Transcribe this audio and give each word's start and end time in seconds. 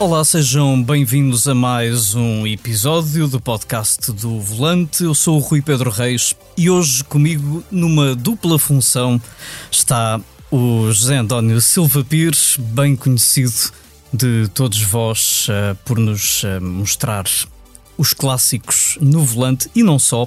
Olá, 0.00 0.24
sejam 0.24 0.82
bem-vindos 0.82 1.46
a 1.46 1.54
mais 1.54 2.14
um 2.14 2.46
episódio 2.46 3.28
do 3.28 3.38
podcast 3.38 4.10
do 4.12 4.40
Volante. 4.40 5.04
Eu 5.04 5.14
sou 5.14 5.36
o 5.36 5.40
Rui 5.40 5.60
Pedro 5.60 5.90
Reis 5.90 6.34
e 6.56 6.70
hoje 6.70 7.04
comigo, 7.04 7.62
numa 7.70 8.16
dupla 8.16 8.58
função, 8.58 9.20
está 9.70 10.18
o 10.50 10.90
José 10.90 11.18
António 11.18 11.60
Silva 11.60 12.02
Pires, 12.02 12.56
bem 12.58 12.96
conhecido 12.96 13.52
de 14.10 14.48
todos 14.54 14.80
vós 14.80 15.46
uh, 15.50 15.76
por 15.84 15.98
nos 15.98 16.44
uh, 16.44 16.62
mostrar 16.62 17.26
os 17.98 18.14
clássicos 18.14 18.96
no 19.02 19.22
volante 19.22 19.70
e 19.74 19.82
não 19.82 19.98
só, 19.98 20.26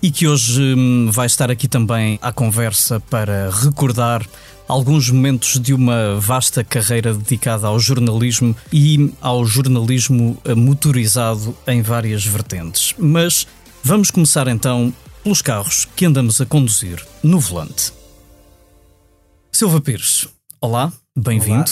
e 0.00 0.12
que 0.12 0.28
hoje 0.28 0.62
um, 0.62 1.10
vai 1.10 1.26
estar 1.26 1.50
aqui 1.50 1.66
também 1.66 2.20
à 2.22 2.30
conversa 2.30 3.00
para 3.00 3.50
recordar 3.50 4.24
alguns 4.68 5.10
momentos 5.10 5.60
de 5.60 5.74
uma 5.74 6.18
vasta 6.18 6.64
carreira 6.64 7.12
dedicada 7.14 7.66
ao 7.66 7.78
jornalismo 7.78 8.56
e 8.72 9.12
ao 9.20 9.44
jornalismo 9.44 10.36
motorizado 10.56 11.56
em 11.66 11.82
várias 11.82 12.24
vertentes. 12.24 12.94
Mas 12.98 13.46
vamos 13.82 14.10
começar 14.10 14.48
então 14.48 14.92
pelos 15.22 15.42
carros 15.42 15.86
que 15.96 16.04
andamos 16.04 16.40
a 16.40 16.46
conduzir 16.46 17.04
no 17.22 17.38
volante. 17.38 17.92
Silva 19.52 19.80
Pires, 19.80 20.26
olá, 20.60 20.92
bem-vindo. 21.16 21.70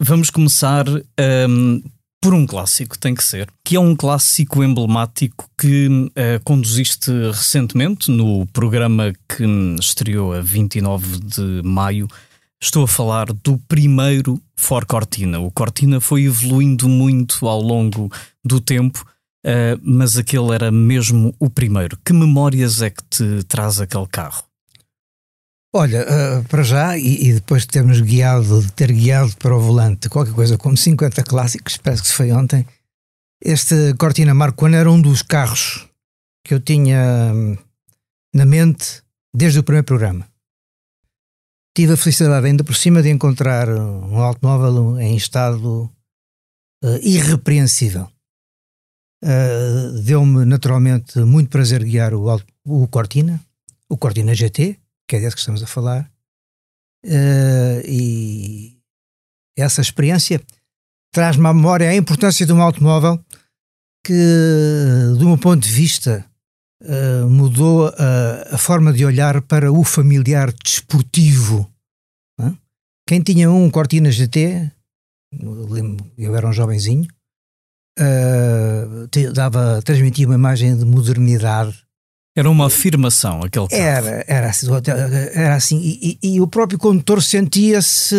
Vamos 0.00 0.30
começar 0.30 0.84
um, 0.88 1.82
por 2.20 2.34
um 2.34 2.46
clássico, 2.46 2.98
tem 2.98 3.14
que 3.14 3.22
ser, 3.22 3.48
que 3.64 3.76
é 3.76 3.80
um 3.80 3.94
clássico 3.94 4.62
emblemático 4.62 5.48
que 5.56 5.88
uh, 5.88 6.42
conduziste 6.44 7.10
recentemente 7.28 8.10
no 8.10 8.46
programa 8.46 9.12
que 9.28 9.44
estreou 9.80 10.32
a 10.32 10.40
29 10.40 11.20
de 11.20 11.62
maio. 11.62 12.08
Estou 12.60 12.84
a 12.84 12.88
falar 12.88 13.32
do 13.32 13.56
primeiro 13.68 14.42
Ford 14.56 14.86
Cortina. 14.86 15.38
O 15.38 15.50
Cortina 15.50 16.00
foi 16.00 16.24
evoluindo 16.24 16.88
muito 16.88 17.46
ao 17.46 17.60
longo 17.60 18.10
do 18.44 18.60
tempo, 18.60 19.06
uh, 19.46 19.80
mas 19.80 20.18
aquele 20.18 20.52
era 20.52 20.72
mesmo 20.72 21.32
o 21.38 21.48
primeiro. 21.48 21.96
Que 22.04 22.12
memórias 22.12 22.82
é 22.82 22.90
que 22.90 23.02
te 23.08 23.44
traz 23.44 23.80
aquele 23.80 24.08
carro? 24.08 24.47
Olha, 25.74 26.02
uh, 26.02 26.44
para 26.48 26.62
já, 26.62 26.96
e, 26.96 27.28
e, 27.28 27.34
depois 27.34 27.62
de 27.62 27.68
termos 27.68 28.00
guiado, 28.00 28.62
de 28.62 28.72
ter 28.72 28.90
guiado 28.90 29.36
para 29.36 29.54
o 29.54 29.60
volante 29.60 30.08
qualquer 30.08 30.32
coisa 30.32 30.56
como 30.56 30.76
50 30.76 31.22
clássicos, 31.24 31.76
parece 31.76 32.02
que 32.02 32.08
se 32.08 32.14
foi 32.14 32.32
ontem, 32.32 32.66
este 33.42 33.94
Cortina 33.98 34.32
Marco 34.32 34.64
One 34.64 34.76
era 34.76 34.90
um 34.90 35.00
dos 35.00 35.20
carros 35.20 35.86
que 36.42 36.54
eu 36.54 36.60
tinha 36.60 37.32
hum, 37.34 37.56
na 38.34 38.46
mente 38.46 39.02
desde 39.34 39.58
o 39.58 39.62
primeiro 39.62 39.84
programa. 39.84 40.26
Tive 41.76 41.92
a 41.92 41.96
felicidade 41.96 42.46
ainda 42.46 42.64
por 42.64 42.74
cima 42.74 43.02
de 43.02 43.10
encontrar 43.10 43.68
um 43.68 44.18
automóvel 44.18 44.98
em 44.98 45.14
estado 45.16 45.90
uh, 46.82 46.98
irrepreensível. 47.02 48.10
Uh, 49.22 50.00
Deu-me 50.02 50.46
naturalmente 50.46 51.18
muito 51.20 51.50
prazer 51.50 51.84
guiar 51.84 52.14
o, 52.14 52.34
o 52.64 52.88
Cortina, 52.88 53.38
o 53.88 53.98
Cortina 53.98 54.34
GT, 54.34 54.78
que 55.08 55.16
é 55.16 55.20
desse 55.20 55.34
que 55.34 55.40
estamos 55.40 55.62
a 55.62 55.66
falar, 55.66 56.10
uh, 57.04 57.80
e 57.86 58.78
essa 59.56 59.80
experiência 59.80 60.40
traz-me 61.12 61.46
à 61.46 61.54
memória 61.54 61.88
a 61.88 61.96
importância 61.96 62.44
de 62.44 62.52
um 62.52 62.62
automóvel 62.62 63.18
que, 64.04 64.12
de 65.18 65.24
um 65.24 65.36
ponto 65.36 65.62
de 65.62 65.72
vista, 65.72 66.24
uh, 66.82 67.28
mudou 67.28 67.88
a, 67.88 68.54
a, 68.54 68.58
forma 68.58 68.92
de 68.92 69.04
olhar 69.04 69.40
para 69.42 69.72
o 69.72 69.82
familiar 69.82 70.52
desportivo. 70.52 71.68
Uh? 72.38 72.56
Quem 73.06 73.22
tinha 73.22 73.50
um 73.50 73.70
Cortina 73.70 74.10
GT, 74.10 74.70
eu, 75.32 75.96
eu 76.16 76.36
era 76.36 76.46
um 76.46 76.52
jovenzinho, 76.52 77.08
uh, 77.98 79.32
dava, 79.32 79.80
transmitia 79.82 80.26
uma 80.26 80.34
imagem 80.34 80.76
de 80.76 80.84
modernidade 80.84 81.87
era 82.38 82.50
uma 82.50 82.66
afirmação 82.66 83.40
aquele 83.42 83.68
carro. 83.68 83.82
Era, 83.82 84.24
era 84.28 84.48
assim, 84.48 84.66
era 85.34 85.54
assim 85.54 85.78
e, 85.78 86.18
e, 86.22 86.34
e 86.34 86.40
o 86.40 86.46
próprio 86.46 86.78
condutor 86.78 87.22
sentia-se 87.22 88.14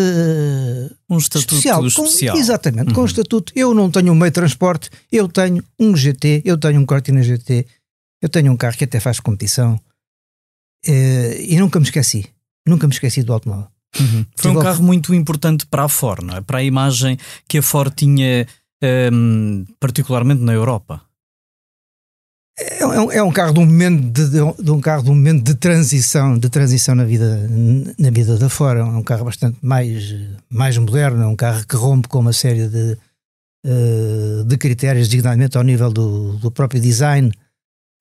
um 1.09 1.18
estatuto 1.18 1.56
especial. 1.56 1.85
especial. 1.85 2.35
Com, 2.35 2.41
exatamente, 2.41 2.88
uhum. 2.90 2.94
com 2.94 3.02
um 3.02 3.06
estatuto. 3.06 3.53
Eu 3.56 3.74
não 3.74 3.90
tenho 3.90 4.12
um 4.12 4.16
meio 4.16 4.30
de 4.30 4.35
transporte, 4.35 4.90
eu 5.12 5.28
tenho 5.28 5.63
um 5.80 5.96
GT, 5.96 6.41
eu 6.44 6.57
tenho 6.57 6.80
um 6.80 6.85
Cortina 6.85 7.24
GT, 7.24 7.66
eu 8.22 8.30
tenho 8.30 8.52
um 8.52 8.57
carro 8.57 8.75
que 8.78 8.84
até 8.84 9.00
faz 9.00 9.19
competição 9.19 9.80
eh, 10.86 11.46
e 11.47 11.57
nunca 11.57 11.80
me 11.80 11.86
esqueci, 11.86 12.25
nunca 12.68 12.88
me 12.88 12.94
esqueci 12.94 13.24
do 13.24 13.34
automóvel. 13.34 13.68
Uhum. 14.00 14.25
Foi 14.36 14.51
um 14.51 14.59
carro 14.59 14.84
muito 14.84 15.13
importante 15.13 15.66
para 15.66 15.86
a 15.86 15.90
Ford, 15.90 16.24
não 16.24 16.38
é? 16.38 16.41
para 16.41 16.59
a 16.59 16.63
imagem 16.63 17.18
que 17.47 17.57
a 17.57 17.62
Ford 17.62 17.94
tinha, 17.96 18.46
um, 18.84 18.86
ehm, 18.86 19.66
particularmente 19.80 20.41
na 20.41 20.53
Europa. 20.53 21.01
É, 22.59 22.85
um, 22.85 23.11
é 23.11 23.23
um 23.23 23.31
carro 23.31 23.53
de 23.53 23.59
um 23.59 23.65
momento 23.65 24.11
de, 24.11 24.29
de, 24.29 24.71
um 24.71 24.81
carro 24.81 25.03
de 25.03 25.09
um 25.09 25.15
momento 25.15 25.43
de 25.43 25.55
transição, 25.55 26.37
de 26.37 26.49
transição 26.49 26.93
na 26.93 27.05
vida 27.05 27.49
na 27.97 28.09
vida 28.09 28.37
da 28.37 28.49
fora. 28.49 28.81
É 28.81 28.83
um 28.83 29.03
carro 29.03 29.25
bastante 29.25 29.57
mais 29.61 30.13
mais 30.49 30.77
moderno, 30.77 31.23
é 31.23 31.27
um 31.27 31.35
carro 31.35 31.65
que 31.65 31.75
rompe 31.75 32.09
com 32.09 32.19
uma 32.19 32.33
série 32.33 32.67
de 32.67 32.97
uh, 33.65 34.43
de 34.43 34.57
critérios, 34.57 35.07
dignamente 35.07 35.57
ao 35.57 35.63
nível 35.63 35.89
do, 35.89 36.37
do 36.37 36.51
próprio 36.51 36.81
design. 36.81 37.31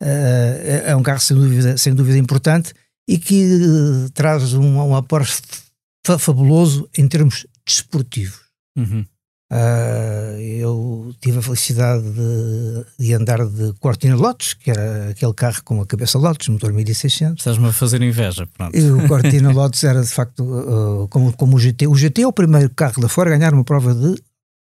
Uh, 0.02 0.86
é 0.86 0.96
um 0.96 1.02
carro 1.02 1.20
sem 1.20 1.36
dúvida 1.36 1.78
sem 1.78 1.94
dúvida 1.94 2.18
importante 2.18 2.74
e 3.08 3.16
que 3.16 3.44
uh, 3.44 4.10
traz 4.10 4.54
um, 4.54 4.78
um 4.78 4.96
aporte 4.96 5.40
fabuloso 6.18 6.88
em 6.96 7.06
termos 7.06 7.46
desportivos. 7.66 8.40
Uhum. 8.76 9.04
Uh, 9.50 10.38
eu 10.38 11.14
tive 11.22 11.38
a 11.38 11.42
felicidade 11.42 12.02
de, 12.02 12.84
de, 12.98 13.14
andar 13.14 13.46
de 13.46 13.72
Cortina 13.80 14.14
Lotus, 14.14 14.52
que 14.52 14.70
era 14.70 15.08
aquele 15.08 15.32
carro 15.32 15.62
com 15.64 15.80
a 15.80 15.86
cabeça 15.86 16.18
Lotus, 16.18 16.48
motor 16.48 16.70
1600. 16.70 17.40
Estás-me 17.40 17.66
a 17.68 17.72
fazer 17.72 18.02
inveja, 18.02 18.46
pronto. 18.46 18.76
E 18.76 18.90
o 18.90 19.08
Cortina 19.08 19.50
Lotus 19.50 19.82
era 19.84 20.02
de 20.02 20.08
facto 20.08 20.40
uh, 20.44 21.08
como, 21.08 21.32
como 21.32 21.56
o 21.56 21.58
GT. 21.58 21.86
O 21.86 21.94
GT 21.94 22.22
é 22.22 22.26
o 22.26 22.32
primeiro 22.32 22.68
carro 22.70 23.00
da 23.00 23.08
Ford 23.08 23.28
a 23.32 23.36
ganhar 23.36 23.54
uma 23.54 23.64
prova 23.64 23.94
de 23.94 24.22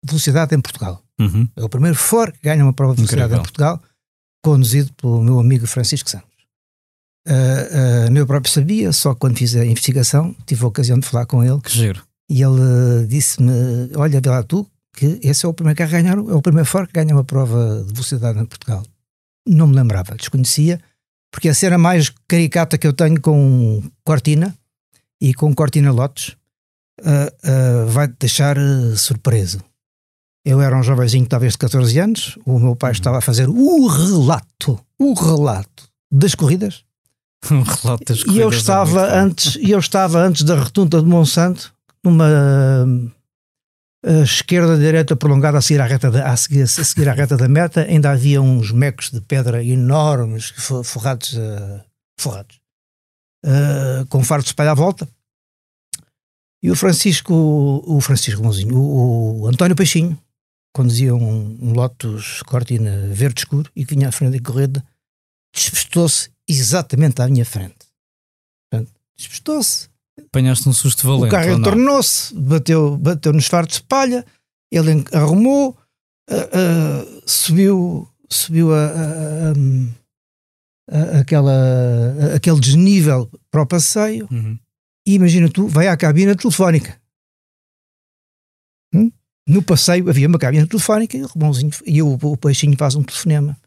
velocidade 0.03 0.55
em 0.55 0.59
Portugal. 0.59 1.03
Uhum. 1.19 1.47
É 1.55 1.63
o 1.63 1.69
primeiro 1.69 1.95
Ford 1.95 2.33
que 2.33 2.43
ganha 2.43 2.63
uma 2.63 2.73
prova 2.73 2.93
de 2.93 3.01
velocidade 3.01 3.25
Incrível. 3.25 3.41
em 3.41 3.43
Portugal, 3.43 3.81
conduzido 4.43 4.91
pelo 4.93 5.21
meu 5.21 5.39
amigo 5.39 5.67
Francisco 5.67 6.09
Santos. 6.09 6.33
Uh, 7.27 8.11
uh, 8.11 8.17
eu 8.17 8.25
próprio 8.25 8.51
sabia, 8.51 8.91
só 8.91 9.13
quando 9.13 9.37
fiz 9.37 9.55
a 9.55 9.63
investigação 9.63 10.35
tive 10.47 10.65
a 10.65 10.67
ocasião 10.67 10.97
de 10.99 11.05
falar 11.05 11.27
com 11.27 11.43
ele. 11.43 11.61
Que 11.61 11.71
giro 11.71 12.03
e 12.29 12.41
ele 12.41 13.07
disse-me: 13.07 13.51
Olha, 13.95 14.21
vê 14.21 14.29
lá 14.29 14.43
tu, 14.43 14.67
que 14.95 15.19
esse 15.23 15.45
é 15.45 15.49
o 15.49 15.53
primeiro 15.53 15.77
carro 15.77 15.89
a 15.89 16.01
ganhar, 16.01 16.17
é 16.17 16.35
o 16.35 16.41
primeiro 16.41 16.67
Ford 16.67 16.87
que 16.87 16.93
ganha 16.93 17.13
uma 17.13 17.23
prova 17.23 17.83
de 17.85 17.93
velocidade 17.93 18.39
em 18.39 18.45
Portugal. 18.45 18.83
Não 19.47 19.67
me 19.67 19.75
lembrava, 19.75 20.15
desconhecia, 20.15 20.79
porque 21.31 21.49
a 21.49 21.53
cena 21.53 21.77
mais 21.77 22.09
caricata 22.27 22.77
que 22.77 22.87
eu 22.87 22.93
tenho 22.93 23.19
com 23.19 23.83
Cortina 24.05 24.55
e 25.19 25.33
com 25.33 25.53
Cortina 25.53 25.91
Lotus 25.91 26.35
uh, 27.01 27.05
uh, 27.05 27.87
vai-te 27.87 28.15
deixar 28.19 28.57
uh, 28.57 28.95
surpreso. 28.95 29.59
Eu 30.45 30.61
era 30.61 30.77
um 30.77 30.83
jovenzinho, 30.83 31.25
talvez 31.25 31.53
de 31.53 31.57
14 31.59 31.99
anos, 31.99 32.37
o 32.45 32.59
meu 32.59 32.75
pai 32.75 32.91
uhum. 32.91 32.93
estava 32.93 33.17
a 33.17 33.21
fazer 33.21 33.49
o 33.49 33.87
relato, 33.87 34.79
o 34.99 35.13
relato 35.13 35.89
das 36.11 36.35
corridas. 36.35 36.83
Um 37.51 37.61
relato 37.61 38.05
das 38.05 38.23
corridas. 38.23 38.35
E 38.35 38.39
eu 38.39 38.49
estava 38.49 39.13
antes, 39.13 39.55
e 39.55 39.71
eu 39.71 39.79
estava 39.79 40.19
antes 40.19 40.43
da 40.43 40.63
retunda 40.63 41.01
de 41.01 41.07
Monsanto 41.07 41.72
numa 42.03 42.27
uh, 44.05 44.23
esquerda 44.23 44.77
direita 44.77 45.15
prolongada 45.15 45.57
a 45.57 45.61
seguir 45.61 45.81
à 45.81 45.85
reta 45.85 46.09
a 46.09 46.37
seguir, 46.37 46.63
a 46.63 46.67
seguir 46.67 47.09
à 47.09 47.13
reta 47.13 47.37
da 47.37 47.47
meta, 47.47 47.81
ainda 47.81 48.11
havia 48.11 48.41
uns 48.41 48.71
mecos 48.71 49.09
de 49.09 49.21
pedra 49.21 49.63
enormes 49.63 50.49
forrados, 50.83 51.33
uh, 51.33 51.83
forrados 52.19 52.59
uh, 53.45 54.05
com 54.09 54.23
fardos 54.23 54.45
de 54.45 54.51
espalha 54.51 54.71
à 54.71 54.75
volta. 54.75 55.07
E 56.61 56.71
o 56.71 56.75
Francisco, 56.75 57.33
o 57.85 57.99
Francisco 57.99 58.41
Mãozinho, 58.41 58.77
o, 58.77 59.41
o 59.41 59.47
António 59.47 59.75
Peixinho, 59.75 60.17
conduzia 60.73 61.13
um, 61.13 61.57
um 61.61 61.73
Lotus 61.73 62.41
Cortina 62.43 63.07
verde 63.09 63.41
escuro 63.41 63.69
e 63.75 63.85
que 63.85 63.95
vinha 63.95 64.09
à 64.09 64.11
frente 64.11 64.39
da 64.39 64.51
corrida, 64.51 64.83
despistou-se 65.53 66.31
exatamente 66.47 67.21
à 67.21 67.27
minha 67.27 67.45
frente. 67.45 67.85
Despistou-se 69.15 69.89
Apanhaste 70.19 70.69
um 70.69 70.73
susto 70.73 71.07
valente. 71.07 71.27
O 71.27 71.29
carro 71.29 71.51
entornou-se, 71.51 72.33
bateu, 72.35 72.97
bateu 72.97 73.33
nos 73.33 73.47
fardos 73.47 73.77
de 73.77 73.83
palha, 73.83 74.25
ele 74.71 75.03
arrumou, 75.11 75.77
uh, 76.29 76.35
uh, 76.35 77.23
subiu, 77.25 78.07
subiu 78.29 78.73
a, 78.73 78.85
a, 78.85 79.53
a, 80.91 81.19
aquela, 81.19 82.35
aquele 82.35 82.59
desnível 82.59 83.29
para 83.49 83.63
o 83.63 83.67
passeio 83.67 84.27
uhum. 84.31 84.57
e 85.07 85.15
imagina 85.15 85.49
tu, 85.49 85.67
vai 85.67 85.87
à 85.87 85.97
cabina 85.97 86.35
telefónica. 86.35 86.99
Hum? 88.93 89.11
No 89.47 89.61
passeio 89.63 90.09
havia 90.09 90.27
uma 90.27 90.39
cabina 90.39 90.67
telefónica 90.67 91.17
e 91.17 91.23
o, 91.23 91.27
e 91.85 92.01
o, 92.01 92.13
o 92.21 92.37
peixinho 92.37 92.77
faz 92.77 92.95
um 92.95 93.03
telefonema. 93.03 93.57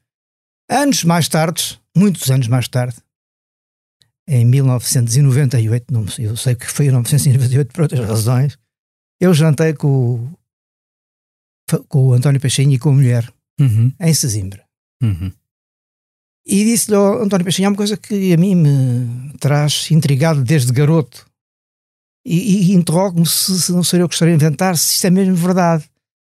Anos 0.70 1.04
mais 1.04 1.28
tarde, 1.28 1.80
muitos 1.96 2.30
anos 2.30 2.48
mais 2.48 2.66
tarde, 2.68 2.96
em 4.28 4.44
1998, 4.44 5.92
não, 5.92 6.04
eu 6.18 6.36
sei 6.36 6.54
que 6.54 6.66
foi 6.66 6.86
em 6.86 6.88
1998 6.88 7.72
por 7.72 7.82
outras 7.82 8.06
razões, 8.06 8.58
eu 9.20 9.32
jantei 9.32 9.72
com, 9.72 10.28
com 11.88 12.06
o 12.06 12.12
António 12.12 12.40
Peixinho 12.40 12.72
e 12.72 12.78
com 12.78 12.90
a 12.90 12.92
mulher, 12.92 13.32
Uhum. 13.58 13.92
em 13.98 14.12
Sesimbra. 14.14 14.64
Uhum. 15.02 15.32
E 16.46 16.64
disse-lhe 16.64 16.94
ao 16.96 17.22
António 17.22 17.44
Peixinho 17.44 17.70
uma 17.70 17.76
coisa 17.76 17.96
que 17.96 18.32
a 18.32 18.36
mim 18.36 18.54
me 18.54 19.32
traz 19.38 19.90
intrigado 19.90 20.44
desde 20.44 20.72
garoto. 20.72 21.26
E, 22.24 22.70
e 22.70 22.74
interrogo-me 22.74 23.26
se, 23.26 23.60
se 23.62 23.72
não 23.72 23.82
seria 23.82 24.02
eu 24.04 24.08
que 24.08 24.14
gostaria 24.14 24.36
de 24.36 24.44
inventar, 24.44 24.76
se 24.76 24.92
isto 24.94 25.06
é 25.06 25.10
mesmo 25.10 25.34
verdade. 25.34 25.88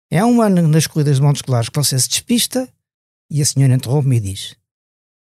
É 0.10 0.24
um 0.26 0.42
ano 0.42 0.68
nas 0.68 0.88
corridas 0.88 1.18
de 1.18 1.22
Montes 1.22 1.42
Claros 1.42 1.70
que 1.70 1.76
você 1.78 1.98
se 2.00 2.10
despista 2.10 2.68
e 3.30 3.42
a 3.42 3.46
senhora 3.46 3.74
interrompe-me 3.74 4.18
e 4.18 4.20
diz: 4.20 4.56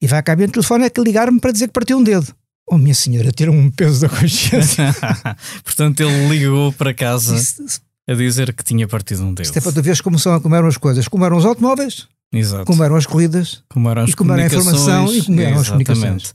E 0.02 0.08
vai 0.08 0.24
cá 0.24 0.36
bem 0.36 0.48
o 0.48 0.52
telefone 0.52 0.86
é 0.86 0.90
que 0.90 1.02
ligar-me 1.02 1.40
para 1.40 1.52
dizer 1.52 1.68
que 1.68 1.74
partiu 1.74 1.98
um 1.98 2.04
dedo. 2.04 2.36
Oh, 2.70 2.78
minha 2.78 2.96
senhora, 2.96 3.32
tira 3.32 3.52
um 3.52 3.70
peso 3.70 4.02
da 4.02 4.10
consciência. 4.10 4.96
Portanto, 5.64 6.02
ele 6.02 6.30
ligou 6.30 6.72
para 6.74 6.94
casa 6.94 7.36
Isto, 7.36 7.64
isto 7.64 7.82
a 8.08 8.14
dizer 8.14 8.54
que 8.54 8.64
tinha 8.64 8.88
partido 8.88 9.24
um 9.24 9.34
dedo. 9.34 9.50
é 9.56 9.62
para 9.62 9.72
tu 9.72 9.82
veres 9.82 10.02
como, 10.02 10.18
são, 10.18 10.40
como 10.40 10.56
eram 10.56 10.68
as 10.68 10.78
coisas. 10.78 11.08
Como 11.08 11.26
eram 11.26 11.38
os 11.38 11.46
automóveis, 11.46 12.08
Exato. 12.34 12.66
como 12.66 12.84
eram 12.84 12.96
as 12.96 13.06
corridas. 13.06 13.64
Como 13.70 13.90
eram 13.90 14.04
as 14.04 14.12
E 14.12 14.16
como 14.16 14.34
era 14.34 14.44
a 14.44 14.46
informação 14.46 15.14
e 15.14 15.24
como 15.24 15.42
eram 15.42 15.60
as 15.60 15.68
comunicações. 15.68 16.32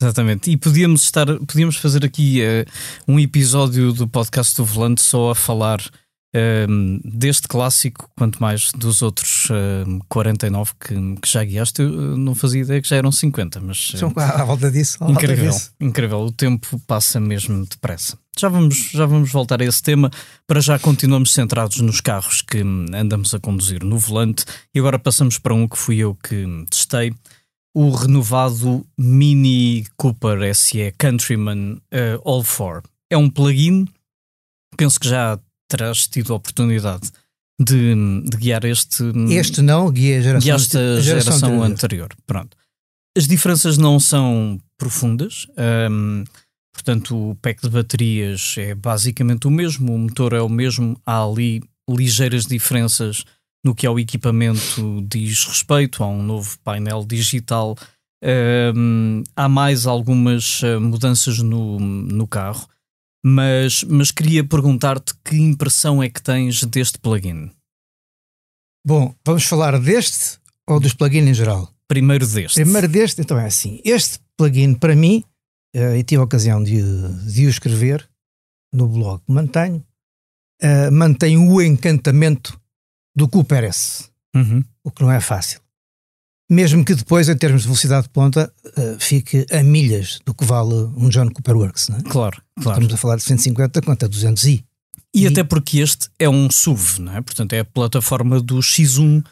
Exatamente. 0.00 0.50
E 0.50 0.56
podíamos 0.56 1.02
estar, 1.02 1.26
podíamos 1.26 1.76
fazer 1.76 2.04
aqui 2.04 2.40
eh, 2.40 2.64
um 3.06 3.18
episódio 3.18 3.92
do 3.92 4.06
podcast 4.06 4.56
do 4.56 4.64
Volante 4.64 5.02
só 5.02 5.30
a 5.30 5.34
falar 5.34 5.80
ehm, 6.34 7.00
deste 7.04 7.48
clássico, 7.48 8.10
quanto 8.16 8.40
mais 8.40 8.70
dos 8.72 9.02
outros 9.02 9.48
ehm, 9.50 9.98
49 10.08 10.72
que, 10.80 10.94
que 11.20 11.28
já 11.28 11.44
guiaste. 11.44 11.82
Eu 11.82 11.88
eh, 12.14 12.16
não 12.16 12.34
fazia 12.34 12.62
ideia 12.62 12.80
que 12.82 12.88
já 12.88 12.96
eram 12.96 13.10
50, 13.12 13.60
mas 13.60 13.92
eh, 13.94 13.98
São 13.98 14.12
à 14.16 14.44
volta 14.44 14.70
disso. 14.70 14.96
à 15.00 15.06
volta 15.06 15.22
incrível, 15.24 15.50
disso. 15.50 15.72
incrível. 15.80 16.20
O 16.20 16.32
tempo 16.32 16.80
passa 16.86 17.18
mesmo 17.20 17.64
depressa. 17.66 18.18
Já 18.38 18.48
vamos, 18.48 18.90
já 18.92 19.04
vamos 19.04 19.32
voltar 19.32 19.60
a 19.60 19.64
esse 19.64 19.82
tema. 19.82 20.10
Para 20.46 20.60
já 20.60 20.78
continuamos 20.78 21.32
centrados 21.32 21.78
nos 21.80 22.00
carros 22.00 22.40
que 22.42 22.62
hum, 22.62 22.86
andamos 22.94 23.34
a 23.34 23.40
conduzir 23.40 23.82
no 23.82 23.98
volante 23.98 24.44
e 24.74 24.78
agora 24.78 24.98
passamos 24.98 25.38
para 25.38 25.54
um 25.54 25.66
que 25.66 25.76
fui 25.76 25.98
eu 25.98 26.14
que 26.14 26.44
hum, 26.44 26.64
testei. 26.70 27.12
O 27.74 27.90
renovado 27.90 28.84
Mini 28.98 29.86
Cooper 29.96 30.54
SE 30.54 30.92
Countryman 30.98 31.80
eh, 31.90 32.18
All 32.24 32.44
4. 32.44 32.82
É 33.10 33.16
um 33.16 33.28
plug-in. 33.30 33.86
Penso 34.76 34.98
que 35.00 35.08
já 35.08 35.38
terás 35.68 36.06
tido 36.08 36.32
a 36.32 36.36
oportunidade 36.36 37.10
de, 37.60 37.94
de 38.24 38.36
guiar 38.36 38.64
este, 38.64 39.02
hum, 39.02 39.30
Este 39.30 39.60
não, 39.62 39.90
guia 39.90 40.18
a 40.18 40.22
geração, 40.22 40.44
guiaste 40.44 40.76
a 40.76 40.94
a 40.96 41.00
geração, 41.00 41.48
anterior. 41.62 41.64
anterior. 41.64 42.08
Pronto. 42.26 42.56
As 43.16 43.26
diferenças 43.26 43.76
não 43.76 43.98
são 43.98 44.60
profundas. 44.78 45.46
hum, 45.90 46.24
portanto, 46.72 47.30
o 47.30 47.34
pack 47.36 47.62
de 47.62 47.70
baterias 47.70 48.54
é 48.58 48.74
basicamente 48.74 49.46
o 49.48 49.50
mesmo, 49.50 49.92
o 49.94 49.98
motor 49.98 50.32
é 50.32 50.40
o 50.40 50.48
mesmo. 50.48 50.96
Há 51.04 51.24
ali 51.24 51.60
ligeiras 51.88 52.46
diferenças 52.46 53.24
no 53.64 53.74
que 53.74 53.86
ao 53.86 53.98
equipamento 53.98 55.04
diz 55.08 55.44
respeito. 55.44 56.04
Há 56.04 56.06
um 56.06 56.22
novo 56.22 56.56
painel 56.62 57.04
digital. 57.04 57.76
hum, 58.74 59.24
há 59.34 59.48
mais 59.48 59.84
algumas 59.86 60.60
eh, 60.62 60.78
mudanças 60.78 61.38
no, 61.38 61.78
no 61.80 62.26
carro. 62.26 62.68
Mas, 63.30 63.84
mas 63.84 64.10
queria 64.10 64.42
perguntar-te 64.42 65.12
que 65.22 65.36
impressão 65.36 66.02
é 66.02 66.08
que 66.08 66.22
tens 66.22 66.64
deste 66.64 66.98
plugin? 66.98 67.50
Bom, 68.86 69.14
vamos 69.22 69.44
falar 69.44 69.78
deste 69.78 70.38
ou 70.66 70.80
dos 70.80 70.94
plugins 70.94 71.28
em 71.28 71.34
geral? 71.34 71.70
Primeiro 71.86 72.26
deste. 72.26 72.54
Primeiro 72.54 72.88
deste, 72.88 73.20
então 73.20 73.38
é 73.38 73.44
assim. 73.44 73.82
Este 73.84 74.18
plugin, 74.34 74.72
para 74.72 74.96
mim, 74.96 75.22
eh, 75.74 75.98
e 75.98 76.04
tive 76.04 76.22
a 76.22 76.24
ocasião 76.24 76.62
de, 76.64 76.80
de 77.30 77.46
o 77.46 77.50
escrever 77.50 78.08
no 78.72 78.88
blog 78.88 79.22
que 79.26 79.30
mantenho, 79.32 79.84
eh, 80.62 80.90
mantém 80.90 81.36
o 81.36 81.60
encantamento 81.60 82.58
do 83.14 83.28
Cooper 83.28 83.64
S, 83.64 84.08
Uhum. 84.34 84.64
o 84.84 84.90
que 84.90 85.02
não 85.02 85.12
é 85.12 85.20
fácil. 85.20 85.60
Mesmo 86.50 86.82
que 86.84 86.94
depois, 86.94 87.28
em 87.28 87.36
termos 87.36 87.62
de 87.62 87.68
velocidade 87.68 88.04
de 88.04 88.08
ponta, 88.08 88.50
eh, 88.76 88.96
fique 88.98 89.44
a 89.52 89.62
milhas 89.62 90.18
do 90.24 90.32
que 90.32 90.44
vale 90.46 90.72
um 90.96 91.08
John 91.10 91.28
Cooper 91.30 91.54
Works. 91.56 91.90
É? 91.90 92.00
Claro, 92.08 92.40
claro. 92.60 92.78
Estamos 92.80 92.94
a 92.94 92.96
falar 92.96 93.16
de 93.16 93.22
150 93.24 93.82
quanto 93.82 94.04
a 94.04 94.08
200 94.08 94.44
i. 94.44 94.64
E, 95.14 95.24
E- 95.24 95.26
até 95.26 95.44
porque 95.44 95.78
este 95.80 96.08
é 96.18 96.28
um 96.28 96.50
SUV, 96.50 97.00
não 97.02 97.16
é? 97.16 97.20
Portanto, 97.20 97.52
é 97.52 97.60
a 97.60 97.64
plataforma 97.64 98.40
do 98.40 98.56
X1 98.62 99.22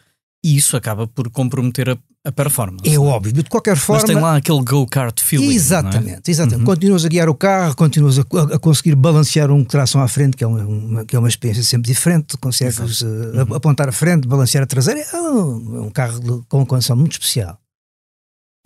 e 0.46 0.56
isso 0.56 0.76
acaba 0.76 1.06
por 1.06 1.30
comprometer 1.30 1.90
a, 1.90 1.98
a 2.24 2.32
performance. 2.32 2.88
É 2.88 2.98
óbvio, 2.98 3.32
de 3.32 3.42
qualquer 3.44 3.74
Mas 3.76 3.84
forma. 3.84 4.04
tem 4.06 4.16
lá 4.16 4.36
aquele 4.36 4.62
go-kart 4.62 5.20
feeling. 5.22 5.48
é? 5.50 5.54
Exatamente, 5.54 6.30
exatamente. 6.30 6.60
Uhum. 6.60 6.64
Continuas 6.66 7.04
a 7.04 7.08
guiar 7.08 7.28
o 7.28 7.34
carro, 7.34 7.74
continuas 7.76 8.18
a, 8.18 8.22
a 8.54 8.58
conseguir 8.58 8.94
balancear 8.94 9.50
um 9.50 9.64
tração 9.64 10.00
à 10.02 10.08
frente, 10.08 10.36
que 10.36 10.44
é 10.44 10.46
uma, 10.46 10.64
uma- 10.64 11.04
que 11.04 11.14
é 11.16 11.18
uma 11.18 11.28
experiência 11.28 11.62
sempre 11.62 11.88
diferente. 11.92 12.36
Consegues 12.38 13.02
eh, 13.02 13.40
ap- 13.40 13.52
apontar 13.54 13.88
a 13.88 13.92
frente, 13.92 14.26
balancear 14.28 14.64
a 14.64 14.66
traseira. 14.66 15.00
É 15.00 15.16
um, 15.20 15.76
é 15.76 15.80
um 15.82 15.90
carro 15.90 16.20
de- 16.20 16.42
com 16.48 16.58
uma 16.58 16.66
condição 16.66 16.96
muito 16.96 17.12
especial. 17.12 17.58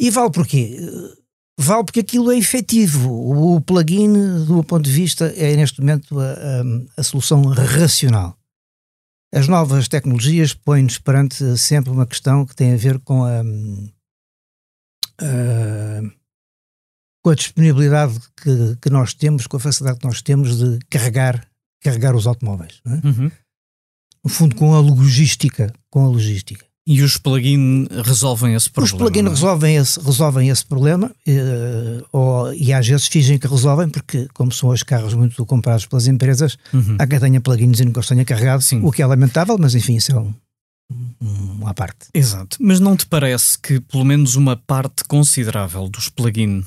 E 0.00 0.10
vale 0.10 0.30
porquê? 0.30 0.76
Eh, 0.80 1.20
Vale 1.62 1.84
porque 1.84 2.00
aquilo 2.00 2.32
é 2.32 2.38
efetivo. 2.38 3.10
O 3.10 3.60
plugin, 3.60 4.10
do 4.46 4.54
meu 4.54 4.64
ponto 4.64 4.82
de 4.82 4.90
vista, 4.90 5.26
é 5.36 5.54
neste 5.56 5.78
momento 5.80 6.18
a, 6.18 6.24
a- 6.24 6.64
a 6.96 7.02
solução 7.02 7.42
racional. 7.42 8.34
As 9.32 9.46
novas 9.46 9.86
tecnologias 9.88 10.52
põem-nos 10.54 10.98
perante 10.98 11.56
sempre 11.56 11.90
uma 11.90 12.06
questão 12.06 12.44
que 12.44 12.54
tem 12.54 12.72
a 12.72 12.76
ver 12.76 12.98
com 13.00 13.24
a, 13.24 13.40
a- 15.20 16.02
com 17.22 17.30
a 17.30 17.34
disponibilidade 17.34 18.18
que, 18.36 18.76
que 18.80 18.90
nós 18.90 19.12
temos, 19.14 19.46
com 19.46 19.56
a 19.56 19.60
facilidade 19.60 19.98
que 20.00 20.06
nós 20.06 20.22
temos 20.22 20.56
de 20.58 20.78
carregar, 20.88 21.46
carregar 21.82 22.14
os 22.16 22.26
automóveis. 22.26 22.80
é? 22.86 23.06
Uhum. 23.06 23.30
No 24.24 24.30
fundo, 24.30 24.56
com 24.56 24.74
a 24.74 24.80
logística. 24.80 25.72
Com 25.90 26.04
a 26.04 26.08
logística. 26.08 26.66
E 26.92 27.02
os 27.02 27.16
plugins 27.16 27.86
resolvem 28.04 28.54
esse 28.54 28.68
problema. 28.68 28.94
Os 28.96 28.98
plugins 29.00 29.26
é? 29.26 29.30
resolvem 29.30 29.76
esse, 29.76 30.00
resolvem 30.00 30.48
esse 30.48 30.66
problema 30.66 31.12
eh, 31.24 32.02
ou, 32.10 32.52
e 32.52 32.72
às 32.72 32.84
vezes 32.88 33.06
fingem 33.06 33.38
que 33.38 33.46
resolvem, 33.46 33.88
porque, 33.88 34.26
como 34.34 34.50
são 34.50 34.70
os 34.70 34.82
carros 34.82 35.14
muito 35.14 35.46
comprados 35.46 35.86
pelas 35.86 36.08
empresas, 36.08 36.58
Uhum. 36.72 36.96
há 36.98 37.06
quem 37.06 37.20
tenha 37.20 37.40
plugins 37.40 37.78
e 37.78 37.84
nunca 37.84 38.00
os 38.00 38.08
tenha 38.08 38.24
carregado, 38.24 38.62
Sim. 38.62 38.80
o 38.82 38.90
que 38.90 39.02
é 39.02 39.06
lamentável, 39.06 39.56
mas 39.56 39.76
enfim, 39.76 39.96
isso 39.96 40.10
é 40.10 40.18
um, 40.18 40.34
uma 41.20 41.72
parte. 41.74 42.08
Exato. 42.12 42.56
Mas 42.60 42.80
não 42.80 42.96
te 42.96 43.06
parece 43.06 43.56
que 43.58 43.78
pelo 43.80 44.04
menos 44.04 44.34
uma 44.34 44.56
parte 44.56 45.04
considerável 45.04 45.88
dos 45.88 46.08
plugins, 46.08 46.64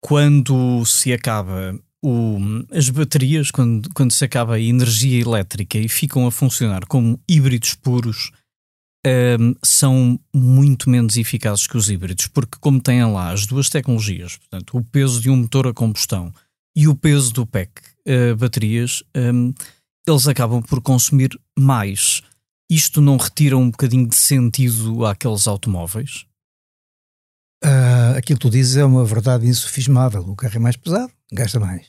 quando 0.00 0.84
se 0.86 1.12
acaba 1.12 1.74
o, 2.00 2.38
as 2.70 2.88
baterias, 2.90 3.50
quando, 3.50 3.90
quando 3.92 4.12
se 4.12 4.24
acaba 4.24 4.54
a 4.54 4.60
energia 4.60 5.20
elétrica 5.20 5.76
e 5.78 5.88
ficam 5.88 6.26
a 6.26 6.30
funcionar 6.30 6.86
como 6.86 7.18
híbridos 7.28 7.74
puros, 7.74 8.30
hum, 9.38 9.54
são 9.62 10.18
muito 10.34 10.90
menos 10.90 11.16
eficazes 11.16 11.66
que 11.66 11.76
os 11.76 11.88
híbridos, 11.88 12.26
porque 12.26 12.58
como 12.60 12.80
têm 12.80 13.04
lá 13.04 13.32
as 13.32 13.46
duas 13.46 13.68
tecnologias, 13.68 14.36
portanto, 14.36 14.76
o 14.76 14.84
peso 14.84 15.20
de 15.20 15.30
um 15.30 15.36
motor 15.36 15.66
a 15.66 15.74
combustão 15.74 16.32
e 16.76 16.86
o 16.88 16.94
peso 16.94 17.32
do 17.32 17.46
pack 17.46 17.70
eh, 18.06 18.34
baterias, 18.34 19.02
hum, 19.16 19.52
eles 20.06 20.26
acabam 20.26 20.62
por 20.62 20.80
consumir 20.80 21.38
mais. 21.58 22.22
Isto 22.70 23.00
não 23.00 23.16
retira 23.16 23.56
um 23.56 23.70
bocadinho 23.70 24.06
de 24.06 24.16
sentido 24.16 25.04
àqueles 25.04 25.46
automóveis? 25.46 26.26
Ah, 27.62 28.14
aquilo 28.16 28.38
que 28.38 28.46
tu 28.46 28.50
dizes 28.50 28.76
é 28.76 28.84
uma 28.84 29.04
verdade 29.04 29.46
insufismável. 29.46 30.22
O 30.22 30.36
carro 30.36 30.56
é 30.56 30.58
mais 30.58 30.76
pesado, 30.76 31.12
gasta 31.32 31.58
mais. 31.58 31.86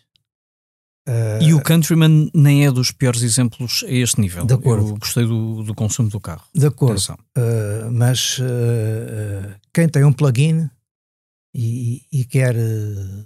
Ah, 1.10 1.40
E 1.42 1.54
o 1.54 1.62
Countryman 1.62 2.30
nem 2.34 2.66
é 2.66 2.72
dos 2.72 2.92
piores 2.92 3.24
exemplos 3.24 3.84
a 3.88 3.92
este 3.92 4.22
nível. 4.22 4.46
De 4.46 4.54
acordo. 4.54 4.90
Eu 4.90 4.98
gostei 4.98 5.26
do, 5.26 5.64
do 5.64 5.74
consumo 5.74 6.10
do 6.10 6.20
carro. 6.20 6.46
de 6.54 6.68
acordo. 6.68 7.02
Uh, 7.36 7.92
mas 7.92 8.38
uh, 8.40 8.44
uh, 8.44 9.56
quem 9.74 9.90
tem 9.90 10.04
um 10.04 10.14
plugin 10.14 10.70
e, 11.56 12.04
e 12.12 12.26
quer 12.26 12.56
uh, 12.56 13.26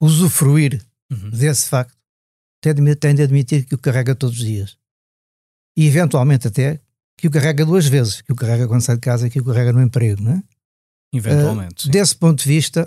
usufruir 0.00 0.80
Uhum. 1.12 1.28
desse 1.30 1.68
facto 1.68 1.94
tem 2.62 2.72
de, 2.74 2.94
tem 2.96 3.14
de 3.14 3.22
admitir 3.22 3.66
que 3.66 3.74
o 3.74 3.78
carrega 3.78 4.14
todos 4.14 4.38
os 4.38 4.44
dias 4.44 4.78
e 5.76 5.86
eventualmente 5.86 6.48
até 6.48 6.80
que 7.18 7.28
o 7.28 7.30
carrega 7.30 7.64
duas 7.64 7.86
vezes 7.86 8.22
que 8.22 8.32
o 8.32 8.34
carrega 8.34 8.66
quando 8.66 8.80
sai 8.80 8.94
de 8.94 9.02
casa 9.02 9.26
e 9.26 9.30
que 9.30 9.38
o 9.38 9.44
carrega 9.44 9.70
no 9.72 9.82
emprego 9.82 10.22
não 10.22 10.32
é? 10.32 10.42
Eventualmente. 11.12 11.90
desse 11.90 12.16
ponto 12.16 12.42
de 12.42 12.48
vista 12.48 12.86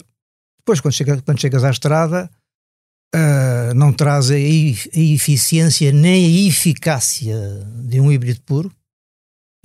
depois 0.58 0.82
quando, 0.82 0.96
chega, 0.96 1.22
quando 1.22 1.40
chegas 1.40 1.64
à 1.64 1.70
estrada 1.70 2.30
uh, 3.16 3.74
não 3.76 3.92
traz 3.94 4.30
a, 4.32 4.38
e- 4.40 4.76
a 4.96 5.00
eficiência 5.00 5.92
nem 5.92 6.26
a 6.26 6.48
eficácia 6.50 7.36
de 7.86 8.00
um 8.00 8.12
híbrido 8.12 8.42
puro 8.42 8.72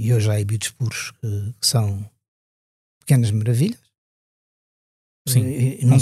e 0.01 0.13
hoje 0.13 0.31
há 0.31 0.41
híbridos 0.41 0.71
puros 0.71 1.11
que, 1.21 1.55
que 1.61 1.67
são 1.67 2.09
pequenas 3.01 3.31
maravilhas 3.31 3.81
Sim, 5.29 5.45
e, 5.45 5.81
e 5.83 5.85
não 5.85 5.91
não, 5.93 5.99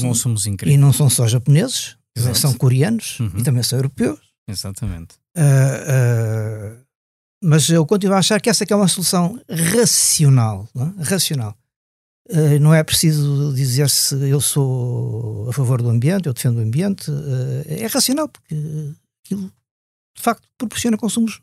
e 0.47 0.51
incríveis. 0.51 0.81
não 0.81 0.93
são 0.93 1.11
só 1.11 1.27
japoneses 1.29 1.97
são 2.35 2.53
coreanos 2.55 3.21
Uhum. 3.21 3.33
e 3.39 3.43
também 3.43 3.63
são 3.63 3.79
europeus 3.79 4.19
Exatamente. 4.49 5.15
Uh, 5.37 6.77
uh, 6.77 6.85
mas 7.43 7.69
eu 7.71 7.87
continuo 7.87 8.17
a 8.17 8.19
achar 8.19 8.41
que 8.41 8.51
essa 8.51 8.65
é 8.69 8.75
uma 8.77 8.89
solução 8.89 9.41
racional. 9.49 10.69
Não 10.75 10.89
é? 10.99 11.03
Racional. 11.05 11.57
Uh, 12.31 12.61
não 12.61 12.73
é 12.73 12.85
preciso 12.85 13.53
dizer 13.55 13.91
se 13.91 14.15
eu 14.29 14.41
sou 14.41 15.49
a 15.49 15.53
favor 15.53 15.83
do 15.83 15.89
ambiente, 15.89 16.27
eu 16.27 16.33
defendo 16.33 16.59
o 16.59 16.63
ambiente. 16.63 17.11
uh, 17.11 17.65
é 17.67 17.87
racional, 17.87 18.29
porque 18.29 18.55
aquilo 19.25 19.53
de 20.17 20.23
facto 20.23 20.47
proporciona 20.57 20.97
consumos 20.97 21.41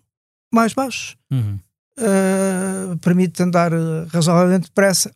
mais 0.54 0.74
baixos. 0.74 1.18
Uhum. 1.32 1.60
uh, 2.00 2.98
permite 3.00 3.44
andar 3.44 3.72
razoavelmente 4.10 4.68
depressa. 4.68 5.14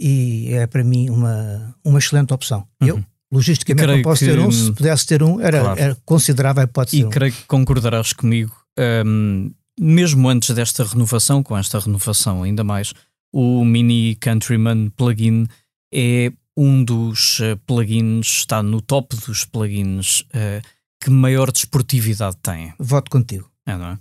E 0.00 0.52
é 0.52 0.66
para 0.66 0.84
mim 0.84 1.10
uma, 1.10 1.74
uma 1.84 1.98
excelente 1.98 2.32
opção. 2.32 2.66
Uhum. 2.80 2.88
Eu, 2.88 3.04
logisticamente, 3.32 3.86
não 3.86 4.02
posso 4.02 4.24
que, 4.24 4.30
ter 4.30 4.38
um. 4.38 4.50
Se 4.50 4.72
pudesse 4.72 5.06
ter 5.06 5.22
um, 5.22 5.40
era, 5.40 5.60
claro. 5.60 5.80
era 5.80 5.98
considerável 6.04 6.62
a 6.62 6.64
hipótese. 6.64 6.98
E 6.98 7.04
um. 7.04 7.10
creio 7.10 7.32
que 7.32 7.44
concordarás 7.44 8.12
comigo, 8.12 8.56
um, 9.04 9.50
mesmo 9.78 10.28
antes 10.28 10.54
desta 10.54 10.84
renovação, 10.84 11.42
com 11.42 11.56
esta 11.56 11.78
renovação 11.78 12.42
ainda 12.42 12.64
mais, 12.64 12.94
o 13.32 13.64
Mini 13.64 14.16
Countryman 14.16 14.90
plugin 14.90 15.46
é 15.92 16.32
um 16.56 16.82
dos 16.82 17.38
uh, 17.40 17.56
plugins, 17.66 18.26
está 18.26 18.62
no 18.62 18.80
top 18.80 19.16
dos 19.16 19.44
plugins 19.44 20.20
uh, 20.20 20.60
que 21.00 21.10
maior 21.10 21.52
desportividade 21.52 22.36
tem. 22.42 22.74
Voto 22.78 23.10
contigo. 23.10 23.50
É, 23.64 23.76
não 23.76 23.86
é? 23.86 23.98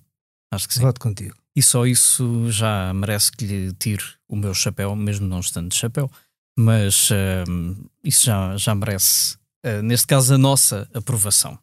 Acho 0.52 0.68
que 0.68 0.74
sim. 0.74 0.82
Voto 0.82 1.00
contigo. 1.00 1.36
E 1.56 1.62
só 1.62 1.86
isso 1.86 2.50
já 2.52 2.94
merece 2.94 3.32
que 3.32 3.46
lhe 3.46 3.74
tire 3.74 4.04
o 4.28 4.36
meu 4.36 4.54
chapéu, 4.54 4.96
mesmo 4.96 5.28
não 5.28 5.40
estando 5.40 5.70
de 5.70 5.76
chapéu, 5.76 6.10
mas 6.58 7.10
uh, 7.12 7.90
isso 8.04 8.26
já, 8.26 8.56
já 8.58 8.74
merece, 8.74 9.38
neste 9.84 10.08
caso, 10.08 10.36
a 10.36 10.38
nossa 10.38 10.88
aprovação. 10.94 11.60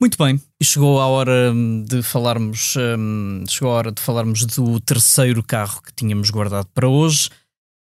Muito 0.00 0.16
bem, 0.16 0.40
e 0.58 0.64
chegou 0.64 0.98
a 0.98 1.06
hora 1.06 1.52
hum, 1.52 1.84
de 1.86 2.02
falarmos, 2.02 2.74
um, 2.98 3.44
chegou 3.46 3.70
a 3.70 3.74
hora 3.74 3.92
de 3.92 4.00
falarmos 4.00 4.46
do 4.46 4.80
terceiro 4.80 5.42
carro 5.42 5.82
que 5.82 5.92
tínhamos 5.92 6.30
guardado 6.30 6.66
para 6.72 6.88
hoje, 6.88 7.28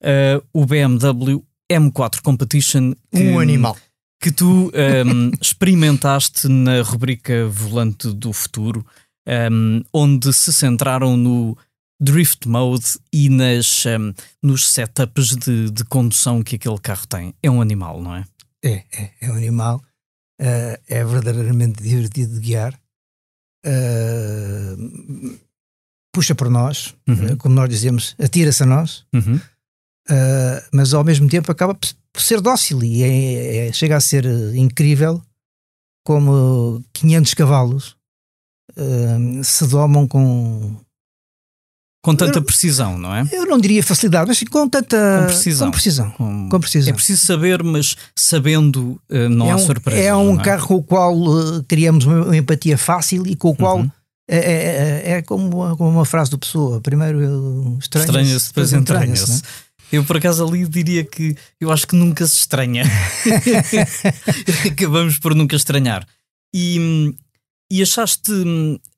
uh, 0.04 0.46
o 0.54 0.64
BMW 0.64 1.44
M4 1.72 2.22
Competition. 2.22 2.94
Que, 3.12 3.24
um 3.24 3.40
animal. 3.40 3.76
Que 4.22 4.32
tu 4.32 4.72
um, 4.76 5.32
experimentaste 5.42 6.48
na 6.48 6.84
rubrica 6.84 7.48
Volante 7.48 8.14
do 8.14 8.32
Futuro, 8.32 8.86
um, 9.52 9.84
onde 9.92 10.32
se 10.34 10.54
centraram 10.54 11.18
no 11.18 11.58
Drift 12.00 12.48
Mode 12.48 13.00
e 13.12 13.28
nas, 13.28 13.88
um, 13.88 14.14
nos 14.40 14.70
setups 14.70 15.36
de, 15.36 15.72
de 15.72 15.84
condução 15.86 16.44
que 16.44 16.58
aquele 16.58 16.78
carro 16.78 17.08
tem. 17.08 17.34
É 17.42 17.50
um 17.50 17.60
animal, 17.60 18.00
não 18.00 18.16
é? 18.16 18.24
É, 18.64 18.84
é, 18.94 19.12
é 19.20 19.32
um 19.32 19.36
animal 19.36 19.82
uh, 20.42 20.82
é 20.88 21.04
verdadeiramente 21.04 21.82
divertido 21.82 22.36
de 22.36 22.40
guiar. 22.40 22.80
Uh, 23.66 25.40
puxa 26.14 26.36
por 26.36 26.50
nós, 26.50 26.94
uhum. 27.08 27.30
Eh, 27.30 27.36
como 27.38 27.56
nós 27.56 27.68
dizemos, 27.68 28.16
atira-se 28.22 28.62
a 28.62 28.68
nós, 28.68 29.04
uhum. 29.12 29.40
mas 30.72 30.94
ao 30.94 31.04
mesmo 31.04 31.28
tempo 31.28 31.52
acaba 31.52 31.74
por 31.74 32.22
ser 32.22 32.40
dócil 32.40 32.84
e 32.84 33.02
é, 33.02 33.68
é, 33.68 33.74
chega 33.74 33.98
a 33.98 34.00
ser 34.00 34.24
incrível 34.54 35.20
como 36.06 36.84
500 36.94 37.34
cavalos 37.34 37.98
se 39.44 39.66
domam 39.66 40.08
com 40.08 40.80
com 42.04 42.14
tanta 42.14 42.40
eu, 42.40 42.44
precisão, 42.44 42.98
não 42.98 43.16
é? 43.16 43.26
Eu 43.32 43.46
não 43.46 43.58
diria 43.58 43.82
facilidade, 43.82 44.28
mas 44.28 44.44
com 44.44 44.68
tanta 44.68 45.22
com 45.22 45.26
precisão. 45.28 45.68
Com 45.68 45.72
precisão, 45.72 46.12
com, 46.12 46.50
com 46.50 46.60
precisão. 46.60 46.90
É 46.90 46.94
preciso 46.94 47.26
saber, 47.26 47.64
mas 47.64 47.96
sabendo 48.14 49.02
uh, 49.10 49.30
não 49.30 49.48
é 49.48 49.52
há 49.52 49.56
um, 49.56 49.60
surpresa. 49.60 50.02
É 50.02 50.14
um 50.14 50.38
é? 50.38 50.44
carro 50.44 50.68
com 50.68 50.76
o 50.76 50.84
qual 50.84 51.18
uh, 51.18 51.64
criamos 51.64 52.04
uma 52.04 52.36
empatia 52.36 52.78
fácil 52.78 53.26
e 53.26 53.38
com 53.38 53.52
o 53.52 53.56
qual 53.56 53.78
uhum. 53.78 53.92
é, 54.30 54.38
é, 54.38 55.12
é, 55.12 55.22
como, 55.22 55.78
como, 55.78 55.90
uma 55.90 56.04
frase 56.04 56.30
do 56.30 56.38
Pessoa. 56.38 56.82
Primeiro 56.82 57.78
estranha-se, 57.80 58.06
estranha 58.06 58.38
depois 58.38 58.74
entranha-se. 58.74 59.24
Entranha 59.24 59.42
é? 59.42 59.74
Eu, 59.96 60.04
por 60.04 60.18
acaso, 60.18 60.46
ali 60.46 60.68
diria 60.68 61.06
que 61.06 61.38
eu 61.62 61.72
acho 61.72 61.88
que 61.88 61.96
nunca 61.96 62.28
se 62.28 62.36
estranha. 62.36 62.84
Acabamos 64.70 65.20
por 65.20 65.34
nunca 65.34 65.56
estranhar. 65.56 66.06
E, 66.54 67.16
e 67.72 67.82
achaste, 67.82 68.32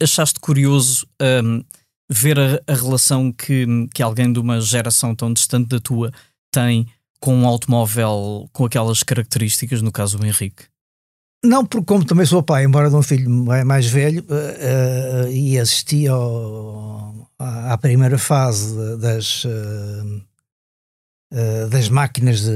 achaste 0.01 0.39
curioso. 0.39 1.05
Um, 1.21 1.61
ver 2.09 2.39
a, 2.39 2.61
a, 2.67 2.75
relação 2.75 3.31
que, 3.31 3.65
que 3.93 4.03
alguém 4.03 4.31
de 4.31 4.39
uma 4.39 4.61
geração 4.61 5.15
tão 5.15 5.33
distante 5.33 5.69
da 5.69 5.79
tua 5.79 6.11
tem 6.51 6.87
com 7.19 7.35
um 7.35 7.47
automóvel 7.47 8.49
com 8.53 8.65
aquelas 8.65 9.01
características, 9.01 9.81
no 9.81 9.91
caso 9.91 10.19
o 10.19 10.25
Henrique? 10.25 10.65
Não, 11.43 11.65
porque 11.65 11.85
como 11.85 12.05
também 12.05 12.25
sou 12.25 12.41
pai, 12.41 12.65
embora 12.65 12.89
de 12.89 12.95
um 12.95 13.03
filho 13.03 13.29
mais 13.29 13.85
velho, 13.85 14.25
uh, 14.29 15.25
uh, 15.25 15.31
e 15.31 15.59
assisti 15.59 16.07
ao, 16.07 17.29
à 17.37 17.77
primeira 17.77 18.17
fase 18.17 18.75
das, 18.97 19.43
uh, 19.45 20.21
das 21.69 21.87
máquinas 21.89 22.41
de, 22.41 22.49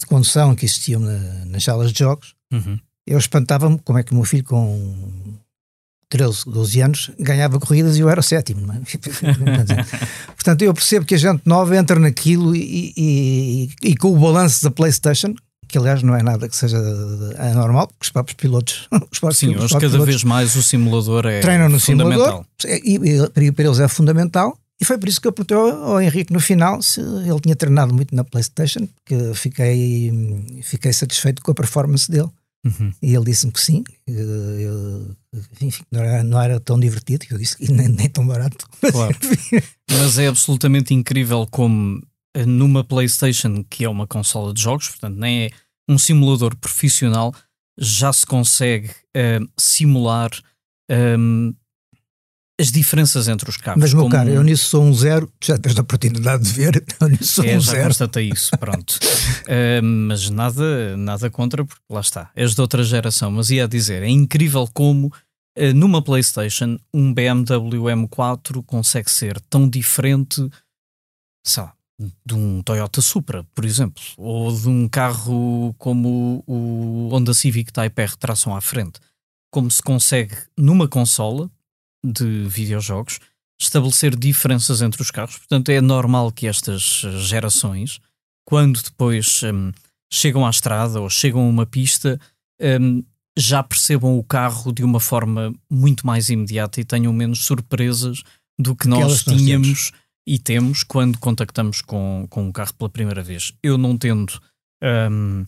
de, 0.00 0.06
condução 0.06 0.54
que 0.54 0.64
existiam 0.64 1.00
na, 1.00 1.44
nas 1.44 1.64
salas 1.64 1.92
de 1.92 1.98
jogos, 1.98 2.34
uhum. 2.50 2.78
eu 3.06 3.18
espantava-me 3.18 3.78
como 3.80 3.98
é 3.98 4.02
que 4.02 4.12
o 4.12 4.14
meu 4.14 4.24
filho 4.24 4.44
com 4.44 5.27
13, 6.08 6.44
12 6.46 6.80
anos, 6.80 7.10
ganhava 7.18 7.58
corridas 7.58 7.96
e 7.96 8.00
eu 8.00 8.08
era 8.08 8.20
o 8.20 8.22
sétimo. 8.22 8.72
É? 8.72 8.80
Portanto, 10.34 10.62
eu 10.62 10.72
percebo 10.72 11.04
que 11.04 11.14
a 11.14 11.18
gente 11.18 11.42
nova 11.44 11.76
entra 11.76 11.98
naquilo 11.98 12.56
e, 12.56 12.92
e, 12.96 13.70
e, 13.82 13.96
com 13.96 14.14
o 14.14 14.18
balanço 14.18 14.62
da 14.62 14.70
PlayStation, 14.70 15.34
que 15.66 15.76
aliás 15.76 16.02
não 16.02 16.16
é 16.16 16.22
nada 16.22 16.48
que 16.48 16.56
seja 16.56 16.78
anormal, 17.38 17.88
porque 17.88 18.04
os 18.04 18.10
próprios 18.10 18.36
pilotos. 18.36 18.88
Os 19.12 19.18
próprios 19.18 19.38
Sim, 19.38 19.56
hoje 19.56 19.78
cada 19.78 20.04
vez 20.04 20.24
mais 20.24 20.56
o 20.56 20.62
simulador 20.62 21.26
é 21.26 21.40
treinam 21.40 21.68
no 21.68 21.78
fundamental. 21.78 22.46
simulador 22.58 23.26
e, 23.36 23.46
e 23.46 23.52
para 23.52 23.64
eles 23.64 23.80
é 23.80 23.88
fundamental. 23.88 24.58
E 24.80 24.84
foi 24.84 24.96
por 24.96 25.08
isso 25.08 25.20
que 25.20 25.26
eu 25.26 25.32
perguntei 25.32 25.56
ao 25.56 26.00
Henrique 26.00 26.32
no 26.32 26.38
final 26.38 26.80
se 26.80 27.00
ele 27.00 27.40
tinha 27.40 27.56
treinado 27.56 27.92
muito 27.92 28.14
na 28.14 28.22
PlayStation, 28.22 28.86
porque 28.94 29.34
fiquei, 29.34 30.12
fiquei 30.62 30.92
satisfeito 30.92 31.42
com 31.42 31.50
a 31.50 31.54
performance 31.54 32.08
dele. 32.10 32.30
Uhum. 32.64 32.92
E 33.00 33.14
ele 33.14 33.24
disse-me 33.24 33.52
que 33.52 33.60
sim, 33.60 33.84
eu, 34.06 35.16
enfim, 35.60 35.82
não 35.90 36.00
era, 36.00 36.24
não 36.24 36.40
era, 36.40 36.60
tão 36.60 36.78
divertido, 36.78 37.24
eu 37.30 37.38
disse 37.38 37.56
que 37.56 37.70
nem, 37.70 37.88
nem 37.88 38.08
tão 38.08 38.26
barato. 38.26 38.68
Claro. 38.80 39.16
Mas 39.90 40.18
é 40.18 40.26
absolutamente 40.26 40.92
incrível 40.92 41.46
como 41.50 42.02
eh, 42.34 42.44
numa 42.44 42.84
PlayStation, 42.84 43.64
que 43.68 43.84
é 43.84 43.88
uma 43.88 44.06
consola 44.06 44.52
de 44.52 44.60
jogos, 44.60 44.88
portanto, 44.88 45.16
nem 45.16 45.44
é 45.44 45.50
um 45.88 45.96
simulador 45.96 46.56
profissional, 46.56 47.34
já 47.78 48.12
se 48.12 48.26
consegue 48.26 48.88
uh, 48.88 49.48
simular 49.56 50.30
um, 50.90 50.94
ehm, 50.94 51.54
as 52.60 52.72
diferenças 52.72 53.28
entre 53.28 53.48
os 53.48 53.56
carros. 53.56 53.80
Mas, 53.80 53.94
meu 53.94 54.02
como... 54.02 54.12
caro, 54.14 54.28
eu 54.30 54.42
nisso 54.42 54.68
sou 54.68 54.82
um 54.82 54.92
zero, 54.92 55.32
já 55.40 55.56
tens 55.56 55.78
a 55.78 55.82
oportunidade 55.82 56.42
de 56.42 56.52
ver, 56.52 56.84
eu 57.00 57.08
nisso 57.08 57.34
sou 57.34 57.44
é, 57.44 57.56
um 57.56 57.60
já 57.60 57.72
zero. 57.72 57.84
constatei 57.88 58.30
isso, 58.30 58.50
pronto. 58.58 58.90
uh, 58.92 59.82
mas 60.08 60.28
nada, 60.28 60.96
nada 60.96 61.30
contra, 61.30 61.64
porque 61.64 61.82
lá 61.88 62.00
está, 62.00 62.30
és 62.34 62.54
de 62.54 62.60
outra 62.60 62.82
geração. 62.82 63.30
Mas 63.30 63.50
ia 63.50 63.68
dizer, 63.68 64.02
é 64.02 64.08
incrível 64.08 64.68
como 64.74 65.06
uh, 65.06 65.74
numa 65.74 66.02
PlayStation 66.02 66.78
um 66.92 67.14
BMW 67.14 67.84
M4 67.84 68.64
consegue 68.64 69.10
ser 69.10 69.40
tão 69.42 69.68
diferente, 69.68 70.48
sei 71.46 71.62
lá, 71.62 71.72
de 72.24 72.34
um 72.34 72.62
Toyota 72.62 73.00
Supra, 73.00 73.44
por 73.54 73.64
exemplo, 73.64 74.02
ou 74.16 74.56
de 74.56 74.68
um 74.68 74.88
carro 74.88 75.74
como 75.78 76.44
o 76.46 77.08
Honda 77.12 77.34
Civic 77.34 77.72
Type 77.72 78.02
R 78.02 78.16
tração 78.16 78.54
à 78.54 78.60
frente. 78.60 79.00
Como 79.50 79.70
se 79.70 79.82
consegue 79.82 80.36
numa 80.56 80.86
consola, 80.86 81.50
de 82.12 82.46
videojogos 82.48 83.18
estabelecer 83.60 84.16
diferenças 84.16 84.80
entre 84.82 85.02
os 85.02 85.10
carros. 85.10 85.36
Portanto, 85.38 85.68
é 85.70 85.80
normal 85.80 86.30
que 86.30 86.46
estas 86.46 87.02
gerações, 87.26 88.00
quando 88.44 88.80
depois 88.82 89.42
um, 89.42 89.72
chegam 90.12 90.46
à 90.46 90.50
estrada 90.50 91.00
ou 91.00 91.10
chegam 91.10 91.42
a 91.42 91.48
uma 91.48 91.66
pista, 91.66 92.20
um, 92.80 93.02
já 93.36 93.62
percebam 93.62 94.18
o 94.18 94.24
carro 94.24 94.72
de 94.72 94.84
uma 94.84 95.00
forma 95.00 95.52
muito 95.70 96.06
mais 96.06 96.28
imediata 96.28 96.80
e 96.80 96.84
tenham 96.84 97.12
menos 97.12 97.44
surpresas 97.44 98.22
do 98.58 98.74
que 98.74 98.88
nós 98.88 99.22
tínhamos 99.22 99.92
nós 99.92 99.92
e 100.26 100.38
temos 100.38 100.82
quando 100.82 101.18
contactamos 101.18 101.80
com, 101.80 102.26
com 102.28 102.48
o 102.48 102.52
carro 102.52 102.74
pela 102.74 102.90
primeira 102.90 103.22
vez. 103.22 103.52
Eu 103.62 103.78
não 103.78 103.96
tendo 103.96 104.38
um, 105.10 105.46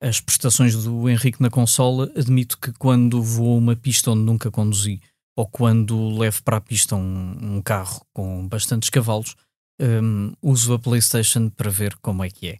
as 0.00 0.20
prestações 0.20 0.74
do 0.74 1.08
Henrique 1.08 1.40
na 1.40 1.50
consola, 1.50 2.10
admito 2.16 2.58
que 2.58 2.72
quando 2.72 3.22
vou 3.22 3.54
a 3.54 3.58
uma 3.58 3.76
pista 3.76 4.10
onde 4.10 4.22
nunca 4.22 4.50
conduzi 4.50 5.00
ou 5.40 5.46
quando 5.46 6.18
levo 6.18 6.42
para 6.42 6.58
a 6.58 6.60
pista 6.60 6.94
um, 6.94 7.56
um 7.56 7.62
carro 7.62 8.04
com 8.12 8.46
bastantes 8.46 8.90
cavalos, 8.90 9.34
um, 9.80 10.34
uso 10.42 10.74
a 10.74 10.78
PlayStation 10.78 11.48
para 11.48 11.70
ver 11.70 11.96
como 12.02 12.22
é 12.22 12.28
que 12.28 12.48
é. 12.48 12.54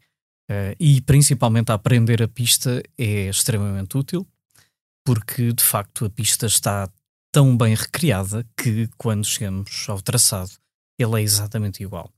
Uh, 0.50 0.74
e 0.80 1.02
principalmente 1.02 1.70
a 1.70 1.74
aprender 1.74 2.22
a 2.22 2.28
pista 2.28 2.82
é 2.96 3.28
extremamente 3.28 3.98
útil, 3.98 4.26
porque 5.04 5.52
de 5.52 5.62
facto 5.62 6.06
a 6.06 6.10
pista 6.10 6.46
está 6.46 6.88
tão 7.30 7.54
bem 7.54 7.74
recriada 7.74 8.46
que 8.56 8.88
quando 8.96 9.26
chegamos 9.26 9.86
ao 9.86 10.00
traçado 10.00 10.52
ele 10.98 11.20
é 11.20 11.22
exatamente 11.22 11.82
igual. 11.82 12.10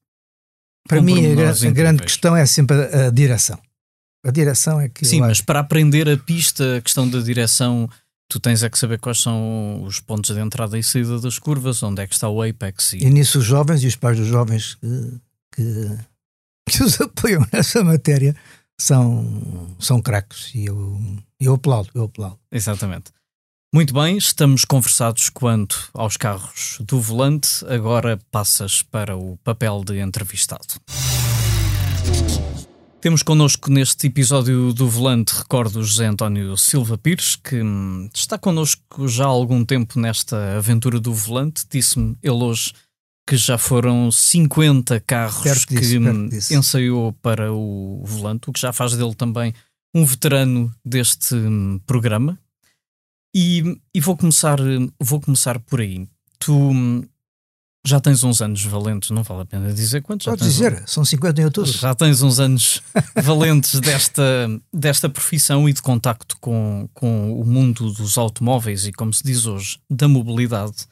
Para 0.88 0.98
Com 0.98 1.04
mim, 1.04 1.26
a, 1.40 1.50
a 1.50 1.70
grande 1.72 2.04
questão 2.04 2.36
é 2.36 2.46
sempre 2.46 2.76
a, 2.76 3.08
a, 3.08 3.10
direção. 3.10 3.60
A 4.24 4.30
direção 4.30 4.80
é 4.80 4.88
que. 4.88 5.04
Sim, 5.04 5.22
mas 5.22 5.40
para 5.40 5.58
aprender 5.58 6.08
a 6.08 6.16
pista, 6.16 6.76
a 6.76 6.80
questão 6.80 7.08
da 7.08 7.20
direção 7.20 7.90
tu 8.32 8.40
tens 8.40 8.62
é 8.62 8.70
que 8.70 8.78
saber 8.78 8.98
quais 8.98 9.20
são 9.20 9.82
os 9.84 10.00
pontos 10.00 10.34
de 10.34 10.40
entrada 10.40 10.78
e 10.78 10.82
saída 10.82 11.20
das 11.20 11.38
curvas, 11.38 11.82
onde 11.82 12.02
é 12.02 12.06
que 12.06 12.14
está 12.14 12.30
o 12.30 12.42
apex. 12.42 12.94
E, 12.94 13.04
e 13.04 13.10
nisso 13.10 13.38
os 13.38 13.44
jovens 13.44 13.82
e 13.82 13.86
os 13.86 13.94
pais 13.94 14.16
dos 14.16 14.26
jovens 14.26 14.76
que, 14.76 15.20
que, 15.54 15.98
que 16.70 16.82
os 16.82 16.98
apoiam 17.02 17.46
nessa 17.52 17.84
matéria 17.84 18.34
são, 18.80 19.76
são 19.78 20.00
craques 20.00 20.50
e 20.54 20.64
eu, 20.64 20.98
eu 21.38 21.54
aplaudo, 21.54 21.90
eu 21.94 22.04
aplaudo. 22.04 22.38
Exatamente. 22.50 23.12
Muito 23.74 23.92
bem, 23.92 24.16
estamos 24.16 24.64
conversados 24.64 25.28
quanto 25.28 25.90
aos 25.92 26.16
carros 26.16 26.78
do 26.80 27.00
volante. 27.00 27.64
Agora 27.66 28.18
passas 28.30 28.82
para 28.82 29.14
o 29.14 29.36
papel 29.44 29.82
de 29.84 29.98
entrevistado. 29.98 30.80
Temos 33.02 33.24
connosco 33.24 33.68
neste 33.68 34.06
episódio 34.06 34.72
do 34.72 34.88
Volante, 34.88 35.34
recordo 35.34 35.80
o 35.80 35.82
José 35.82 36.06
António 36.06 36.56
Silva 36.56 36.96
Pires, 36.96 37.34
que 37.34 37.60
hum, 37.60 38.08
está 38.14 38.38
connosco 38.38 39.08
já 39.08 39.24
há 39.24 39.26
algum 39.26 39.64
tempo 39.64 39.98
nesta 39.98 40.56
aventura 40.56 41.00
do 41.00 41.12
Volante. 41.12 41.64
Disse-me 41.68 42.16
ele 42.22 42.44
hoje 42.44 42.72
que 43.28 43.36
já 43.36 43.58
foram 43.58 44.08
50 44.08 45.00
carros 45.00 45.42
Perto 45.42 45.66
que 45.66 45.80
disso, 45.80 45.98
hum, 45.98 46.28
ensaiou 46.56 47.12
para 47.14 47.52
o 47.52 48.04
Volante, 48.04 48.48
o 48.48 48.52
que 48.52 48.60
já 48.60 48.72
faz 48.72 48.96
dele 48.96 49.16
também 49.16 49.52
um 49.92 50.04
veterano 50.04 50.72
deste 50.84 51.34
hum, 51.34 51.80
programa. 51.84 52.38
E, 53.34 53.80
e 53.92 54.00
vou, 54.00 54.16
começar, 54.16 54.58
vou 55.00 55.20
começar 55.20 55.58
por 55.58 55.80
aí. 55.80 56.06
Tu 56.38 56.52
já 57.84 57.98
tens 58.00 58.22
uns 58.22 58.40
anos 58.40 58.64
valentes, 58.64 59.10
não 59.10 59.22
vale 59.22 59.42
a 59.42 59.44
pena 59.44 59.72
dizer 59.72 60.02
quantos. 60.02 60.24
já 60.24 60.32
Pode 60.32 60.42
tens 60.42 60.54
um- 60.60 60.64
dizer, 60.70 60.82
são 60.88 61.04
50 61.04 61.40
em 61.40 61.44
outubro. 61.44 61.70
já 61.72 61.94
tens 61.94 62.22
uns 62.22 62.38
anos 62.38 62.80
valentes 63.22 63.80
desta, 63.80 64.22
desta 64.72 65.08
profissão 65.08 65.68
e 65.68 65.72
de 65.72 65.82
contacto 65.82 66.36
com, 66.40 66.88
com 66.94 67.40
o 67.40 67.44
mundo 67.44 67.92
dos 67.92 68.16
automóveis 68.18 68.86
e, 68.86 68.92
como 68.92 69.12
se 69.12 69.24
diz 69.24 69.46
hoje, 69.46 69.78
da 69.90 70.06
mobilidade. 70.06 70.86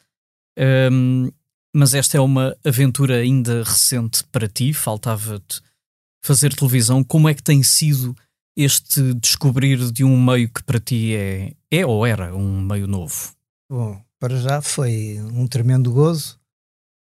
Hum, 0.58 1.30
mas 1.74 1.94
esta 1.94 2.16
é 2.16 2.20
uma 2.20 2.56
aventura 2.64 3.16
ainda 3.18 3.62
recente 3.62 4.24
para 4.24 4.48
ti, 4.48 4.72
faltava-te 4.72 5.60
fazer 6.24 6.52
televisão. 6.54 7.04
Como 7.04 7.28
é 7.28 7.34
que 7.34 7.42
tem 7.42 7.62
sido 7.62 8.16
este 8.56 9.14
descobrir 9.14 9.92
de 9.92 10.02
um 10.02 10.20
meio 10.20 10.48
que 10.48 10.62
para 10.64 10.80
ti 10.80 11.14
é, 11.14 11.54
é 11.70 11.86
ou 11.86 12.04
era 12.04 12.34
um 12.36 12.60
meio 12.60 12.88
novo? 12.88 13.32
Bom, 13.70 14.02
para 14.18 14.36
já 14.40 14.60
foi 14.60 15.20
um 15.32 15.46
tremendo 15.46 15.92
gozo, 15.92 16.39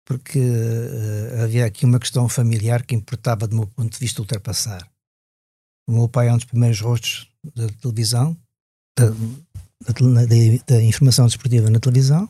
porque 0.06 0.38
eh, 0.38 1.42
havia 1.42 1.64
aqui 1.66 1.84
uma 1.84 1.98
questão 1.98 2.28
familiar 2.28 2.84
que 2.84 2.94
importava, 2.94 3.46
do 3.48 3.56
meu 3.56 3.66
ponto 3.66 3.92
de 3.92 3.98
vista, 3.98 4.20
ultrapassar. 4.20 4.86
O 5.88 5.92
meu 5.92 6.08
pai 6.08 6.28
é 6.28 6.32
um 6.32 6.36
dos 6.36 6.44
primeiros 6.46 6.80
rostos 6.80 7.28
da 7.54 7.66
televisão, 7.68 8.36
da, 8.98 9.06
da 9.10 10.24
da- 10.24 10.64
da 10.66 10.82
informação 10.82 11.26
desportiva 11.26 11.68
na 11.70 11.78
televisão. 11.80 12.28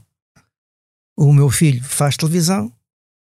O 1.16 1.32
meu 1.32 1.48
filho 1.50 1.82
faz 1.84 2.16
televisão 2.16 2.72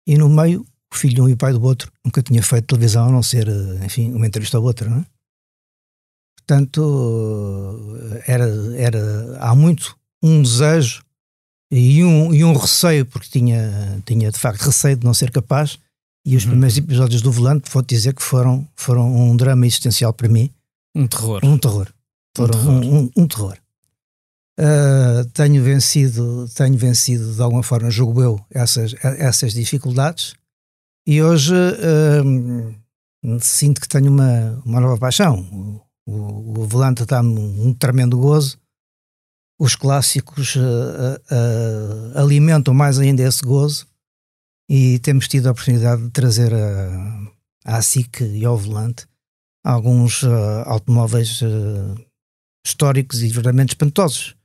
e, 0.07 0.17
no 0.17 0.29
meio, 0.29 0.65
o 0.91 0.95
filho 0.95 1.15
de 1.15 1.21
um 1.21 1.29
e 1.29 1.33
o 1.33 1.37
pai 1.37 1.51
do 1.53 1.61
outro 1.63 1.91
nunca 2.05 2.21
tinha 2.21 2.41
feito 2.43 2.67
televisão, 2.67 3.07
a 3.07 3.11
não 3.11 3.23
ser, 3.23 3.47
eh, 3.47 3.85
enfim, 3.85 4.11
uma 4.13 4.27
entrevista 4.27 4.57
ao 4.57 4.63
outro, 4.63 4.89
não 4.89 4.99
é? 4.99 5.05
Portanto, 6.37 7.95
eh, 8.17 8.23
era, 8.27 8.45
era 8.77 9.37
há 9.39 9.55
muito 9.55 9.97
um 10.21 10.41
desejo 10.41 11.03
e 11.71 12.03
um, 12.03 12.33
e 12.33 12.43
um 12.43 12.53
receio, 12.55 13.05
porque 13.05 13.27
tinha, 13.29 14.01
tinha 14.05 14.31
de 14.31 14.37
facto 14.39 14.61
receio 14.61 14.95
de 14.97 15.05
não 15.05 15.13
ser 15.13 15.31
capaz. 15.31 15.77
E 16.25 16.35
os 16.35 16.43
Uhum. 16.43 16.49
primeiros 16.51 16.77
episódios 16.77 17.21
do 17.21 17.31
Volante, 17.31 17.69
vou 17.71 17.81
dizer 17.81 18.13
que 18.13 18.21
foram, 18.21 18.67
foram 18.75 19.07
um 19.15 19.35
drama 19.35 19.65
existencial 19.65 20.11
para 20.13 20.27
mim, 20.27 20.49
Um 20.95 21.07
terror. 21.07 21.39
um 21.43 21.57
terror. 21.57 21.87
Foram 22.35 22.51
terror. 22.59 22.73
um, 22.73 22.97
um- 23.03 23.11
um 23.17 23.27
terror. 23.27 23.57
Ah, 24.59 25.25
tenho 25.33 25.63
vencido, 25.63 26.49
tenho 26.53 26.77
vencido 26.77 27.33
de 27.33 27.41
alguma 27.41 27.63
forma, 27.63 27.89
julgo 27.89 28.21
eu, 28.21 28.39
essas, 28.51 28.93
essas 29.01 29.53
dificuldades. 29.53 30.33
E 31.07 31.21
hoje 31.23 31.53
ah, 31.55 33.39
sinto 33.41 33.79
que 33.81 33.87
tenho 33.87 34.11
uma, 34.11 34.61
uma 34.65 34.79
nova 34.81 34.97
paixão. 34.97 35.39
O, 36.05 36.11
o, 36.11 36.59
o 36.61 36.67
volante 36.67 37.05
dá-me 37.05 37.39
um 37.39 37.73
tremendo 37.73 38.17
gozo. 38.17 38.57
Os 39.59 39.75
clássicos 39.75 40.55
ah, 40.57 41.21
ah, 41.29 42.21
alimentam 42.21 42.73
mais 42.73 42.97
ainda 42.97 43.23
esse 43.23 43.43
gozo. 43.43 43.85
E 44.69 44.99
temos 44.99 45.27
tido 45.27 45.47
a 45.47 45.51
oportunidade 45.51 46.03
de 46.03 46.11
trazer 46.11 46.53
a, 46.53 47.27
à 47.65 47.81
SIC 47.81 48.21
e 48.21 48.45
ao 48.45 48.57
volante 48.57 49.05
alguns 49.63 50.23
ah, 50.23 50.63
automóveis 50.65 51.41
históricos 52.65 53.21
e 53.21 53.27
verdadeiramente 53.27 53.73
espantosos. 53.73 54.35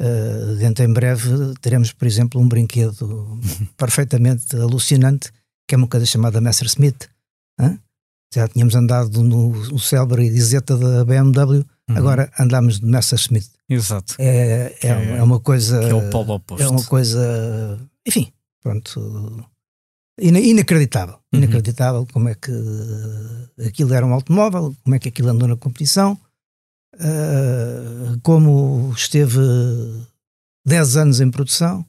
Uh, 0.00 0.56
dentro 0.56 0.84
em 0.84 0.92
breve 0.92 1.54
teremos, 1.60 1.92
por 1.92 2.06
exemplo, 2.08 2.40
um 2.40 2.48
brinquedo 2.48 3.38
perfeitamente 3.76 4.56
alucinante, 4.56 5.30
que 5.68 5.74
é 5.74 5.78
uma 5.78 5.86
coisa 5.86 6.06
chamada 6.06 6.40
Messerschmitt. 6.40 7.08
hã? 7.60 7.78
Já 8.34 8.48
tínhamos 8.48 8.74
andado 8.74 9.22
no, 9.22 9.50
no 9.52 9.78
célebre 9.78 10.26
Isetta 10.26 10.76
da 10.76 11.04
BMW, 11.04 11.64
Uhum. 11.92 11.98
agora 11.98 12.32
andamos 12.38 12.80
de 12.80 12.86
Messerschmitt. 12.86 13.50
Exato. 13.68 14.14
É, 14.18 14.76
é, 14.82 14.86
é- 14.88 15.16
é 15.18 15.22
uma 15.22 15.40
coisa. 15.40 15.80
Que 15.80 15.90
é 15.90 15.94
o 15.94 16.10
polo 16.10 16.34
oposto. 16.34 16.62
É 16.62 16.68
uma 16.68 16.84
coisa, 16.84 17.78
enfim, 18.06 18.32
pronto, 18.62 19.46
ina- 20.20 20.40
inacreditável. 20.40 21.14
Uhum. 21.32 21.38
Inacreditável 21.40 22.06
como 22.12 22.28
é 22.28 22.34
que 22.34 22.52
aquilo 23.66 23.94
era 23.94 24.04
um 24.06 24.12
automóvel, 24.12 24.74
como 24.82 24.94
é 24.94 24.98
que 24.98 25.08
aquilo 25.08 25.28
andou 25.30 25.48
na 25.48 25.56
competição, 25.56 26.18
eh, 26.98 28.16
como 28.22 28.92
esteve 28.94 29.40
10 30.66 30.96
anos 30.96 31.20
em 31.20 31.30
produção 31.30 31.84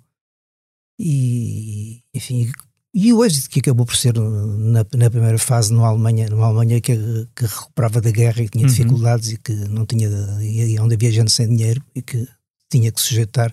e, 1.00 2.02
enfim, 2.14 2.52
e 2.94 3.12
o 3.12 3.26
êxito 3.26 3.50
que 3.50 3.60
acabou 3.60 3.86
por 3.86 3.96
ser 3.96 4.14
na, 4.14 4.86
na 4.96 5.10
primeira 5.10 5.40
fase 5.40 5.74
numa 5.74 5.88
Alemanha, 5.88 6.30
numa 6.30 6.46
Alemanha 6.46 6.80
que, 6.80 6.96
que 7.36 7.46
recuperava 7.46 8.00
da 8.00 8.12
guerra 8.12 8.42
e 8.42 8.46
que 8.46 8.52
tinha 8.52 8.66
Uhum. 8.66 8.72
dificuldades 8.72 9.32
e 9.32 9.38
que 9.38 9.54
não 9.54 9.86
tinha, 9.86 10.08
e 10.42 10.78
onde 10.80 10.94
havia 10.94 11.12
gente 11.12 11.32
sem 11.32 11.48
dinheiro 11.48 11.84
e 11.96 12.02
que 12.02 12.28
tinha 12.72 12.92
que 12.92 13.02
sujeitar 13.02 13.52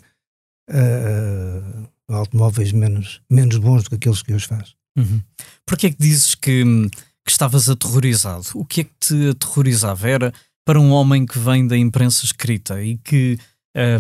a, 0.69 2.13
a 2.13 2.17
automóveis 2.17 2.73
menos, 2.73 3.21
menos 3.31 3.57
bons 3.57 3.85
do 3.85 3.91
que 3.91 3.97
aqueles 3.97 4.23
que 4.23 4.35
hoje 4.35 4.47
faz. 4.47 4.75
Uhum. 4.97 5.21
Porquê 5.65 5.87
é 5.87 5.91
que 5.91 5.99
dizes 5.99 6.35
que, 6.35 6.63
que 7.25 7.31
estavas 7.31 7.69
aterrorizado? 7.69 8.47
O 8.55 8.65
que 8.65 8.83
é 8.83 8.85
que 8.85 8.93
te 9.01 9.29
aterrorizava? 9.31 10.09
Era 10.09 10.35
para 10.65 10.81
um 10.81 10.91
homem 10.91 11.25
que 11.25 11.39
vem 11.39 11.67
da 11.67 11.77
imprensa 11.77 12.25
escrita 12.25 12.83
e 12.83 12.99
que, 12.99 13.39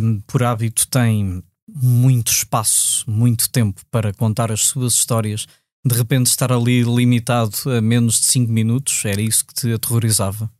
hum, 0.03 0.20
por 0.26 0.42
hábito, 0.42 0.87
tem 0.88 1.42
muito 1.74 2.28
espaço, 2.33 3.04
muito 3.11 3.48
tempo 3.50 3.80
para 3.90 4.12
contar 4.12 4.50
as 4.52 4.62
suas 4.62 4.94
histórias, 4.94 5.46
de 5.85 5.94
repente 5.94 6.26
estar 6.26 6.52
ali 6.52 6.83
limitado 6.83 7.52
a 7.76 7.80
menos 7.80 8.20
de 8.20 8.26
5 8.26 8.50
minutos? 8.52 9.02
Era 9.04 9.20
isso 9.20 9.44
que 9.46 9.54
te 9.54 9.72
aterrorizava? 9.72 10.50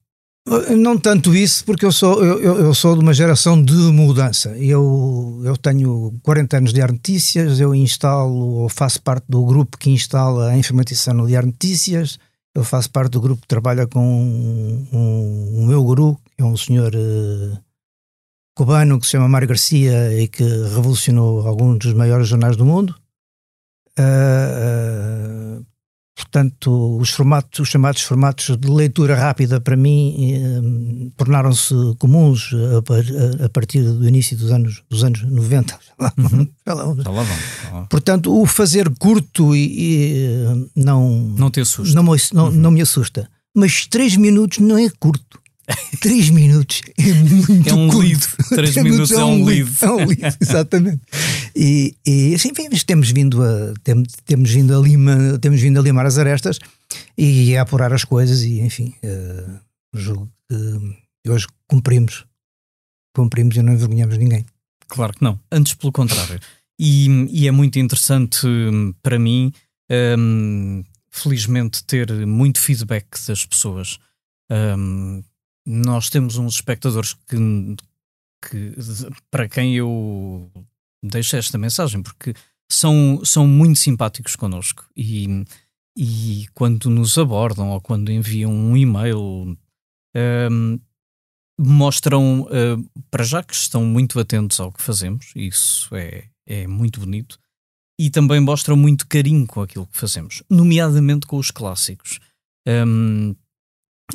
Não 0.77 0.99
tanto 0.99 1.35
isso, 1.37 1.65
porque 1.65 1.85
eu 1.85 1.93
sou, 1.93 2.25
eu, 2.25 2.41
eu- 2.41 2.75
sou 2.75 2.95
de 2.97 3.01
uma 3.03 3.13
geração 3.13 3.63
de 3.63 3.75
mudança. 3.75 4.57
Eu, 4.57 5.41
eu 5.45 5.57
tenho 5.57 6.19
40 6.23 6.57
anos 6.57 6.71
de 6.71 6.77
Diário 6.77 6.95
Notícias, 6.95 7.61
eu 7.61 7.75
instalo 7.75 8.35
ou 8.63 8.69
faço 8.69 9.01
parte 9.03 9.27
do 9.29 9.45
grupo 9.45 9.77
que 9.79 9.91
instala 9.91 10.49
a 10.49 10.57
informatização 10.59 11.15
no 11.15 11.27
Diário 11.27 11.49
Notícias, 11.49 12.19
eu 12.57 12.65
faço 12.65 12.91
parte 12.91 13.13
do 13.13 13.21
grupo 13.21 13.43
que 13.43 13.49
trabalha 13.49 13.87
com 13.87 14.01
um, 14.03 14.87
um- 14.93 15.63
o 15.63 15.67
meu 15.67 15.85
guru, 15.85 16.19
que 16.37 16.43
é 16.43 16.45
um 16.45 16.57
senhor 16.57 16.91
eh, 16.95 17.59
cubano 18.61 19.01
que 19.01 19.07
se 19.07 19.13
chama 19.13 19.27
Mário 19.27 19.49
Garcia 19.49 20.13
e 20.23 20.29
que 20.29 20.43
revolucionou 20.45 21.47
alguns 21.49 21.79
dos 21.79 21.95
maiores 21.95 22.29
jornais 22.29 22.57
do 22.59 22.65
mundo. 22.67 22.95
Ah, 23.99 24.03
ah, 25.59 25.63
portanto, 26.15 26.99
os 26.99 27.09
formatos, 27.11 27.61
os 27.61 27.69
chamados 27.71 28.03
formatos 28.03 28.55
de 28.59 28.69
leitura 28.69 29.15
rápida 29.15 29.61
para 29.63 29.77
mim 29.77 30.35
eh, 30.35 31.11
tornaram-se 31.17 31.75
comuns 31.99 32.51
a, 32.79 32.83
par- 32.83 33.45
a 33.45 33.49
partir 33.49 33.83
do 33.83 34.07
início 34.07 34.37
dos 34.37 34.51
anos, 34.53 34.83
dos 34.91 35.03
anos 35.05 35.23
90. 35.23 35.79
Uhum. 36.19 36.47
Lá 36.67 36.75
vão. 36.85 37.87
Portanto, 37.89 38.39
o 38.39 38.45
fazer 38.45 38.91
curto 38.99 39.57
e, 39.57 39.65
e, 39.65 40.15
eh, 40.17 40.67
não, 40.77 41.09
Não 41.39 41.51
te 41.51 41.61
assusta. 41.61 41.95
não, 41.95 42.05
não, 42.35 42.51
não 42.51 42.71
me 42.71 42.83
assusta. 42.83 43.27
Mas 43.57 43.87
três 43.87 44.17
minutos 44.17 44.59
não 44.59 44.77
é 44.79 44.89
curto. 45.01 45.40
Três 46.01 46.31
minutos 46.31 46.81
é 46.99 47.13
muito 47.15 47.69
É 47.69 47.75
um 47.75 47.89
curto. 47.89 47.99
lead. 48.09 48.27
Três 48.51 48.75
minutos 48.77 49.11
é 49.13 49.25
um 49.25 49.45
lead. 49.45 49.71
É 49.83 49.91
um 49.91 50.07
lead, 50.07 50.37
exatamente. 50.41 51.01
E, 51.55 51.95
e 52.07 52.35
assim, 52.35 52.51
enfim, 52.51 52.69
temos 52.87 53.11
vindo 53.11 53.43
a 53.43 53.75
tem- 53.83 54.03
temos 54.25 54.51
vindo 54.51 54.77
a 54.77 54.81
lima, 54.83 55.39
temos 55.41 55.61
vindo 55.61 55.79
a 55.79 55.83
limar 55.83 56.07
as 56.07 56.19
arestas 56.19 56.59
e 57.17 57.57
a 57.57 57.63
apurar 57.63 57.93
as 57.93 58.05
coisas 58.05 58.43
e 58.43 58.61
enfim, 58.61 58.95
eh, 59.03 59.45
julgo 59.95 60.31
que 61.23 61.31
hoje 61.31 61.47
cumprimos. 61.69 62.25
Cumprimos 63.15 63.57
e 63.57 63.63
não 63.63 63.73
envergonhamos 63.75 64.17
ninguém. 64.19 64.47
Claro 64.89 65.13
que 65.13 65.23
não. 65.23 65.39
Antes, 65.53 65.75
pelo 65.75 65.93
contrário. 65.93 66.41
E, 66.79 67.07
e 67.31 67.47
é 67.47 67.51
muito 67.51 67.79
interessante 67.79 68.47
hum, 68.47 68.95
para 69.03 69.19
mim, 69.19 69.53
hum, 70.19 70.83
felizmente, 71.11 71.85
ter 71.85 72.11
muito 72.27 72.59
feedback 72.61 73.07
das 73.27 73.45
pessoas. 73.45 73.99
Hum, 74.51 75.23
nós 75.67 76.09
temos 76.11 76.37
uns 76.37 76.55
espectadores 76.55 77.15
que, 77.15 77.77
que 78.49 78.75
para 79.31 79.49
quem 79.49 79.77
eu 79.77 80.51
deixo 81.03 81.37
esta 81.37 81.59
mensagem, 81.59 82.03
porque 82.03 82.35
são, 82.71 83.25
são 83.25 83.47
muito 83.47 83.79
simpáticos 83.79 84.37
connosco 84.37 84.87
e, 84.97 85.45
e 85.97 86.47
quando 86.55 86.89
nos 86.89 87.19
abordam 87.19 87.71
ou 87.71 87.81
quando 87.81 88.13
enviam 88.13 88.53
um 88.53 88.77
e-mail, 88.77 89.57
hum, 90.51 90.81
mostram, 91.59 92.43
uh, 92.43 93.03
para 93.11 93.25
já, 93.25 93.43
que 93.43 93.55
estão 93.55 93.85
muito 93.85 94.19
atentos 94.19 94.59
ao 94.61 94.73
que 94.73 94.83
fazemos, 94.83 95.33
isso 95.37 95.95
é, 95.95 96.29
é 96.47 96.67
muito 96.67 97.01
bonito, 97.01 97.39
e 97.99 98.09
também 98.09 98.41
mostram 98.41 98.77
muito 98.77 99.07
carinho 99.07 99.47
com 99.47 99.61
aquilo 99.61 99.87
que 99.87 99.99
fazemos, 99.99 100.43
nomeadamente 100.49 101.27
com 101.27 101.37
os 101.37 101.51
clássicos. 101.51 102.19
Um, 102.67 103.35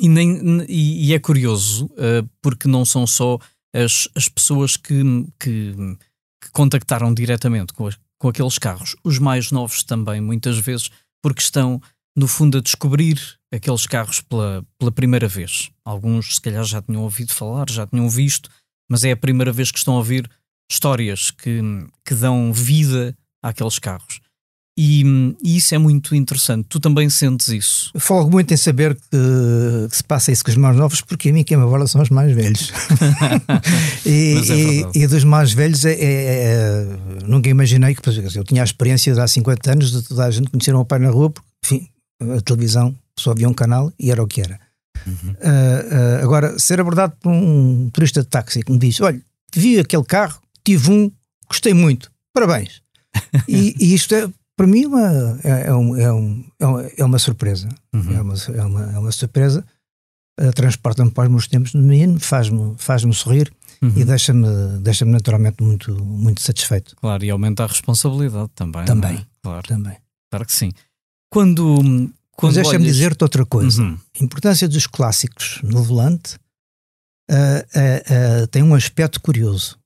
e, 0.00 0.08
nem, 0.08 0.64
e, 0.68 1.08
e, 1.08 1.14
é 1.14 1.18
curioso, 1.18 1.86
uh, 1.86 2.28
porque 2.42 2.68
não 2.68 2.84
são 2.84 3.06
só 3.06 3.38
as, 3.74 4.08
as 4.14 4.28
pessoas 4.28 4.76
que, 4.76 5.02
que, 5.38 5.74
que 6.42 6.50
contactaram 6.52 7.12
diretamente 7.12 7.72
com, 7.72 7.86
as, 7.86 7.98
com 8.18 8.28
aqueles 8.28 8.58
carros, 8.58 8.96
os 9.04 9.18
mais 9.18 9.50
novos 9.50 9.82
também, 9.82 10.20
muitas 10.20 10.58
vezes, 10.58 10.90
porque 11.22 11.42
estão, 11.42 11.80
no 12.16 12.26
fundo, 12.26 12.58
a 12.58 12.60
descobrir 12.60 13.20
aqueles 13.52 13.86
carros 13.86 14.20
pela, 14.20 14.64
pela 14.78 14.92
primeira 14.92 15.28
vez. 15.28 15.70
Alguns, 15.84 16.36
se 16.36 16.40
calhar, 16.40 16.64
já 16.64 16.80
tinham 16.80 17.02
ouvido 17.02 17.32
falar, 17.32 17.68
já 17.70 17.86
tinham 17.86 18.08
visto, 18.08 18.50
mas 18.90 19.04
é 19.04 19.12
a 19.12 19.16
primeira 19.16 19.52
vez 19.52 19.70
que 19.70 19.78
estão 19.78 19.94
a 19.94 19.98
ouvir 19.98 20.30
histórias 20.70 21.30
que, 21.30 21.60
que 22.04 22.14
dão 22.14 22.52
vida 22.52 23.16
àqueles 23.42 23.78
carros. 23.78 24.20
E, 24.78 25.34
e, 25.42 25.56
isso 25.56 25.74
é 25.74 25.78
muito 25.78 26.14
interessante. 26.14 26.66
Tu 26.68 26.78
também 26.78 27.08
sentes 27.08 27.48
isso? 27.48 27.90
Eu 27.94 28.00
falo 28.00 28.28
muito 28.30 28.52
em 28.52 28.56
saber 28.58 28.94
que, 28.94 29.88
que, 29.88 29.96
se 29.96 30.04
passa 30.04 30.30
isso 30.30 30.44
com 30.44 30.50
os 30.50 30.56
mais 30.56 30.76
novos, 30.76 31.00
porque 31.00 31.30
a 31.30 31.32
mim 31.32 31.42
quem 31.42 31.56
me 31.56 31.62
aborda 31.62 31.86
são 31.86 32.02
os 32.02 32.10
mais 32.10 32.34
velhos. 32.34 32.70
e, 34.04 34.34
é 34.36 34.98
e, 34.98 35.02
e, 35.02 35.06
dos 35.06 35.24
mais 35.24 35.52
velhos 35.52 35.84
é, 35.86 35.92
é, 35.92 35.96
é, 36.02 36.86
nunca 37.24 37.48
imaginei 37.48 37.94
que 37.94 38.06
eu 38.06 38.44
tinha 38.44 38.62
a 38.62 38.64
experiência 38.64 39.14
de 39.14 39.20
há 39.20 39.26
50 39.26 39.72
anos 39.72 39.90
de 39.90 40.02
toda 40.02 40.26
a 40.26 40.30
gente 40.30 40.50
conhecer 40.50 40.72
o 40.72 40.76
meu 40.76 40.84
pai 40.84 40.98
na 40.98 41.08
rua, 41.08 41.30
porque 41.30 41.46
enfim, 41.64 41.88
a 42.36 42.40
televisão 42.42 42.94
só 43.18 43.30
havia 43.30 43.48
um 43.48 43.54
canal 43.54 43.90
e 43.98 44.10
era 44.10 44.22
o 44.22 44.26
que 44.26 44.42
era. 44.42 44.60
Uhum. 45.06 45.30
Uh, 45.30 46.20
uh, 46.20 46.24
agora, 46.24 46.58
ser 46.58 46.80
abordado 46.80 47.14
por 47.20 47.32
um 47.32 47.88
turista 47.90 48.20
de 48.20 48.28
táxi 48.28 48.62
que 48.62 48.72
me 48.72 48.78
diz: 48.78 49.00
Olha, 49.00 49.20
vi 49.54 49.78
aquele 49.78 50.04
carro, 50.04 50.40
tive 50.64 50.90
um, 50.90 51.10
gostei 51.48 51.72
muito, 51.72 52.10
parabéns. 52.32 52.82
e, 53.48 53.74
e 53.78 53.94
isto 53.94 54.14
é 54.14 54.28
para 54.56 54.66
mim 54.66 54.86
uma, 54.86 55.38
é, 55.44 55.66
é, 55.66 55.74
um, 55.74 55.96
é, 55.96 56.12
um, 56.12 56.44
é 56.96 57.04
uma 57.04 57.18
surpresa. 57.18 57.68
Uhum. 57.92 58.16
É, 58.16 58.22
uma, 58.22 58.34
é, 58.34 58.64
uma, 58.64 58.92
é 58.92 58.98
uma 58.98 59.12
surpresa. 59.12 59.64
Uh, 60.40 60.52
Transporta-me 60.52 61.10
para 61.10 61.24
os 61.24 61.30
meus 61.30 61.46
tempos 61.46 61.72
de 61.72 61.78
menino, 61.78 62.18
faz-me 62.18 62.74
faz 62.76 63.02
sorrir 63.16 63.52
uhum. 63.82 63.92
e 63.96 64.04
deixa-me 64.04 64.78
deixa 64.80 65.04
naturalmente 65.04 65.62
muito, 65.62 65.94
muito 66.04 66.42
satisfeito. 66.42 66.96
Claro, 66.96 67.24
e 67.24 67.30
aumenta 67.30 67.64
a 67.64 67.66
responsabilidade 67.66 68.50
também. 68.54 68.82
É? 68.82 68.84
Também. 68.84 69.16
É? 69.16 69.26
Claro. 69.42 69.68
também. 69.68 69.96
Claro 70.30 70.46
que 70.46 70.52
sim. 70.52 70.72
Quando. 71.30 72.10
quando 72.32 72.54
Mas 72.54 72.54
deixa-me 72.54 72.84
olhas... 72.84 72.96
dizer-te 72.96 73.22
outra 73.22 73.46
coisa. 73.46 73.82
Uhum. 73.82 73.98
A 74.20 74.24
importância 74.24 74.68
dos 74.68 74.86
clássicos 74.86 75.60
no 75.62 75.82
volante 75.82 76.36
uh, 77.30 77.34
uh, 77.34 78.42
uh, 78.42 78.46
tem 78.48 78.62
um 78.62 78.74
aspecto 78.74 79.20
curioso. 79.20 79.78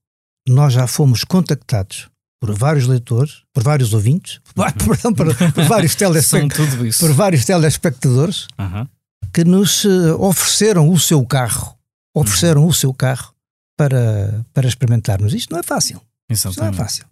Nós 0.48 0.72
já 0.72 0.86
fomos 0.86 1.22
contactados 1.22 2.09
por 2.40 2.54
vários 2.54 2.86
leitores, 2.86 3.42
por 3.52 3.62
vários 3.62 3.92
ouvintes, 3.92 4.40
perdão, 4.54 5.12
por, 5.12 5.52
por, 5.52 5.64
vários 5.64 5.94
telespectadores, 5.96 6.98
por 6.98 7.12
vários 7.12 7.44
telespectadores 7.44 8.48
uhum. 8.58 8.88
que 9.32 9.44
nos 9.44 9.84
uh, 9.84 10.16
ofereceram 10.18 10.88
o 10.88 10.98
seu 10.98 11.24
carro, 11.24 11.76
ofereceram 12.14 12.62
uhum. 12.62 12.68
o 12.68 12.74
seu 12.74 12.94
carro 12.94 13.34
para, 13.76 14.44
para 14.54 14.66
experimentarmos. 14.66 15.34
Isto 15.34 15.52
não 15.52 15.60
é 15.60 15.62
fácil. 15.62 16.00
Isto 16.30 16.50
não 16.58 16.68
é 16.68 16.72
fácil. 16.72 17.04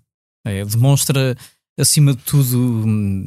É, 0.47 0.65
demonstra, 0.65 1.37
acima 1.79 2.15
de 2.15 2.23
tudo, 2.23 2.85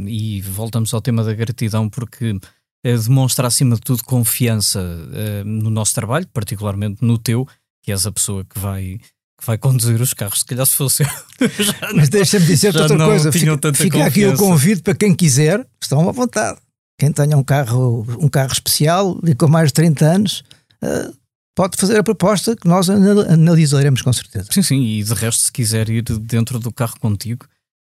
e 0.08 0.42
voltamos 0.42 0.94
ao 0.94 1.02
tema 1.02 1.24
da 1.24 1.34
gratidão, 1.34 1.88
porque 1.88 2.40
é, 2.84 2.98
demonstra, 2.98 3.48
acima 3.48 3.76
de 3.76 3.82
tudo, 3.82 4.04
confiança 4.04 4.80
uh, 4.82 5.46
no 5.46 5.70
nosso 5.70 5.94
trabalho, 5.94 6.28
particularmente 6.34 7.06
no 7.06 7.18
teu, 7.18 7.48
que 7.84 7.92
és 7.92 8.08
a 8.08 8.12
pessoa 8.12 8.44
que 8.44 8.58
vai 8.58 9.00
que 9.42 9.48
vai 9.48 9.58
conduzir 9.58 10.00
os 10.00 10.14
carros, 10.14 10.40
se 10.40 10.46
calhar 10.46 10.66
se 10.66 10.76
fosse 10.76 11.04
Mas 11.96 12.10
deixa-me 12.10 12.46
dizer 12.46 12.76
outra 12.78 12.96
coisa. 12.96 13.32
Fica, 13.32 13.74
fica 13.74 14.06
aqui 14.06 14.26
o 14.28 14.38
convite 14.38 14.84
para 14.84 14.94
quem 14.94 15.16
quiser, 15.16 15.66
estão 15.82 16.08
à 16.08 16.12
vontade. 16.12 16.60
Quem 17.00 17.12
tenha 17.12 17.36
um 17.36 17.44
carro, 17.44 18.06
um 18.20 18.30
carro 18.30 18.54
especial 18.54 19.20
e 19.26 19.34
com 19.34 19.48
mais 19.48 19.70
de 19.70 19.74
30 19.74 20.06
anos, 20.06 20.44
uh, 20.84 21.12
pode 21.56 21.76
fazer 21.76 21.98
a 21.98 22.04
proposta 22.04 22.56
que 22.56 22.68
nós 22.68 22.88
analisaremos 22.88 24.04
com 24.04 24.14
certeza. 24.14 24.48
Sim, 24.52 24.62
sim, 24.62 24.80
e 24.80 25.04
de 25.04 25.14
resto, 25.16 25.42
se 25.42 25.52
quiser 25.52 25.90
ir 25.90 26.04
dentro 26.04 26.60
do 26.60 26.72
carro 26.72 27.00
contigo, 27.00 27.48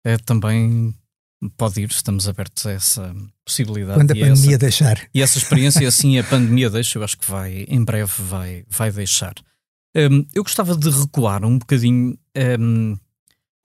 é, 0.06 0.18
também 0.18 0.94
pode 1.56 1.80
ir, 1.80 1.90
estamos 1.90 2.28
abertos 2.28 2.66
a 2.66 2.72
essa 2.74 3.16
possibilidade. 3.46 3.98
Quando 3.98 4.12
a 4.12 4.16
pandemia 4.16 4.34
essa, 4.34 4.58
deixar. 4.58 5.08
E 5.14 5.22
essa 5.22 5.38
experiência, 5.38 5.88
assim, 5.88 6.20
a 6.20 6.24
pandemia 6.26 6.70
deixa, 6.70 7.00
eu 7.00 7.04
acho 7.04 7.18
que 7.18 7.32
vai, 7.32 7.66
em 7.70 7.86
breve, 7.86 8.12
vai, 8.20 8.66
vai 8.68 8.92
deixar. 8.92 9.34
Um, 9.98 10.28
eu 10.36 10.44
gostava 10.44 10.78
de 10.78 10.92
recuar 10.92 11.44
um 11.44 11.58
bocadinho 11.58 12.16
um, 12.60 12.96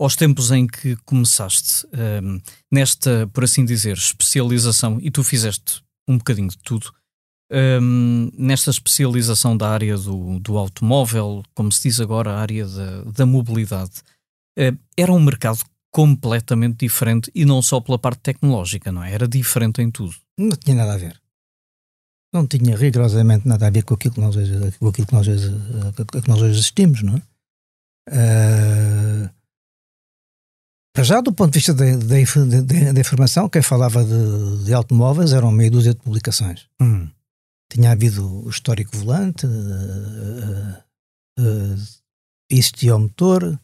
aos 0.01 0.16
tempos 0.16 0.51
em 0.51 0.66
que 0.66 0.97
começaste 1.05 1.87
um, 2.23 2.40
nesta, 2.71 3.29
por 3.35 3.45
assim 3.45 3.66
dizer, 3.66 3.99
especialização, 3.99 4.99
e 5.03 5.11
tu 5.11 5.23
fizeste 5.23 5.83
um 6.09 6.16
bocadinho 6.16 6.49
de 6.49 6.59
tudo, 6.59 6.90
nesta 8.33 8.71
especialização 8.71 9.55
da 9.55 9.68
área 9.68 9.99
do, 9.99 10.40
do 10.40 10.57
automóvel, 10.57 11.42
como 11.55 11.71
se 11.71 11.83
diz 11.83 12.01
agora, 12.01 12.33
a 12.33 12.40
área 12.40 12.66
da, 12.66 13.03
da 13.05 13.27
mobilidade. 13.27 14.01
Uh, 14.59 14.77
era 14.97 15.12
um 15.12 15.21
mercado 15.21 15.62
completamente 15.90 16.79
diferente 16.79 17.31
e 17.35 17.45
não 17.45 17.61
só 17.61 17.79
pela 17.79 17.99
parte 17.99 18.21
tecnológica, 18.21 18.90
não 18.90 19.05
é? 19.05 19.12
Era 19.12 19.29
diferente 19.29 19.83
em 19.83 19.90
tudo. 19.90 20.14
Não 20.38 20.57
tinha 20.57 20.77
nada 20.77 20.95
a 20.95 20.97
ver 20.97 21.21
não 22.33 22.47
tinha 22.47 22.77
rigorosamente 22.77 23.47
nada 23.47 23.66
a 23.66 23.71
ver 23.71 23.83
com 23.83 23.95
aquilo 23.95 24.14
que 24.14 24.21
nós 24.21 24.35
hoje, 24.35 24.55
com 24.79 24.88
aquilo 24.88 25.07
que 25.07 25.12
nós 25.12 25.29
hoje, 25.29 25.51
que 26.23 26.29
nós 26.29 26.40
hoje 26.40 26.59
assistimos, 26.59 27.03
não 27.03 27.16
é? 27.16 27.23
Uh, 28.09 29.31
para 30.95 31.05
já, 31.05 31.21
do 31.21 31.33
ponto 31.33 31.53
de 31.53 31.59
vista 31.59 31.73
da 31.75 33.01
informação, 33.01 33.49
quem 33.49 33.62
falava 33.62 34.05
de, 34.05 34.64
de, 34.64 34.75
automóveis 34.75 35.33
eram 35.33 35.51
meia 35.51 35.71
dúzia 35.71 35.95
de 35.95 36.01
publicações. 36.01 36.68
Hum. 36.81 37.09
Tinha 37.71 37.92
havido 37.92 38.45
o 38.45 38.51
histórico 38.51 38.97
volante, 38.97 39.47
uh, 39.47 40.83
uh, 41.40 41.77
existia 42.51 42.95
o 42.97 43.01
motor, 43.01 43.59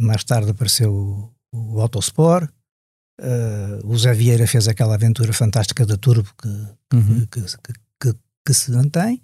mais 0.00 0.24
tarde 0.24 0.50
apareceu 0.50 0.92
o, 0.92 1.32
o 1.52 1.80
Autosport, 1.80 2.50
Uh, 3.20 3.86
o 3.86 3.96
Zé 3.96 4.12
Vieira 4.12 4.46
fez 4.46 4.66
aquela 4.66 4.94
aventura 4.94 5.32
fantástica 5.32 5.86
da 5.86 5.96
Turbo 5.96 6.28
que, 6.36 6.48
uhum. 6.96 7.26
que, 7.26 7.42
que, 7.42 7.72
que, 8.00 8.18
que, 8.44 8.54
se 8.54 8.72
mantém. 8.72 9.22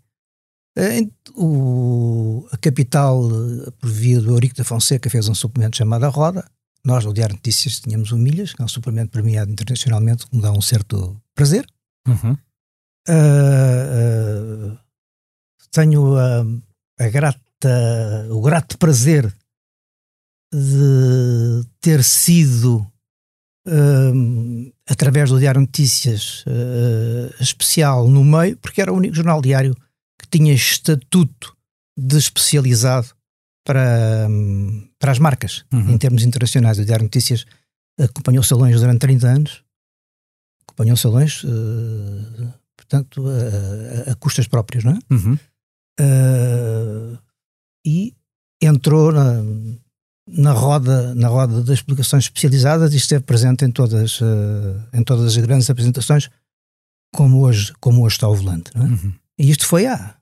Uh, 0.79 1.11
o, 1.35 2.49
a 2.53 2.57
capital, 2.57 3.21
uh, 3.21 3.73
por 3.73 3.91
via 3.91 4.21
do 4.21 4.31
Eurico 4.31 4.55
da 4.55 4.63
Fonseca, 4.63 5.11
fez 5.11 5.29
um 5.29 5.35
suplemento 5.35 5.77
chamado 5.77 6.05
A 6.05 6.09
Roda. 6.09 6.49
Nós, 6.85 7.05
no 7.05 7.13
Diário 7.13 7.35
Notícias, 7.35 7.81
tínhamos 7.81 8.13
o 8.13 8.17
Milhas, 8.17 8.55
que 8.55 8.63
é 8.63 8.65
um 8.65 8.69
suplemento 8.69 9.11
premiado 9.11 9.51
internacionalmente, 9.51 10.27
que 10.27 10.37
me 10.37 10.43
dá 10.43 10.53
um 10.53 10.63
certo 10.63 11.21
prazer. 11.35 11.67
Uhum. 12.07 12.37
tenho 15.73 16.17
a, 16.17 16.47
a 16.99 17.09
grata, 17.09 18.29
o 18.31 18.41
grato 18.41 18.79
prazer 18.79 19.35
de 20.53 21.65
ter 21.81 22.03
sido 22.03 22.90
uh, 23.71 24.73
através 24.89 25.31
do 25.31 25.39
Diário 25.39 25.61
Notícias 25.61 26.45
uh, 26.47 27.43
especial 27.43 28.09
no 28.09 28.25
meio, 28.25 28.57
porque 28.57 28.83
era 28.83 28.93
o 28.93 28.97
único 28.97 29.15
jornal 29.15 29.41
diário 29.41 29.75
que 30.19 30.29
tinha 30.29 30.53
estatuto 30.53 31.57
de 31.97 32.17
especializado 32.17 33.09
para, 33.65 34.27
um, 34.29 34.89
para 34.99 35.13
as 35.13 35.19
marcas, 35.19 35.65
uhum. 35.73 35.91
em 35.91 35.99
termos 35.99 36.25
internacionais. 36.25 36.79
O 36.79 36.85
Diário 36.85 37.05
Notícias 37.05 37.47
acompanhou 37.99 38.43
salões 38.43 38.81
durante 38.81 39.01
30 39.01 39.29
anos, 39.29 39.65
acompanhou 40.67 40.97
salões, 40.97 41.45
uh, 41.45 42.53
portanto, 42.77 43.25
a, 43.29 44.13
a, 44.13 44.15
custas 44.17 44.49
próprias, 44.49 44.85
não 44.85 44.93
é? 44.93 44.99
Uhum. 45.11 45.39
Uh, 46.01 47.19
e 47.87 48.15
entrou 48.61 49.13
na, 49.13 49.43
na 50.27 50.53
roda, 50.53 51.15
na 51.15 51.29
roda 51.29 51.63
das 51.63 51.83
publicações 51.83 52.25
especializadas 52.25 52.93
e 52.95 52.97
esteve 52.97 53.25
presente 53.25 53.65
em 53.65 53.71
todas, 53.71 54.21
uh, 54.21 54.89
em 54.93 55.03
todas 55.03 55.27
as 55.27 55.37
grandes 55.37 55.69
apresentações, 55.69 56.31
como 57.15 57.41
hoje, 57.41 57.73
como 57.81 58.05
hoje 58.05 58.17
está 58.17 58.29
o 58.29 58.35
volante. 58.35 58.71
É? 58.77 58.81
Uhum. 58.81 59.15
E 59.39 59.51
isto 59.51 59.67
foi 59.67 59.87
há, 59.87 60.17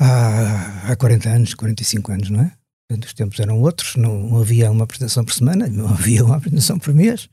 há, 0.00 0.92
há 0.92 0.96
40 0.96 1.28
anos, 1.28 1.54
45 1.54 2.12
anos, 2.12 2.30
não 2.30 2.40
é? 2.40 2.52
Os 2.90 3.14
tempos 3.14 3.40
eram 3.40 3.60
outros, 3.60 3.96
não, 3.96 4.28
não, 4.28 4.40
havia 4.40 4.70
uma 4.70 4.84
apresentação 4.84 5.24
por 5.24 5.32
semana, 5.32 5.66
não 5.68 5.88
havia 5.88 6.24
uma 6.24 6.36
apresentação 6.36 6.78
por 6.78 6.94
mês. 6.94 7.28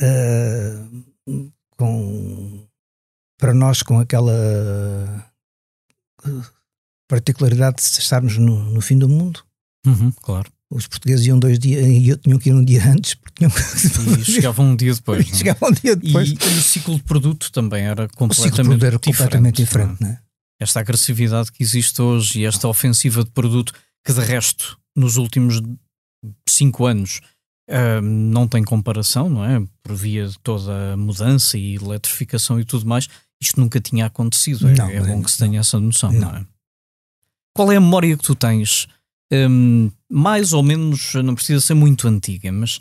Uh, 0.00 1.04
com, 1.76 2.66
para 3.38 3.54
nós, 3.54 3.82
com 3.82 3.98
aquela 3.98 5.32
particularidade 7.08 7.76
de 7.76 7.82
estarmos 7.82 8.38
no, 8.38 8.70
no 8.70 8.80
fim 8.80 8.98
do 8.98 9.08
mundo, 9.08 9.44
Uhum, 9.86 10.12
claro. 10.22 10.50
Os 10.70 10.86
portugueses 10.86 11.26
iam 11.26 11.38
dois 11.38 11.58
dias 11.58 11.84
e 11.86 12.16
tinham 12.16 12.38
que 12.38 12.48
ir 12.48 12.52
um 12.52 12.64
dia 12.64 12.90
antes 12.90 13.14
porque 13.14 13.46
tinham 13.46 13.52
E 14.18 14.24
chegavam 14.24 14.70
um 14.70 14.76
dia 14.76 14.94
depois. 14.94 15.30
É? 15.30 15.34
chegavam 15.34 15.68
um 15.68 15.72
dia 15.72 15.94
depois. 15.94 16.30
E, 16.30 16.32
e, 16.32 16.58
o 16.58 16.62
ciclo 16.62 16.96
de 16.96 17.02
produto 17.02 17.52
também 17.52 17.84
era 17.84 18.08
completamente 18.08 18.44
diferente. 18.46 18.68
O 18.68 18.72
ciclo 18.72 18.86
era 18.86 18.98
completamente 18.98 19.56
diferente, 19.56 20.00
não 20.00 20.08
é? 20.08 20.24
esta 20.60 20.80
agressividade 20.80 21.52
que 21.52 21.62
existe 21.62 22.00
hoje 22.00 22.40
e 22.40 22.44
esta 22.44 22.68
ofensiva 22.68 23.24
de 23.24 23.30
produto 23.30 23.72
que 24.04 24.12
de 24.12 24.20
resto 24.20 24.78
nos 24.96 25.16
últimos 25.16 25.60
cinco 26.48 26.86
anos 26.86 27.20
uh, 27.70 28.00
não 28.02 28.46
tem 28.46 28.62
comparação, 28.62 29.28
não 29.28 29.44
é? 29.44 29.64
Por 29.82 29.94
via 29.94 30.26
de 30.26 30.38
toda 30.40 30.92
a 30.92 30.96
mudança 30.96 31.58
e 31.58 31.74
eletrificação 31.74 32.60
e 32.60 32.64
tudo 32.64 32.86
mais, 32.86 33.08
isto 33.40 33.60
nunca 33.60 33.80
tinha 33.80 34.06
acontecido. 34.06 34.68
É, 34.68 34.74
não, 34.74 34.88
é, 34.88 34.96
é 34.96 35.00
bom 35.00 35.22
que 35.22 35.30
se 35.30 35.38
tenha 35.38 35.60
essa 35.60 35.78
noção, 35.80 36.12
não. 36.12 36.20
não 36.20 36.36
é? 36.36 36.46
Qual 37.54 37.70
é 37.70 37.76
a 37.76 37.80
memória 37.80 38.16
que 38.16 38.22
tu 38.22 38.34
tens? 38.34 38.86
Um, 39.32 39.90
mais 40.10 40.52
ou 40.52 40.62
menos, 40.62 41.14
não 41.14 41.34
precisa 41.34 41.60
ser 41.60 41.74
muito 41.74 42.06
antiga, 42.06 42.52
mas 42.52 42.80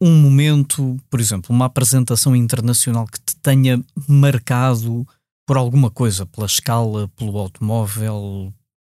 um 0.00 0.20
momento, 0.20 0.96
por 1.08 1.20
exemplo, 1.20 1.54
uma 1.54 1.66
apresentação 1.66 2.34
internacional 2.34 3.06
que 3.06 3.20
te 3.20 3.36
tenha 3.36 3.82
marcado 4.08 5.06
por 5.46 5.56
alguma 5.56 5.90
coisa, 5.90 6.26
pela 6.26 6.46
escala, 6.46 7.08
pelo 7.08 7.38
automóvel, 7.38 8.52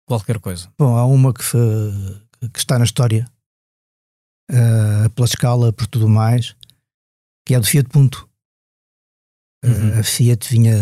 qualquer 0.06 0.38
coisa? 0.38 0.72
Bom, 0.78 0.96
há 0.96 1.04
uma 1.04 1.34
que, 1.34 1.42
que 2.52 2.58
está 2.58 2.78
na 2.78 2.84
história, 2.84 3.30
uh, 4.50 5.10
pela 5.10 5.26
escala, 5.26 5.72
por 5.72 5.86
tudo 5.86 6.08
mais, 6.08 6.56
que 7.46 7.54
é 7.54 7.60
do 7.60 7.66
Fiat 7.66 7.88
Punto. 7.90 8.28
Uhum. 9.62 9.90
Uh, 9.90 10.00
a 10.00 10.02
Fiat 10.02 10.48
vinha 10.48 10.74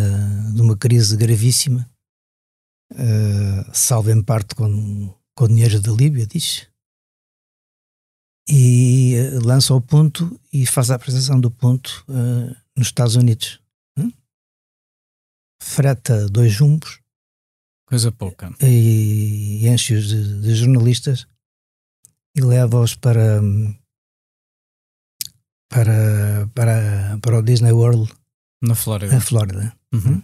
de 0.55 0.61
uma 0.61 0.77
crise 0.77 1.17
gravíssima, 1.17 1.89
uh, 2.93 3.71
salvo 3.73 4.11
em 4.11 4.23
parte 4.23 4.55
com, 4.55 5.13
com 5.37 5.49
dinheiro 5.49 5.81
da 5.81 5.93
Líbia, 5.93 6.27
diz. 6.27 6.69
E 8.49 9.15
lança 9.45 9.75
o 9.75 9.81
ponto 9.81 10.41
e 10.53 10.67
faz 10.67 10.91
a 10.91 10.97
apresentação 10.97 11.41
do 11.41 11.51
ponto 11.51 12.05
nos 12.77 12.89
Estados 12.89 13.15
Unidos. 13.15 13.61
Hum? 13.97 14.13
Freta 15.63 16.29
dois 16.29 16.53
jumbos. 16.53 17.01
Coisa 17.87 18.11
pouca. 18.11 18.51
E 18.61 19.69
enche-os 19.69 20.09
de, 20.09 20.41
de 20.41 20.55
jornalistas 20.55 21.27
e 22.35 22.41
leva-os 22.41 22.95
para, 22.95 23.41
para, 25.69 26.49
para, 26.55 27.19
para 27.21 27.39
o 27.39 27.43
Disney 27.43 27.73
World 27.73 28.11
na 28.63 28.75
Flórida. 28.75 29.13
Na 29.13 29.21
Flórida. 29.21 29.77
Uhum. 29.93 30.23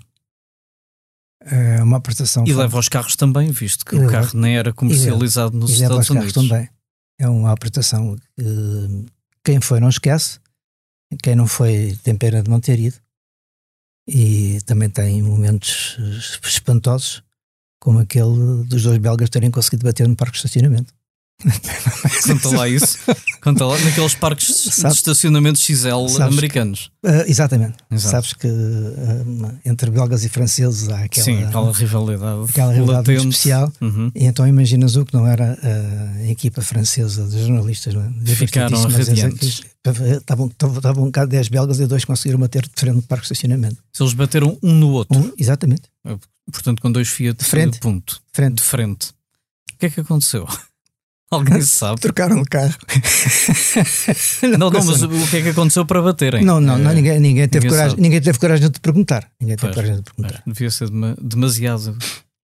É 1.50 1.82
uma 1.82 2.00
prestação. 2.00 2.44
E 2.46 2.52
leva 2.52 2.78
os 2.78 2.88
carros 2.88 3.16
também, 3.16 3.50
visto 3.50 3.84
que 3.84 3.94
e 3.94 3.98
o 3.98 4.00
leva, 4.02 4.12
carro 4.12 4.38
nem 4.38 4.56
era 4.56 4.72
comercializado 4.72 5.56
nos 5.56 5.70
Estados 5.70 6.10
Unidos. 6.10 6.32
também. 6.32 6.68
É 7.18 7.28
uma 7.28 7.52
apresentação 7.52 8.16
que 8.36 9.06
quem 9.44 9.60
foi 9.60 9.80
não 9.80 9.88
esquece, 9.88 10.38
quem 11.22 11.34
não 11.34 11.46
foi 11.46 11.98
tem 12.02 12.14
pena 12.14 12.42
de 12.42 12.50
não 12.50 12.60
ter 12.60 12.78
ido. 12.78 12.96
E 14.06 14.60
também 14.64 14.88
tem 14.88 15.22
momentos 15.22 15.98
espantosos, 16.42 17.22
como 17.80 17.98
aquele 17.98 18.64
dos 18.64 18.82
dois 18.82 18.98
belgas 18.98 19.28
terem 19.28 19.50
conseguido 19.50 19.84
bater 19.84 20.08
no 20.08 20.16
parque 20.16 20.32
de 20.32 20.38
estacionamento. 20.38 20.94
Conta 22.26 22.48
lá 22.56 22.68
isso. 22.68 22.98
Conta 23.40 23.64
lá 23.64 23.78
naqueles 23.78 24.14
parques 24.16 24.48
Sabe, 24.72 24.92
de 24.92 24.98
estacionamento 24.98 25.58
XL 25.60 26.20
americanos. 26.20 26.90
Que, 27.00 27.08
uh, 27.08 27.24
exatamente. 27.28 27.76
Exato. 27.90 28.10
Sabes 28.10 28.32
que 28.32 28.48
uh, 28.48 29.58
entre 29.64 29.88
belgas 29.90 30.24
e 30.24 30.28
franceses 30.28 30.88
há 30.88 31.04
aquela, 31.04 31.24
Sim, 31.24 31.44
aquela 31.44 31.72
rivalidade, 31.72 32.50
aquela 32.50 32.72
rivalidade 32.72 33.12
especial. 33.12 33.72
Uhum. 33.80 34.10
E 34.16 34.24
então 34.24 34.48
imaginas 34.48 34.96
o 34.96 35.04
que 35.04 35.14
não 35.14 35.26
era 35.26 35.56
uh, 35.62 36.18
a 36.24 36.28
equipa 36.28 36.60
francesa 36.60 37.24
de 37.28 37.46
jornalistas. 37.46 37.94
Não 37.94 38.02
é? 38.02 38.34
Ficaram 38.34 38.82
radiantes. 38.82 39.62
Estavam, 39.86 40.48
estavam 40.48 41.04
um 41.04 41.06
bocado 41.06 41.30
10 41.30 41.48
belgas 41.48 41.78
e 41.78 41.86
dois 41.86 42.04
conseguiram 42.04 42.40
bater 42.40 42.62
de 42.62 42.72
frente 42.74 42.96
no 42.96 43.02
parque 43.02 43.26
de 43.26 43.32
estacionamento. 43.32 43.76
Se 43.92 44.02
eles 44.02 44.12
bateram 44.12 44.58
um 44.60 44.74
no 44.74 44.90
outro. 44.90 45.16
Um, 45.16 45.32
exatamente. 45.38 45.82
Portanto, 46.50 46.82
com 46.82 46.90
dois 46.90 47.08
Fiat 47.08 47.38
de 47.38 47.48
frente. 47.48 47.74
De 47.74 47.80
ponto. 47.80 48.20
Frente. 48.32 48.56
De 48.56 48.62
frente. 48.62 49.10
O 49.74 49.78
que 49.78 49.86
é 49.86 49.90
que 49.90 50.00
aconteceu? 50.00 50.48
Alguém 51.30 51.60
sabe. 51.60 52.00
Trocaram 52.00 52.40
o 52.40 52.44
carro. 52.44 52.74
não, 54.58 54.70
não, 54.70 54.84
mas 54.84 55.02
o 55.02 55.30
que 55.30 55.36
é 55.36 55.42
que 55.42 55.48
aconteceu 55.50 55.84
para 55.84 56.00
baterem? 56.00 56.42
Não, 56.42 56.60
não, 56.60 56.78
não 56.78 56.92
ninguém, 56.94 57.20
ninguém, 57.20 57.48
teve 57.48 57.68
coragem, 57.68 57.98
ninguém 57.98 58.20
teve 58.20 58.38
coragem 58.38 58.70
de 58.70 58.80
perguntar. 58.80 59.28
Ninguém 59.38 59.56
teve 59.56 59.72
pois, 59.72 59.74
coragem 59.74 59.96
de 59.96 60.02
perguntar. 60.02 60.42
devia 60.46 60.70
ser 60.70 60.88
demasiado 61.20 61.96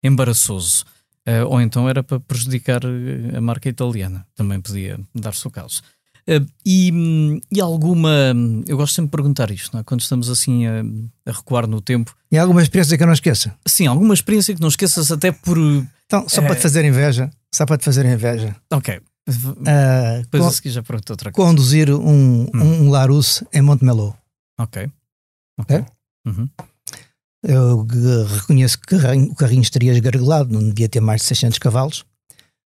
embaraçoso. 0.03 0.85
Uh, 1.27 1.49
ou 1.49 1.61
então 1.61 1.89
era 1.89 2.03
para 2.03 2.21
prejudicar 2.21 2.83
eh, 2.85 3.39
a 3.39 3.41
marca 3.41 3.67
italiana. 3.67 4.27
Também 4.37 4.61
podia 4.61 5.01
dar-se 5.15 5.47
o 5.47 5.51
caso. 5.51 5.81
Uh, 6.29 6.47
e, 6.65 7.41
e, 7.51 7.61
alguma. 7.63 8.11
Eu 8.67 8.77
gosto 8.77 8.95
sempre 8.95 9.09
de 9.09 9.17
perguntar 9.17 9.51
isto, 9.51 9.77
é? 9.79 9.83
quando 9.83 10.03
estamos 10.03 10.29
assim 10.29 10.67
a, 10.67 10.83
a, 11.27 11.33
recuar 11.33 11.67
no 11.67 11.81
tempo. 11.81 12.15
E 12.31 12.37
alguma 12.37 12.63
experiência 12.63 12.99
que 12.99 13.03
eu 13.03 13.07
não 13.07 13.15
esqueça? 13.15 13.55
Sim, 13.67 13.87
alguma 13.87 14.13
experiência 14.13 14.55
que 14.55 14.61
não 14.61 14.69
esqueças, 14.69 15.11
até 15.11 15.33
por. 15.33 15.59
Então, 16.07 16.29
só 16.29 16.43
para 16.43 16.55
te 16.55 16.63
fazer 16.63 16.85
inveja, 16.85 17.31
só 17.55 17.65
para 17.65 17.79
te 17.79 17.85
fazer 17.85 18.05
inveja. 18.07 18.55
Ok. 18.73 19.01
Uh, 19.27 20.23
Depois 20.23 20.45
a 20.45 20.51
seguir 20.51 20.71
já 20.71 20.83
pergunto 20.83 21.13
outra 21.13 21.33
coisa. 21.33 21.51
Conduzir 21.51 21.91
um, 21.91 22.43
hum. 22.45 22.51
um 22.55 22.91
Larousse 22.91 23.47
em 23.53 23.63
Montmeló. 23.63 24.13
Ok. 24.61 24.91
Ok. 25.59 25.77
É? 25.77 25.87
Uhum. 26.29 26.49
Eu 27.43 27.87
reconheço 28.27 28.79
que 28.79 28.95
o 28.95 29.35
carrinho 29.35 29.63
estaria 29.63 29.93
esgargalado, 29.93 30.53
não 30.53 30.67
devia 30.71 30.89
ter 30.89 31.01
mais 31.01 31.21
de 31.21 31.29
600 31.29 31.59
cavalos, 31.59 32.05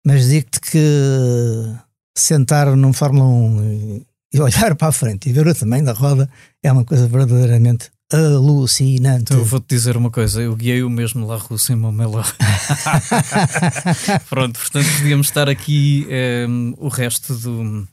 mas 0.06 0.28
digo-te 0.28 0.60
que 0.60 1.74
sentar 2.16 2.76
num 2.76 2.92
Fórmula 2.92 3.24
1 3.24 4.04
e 4.34 4.40
olhar 4.40 4.74
para 4.76 4.88
a 4.88 4.92
frente 4.92 5.28
e 5.28 5.32
ver 5.32 5.46
o 5.46 5.54
tamanho 5.54 5.84
da 5.84 5.92
roda 5.92 6.28
é 6.62 6.70
uma 6.70 6.84
coisa 6.84 7.06
verdadeiramente 7.08 7.90
alucinante. 8.12 9.22
Então, 9.22 9.38
eu 9.38 9.44
vou-te 9.44 9.68
dizer 9.68 9.96
uma 9.96 10.10
coisa, 10.10 10.40
eu 10.40 10.54
guiei 10.56 10.82
o 10.82 10.90
mesmo 10.90 11.26
La 11.26 11.36
Russa 11.36 11.72
em 11.72 11.76
Momelo. 11.76 12.22
Pronto, 14.28 14.58
portanto 14.58 14.86
podíamos 14.98 15.26
estar 15.26 15.48
aqui 15.48 16.06
um, 16.08 16.12
ehm, 16.12 16.74
o 16.78 16.88
resto 16.88 17.34
do 17.34 17.86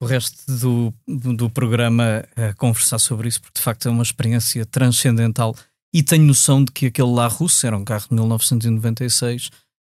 o 0.00 0.04
resto 0.04 0.36
do, 0.48 0.92
do 1.06 1.48
programa 1.48 2.24
a 2.36 2.52
conversar 2.54 2.98
sobre 2.98 3.28
isso, 3.28 3.40
porque 3.40 3.60
de 3.60 3.62
facto 3.62 3.86
é 3.86 3.90
uma 3.90 4.02
experiência 4.02 4.66
transcendental 4.66 5.54
e 5.94 6.02
tenho 6.02 6.24
noção 6.24 6.64
de 6.64 6.72
que 6.72 6.86
aquele 6.86 7.12
La 7.12 7.28
Russa 7.28 7.68
era 7.68 7.76
um 7.76 7.84
carro 7.84 8.06
de 8.08 8.14
1996, 8.14 9.50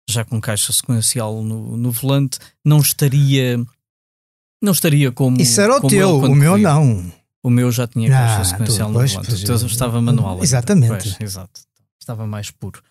já 0.09 0.23
com 0.23 0.39
caixa 0.39 0.71
sequencial 0.71 1.43
no, 1.43 1.75
no 1.75 1.91
volante, 1.91 2.39
não 2.63 2.79
estaria 2.79 3.59
não 4.61 4.71
estaria 4.71 5.11
como. 5.11 5.41
Isso 5.41 5.59
era 5.59 5.75
o 5.75 5.87
teu, 5.87 6.19
o 6.19 6.35
meu 6.35 6.57
não. 6.57 7.11
O 7.47 7.49
meu 7.49 7.71
já 7.71 7.87
tinha 7.87 8.09
caixa 8.09 8.41
ah, 8.41 8.43
sequencial 8.43 8.89
no 8.89 8.95
volante. 8.95 9.33
O 9.33 9.45
teu 9.45 9.55
estava 9.55 10.01
manual. 10.01 10.43
Exatamente. 10.43 10.89
Pois, 10.89 11.21
exato. 11.21 11.61
Estava 11.97 12.27
mais 12.27 12.51
puro. 12.51 12.83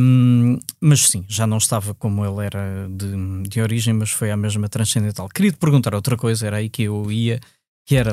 Um, 0.00 0.56
mas 0.80 1.08
sim, 1.08 1.24
já 1.26 1.48
não 1.48 1.58
estava 1.58 1.92
como 1.92 2.24
ele 2.24 2.46
era 2.46 2.88
de, 2.88 3.48
de 3.48 3.60
origem, 3.60 3.92
mas 3.92 4.10
foi 4.10 4.30
a 4.30 4.36
mesma 4.36 4.68
transcendental. 4.68 5.28
Queria 5.28 5.50
te 5.50 5.58
perguntar 5.58 5.96
outra 5.96 6.16
coisa, 6.16 6.46
era 6.46 6.58
aí 6.58 6.70
que 6.70 6.84
eu 6.84 7.10
ia, 7.10 7.40
que 7.84 7.96
era 7.96 8.12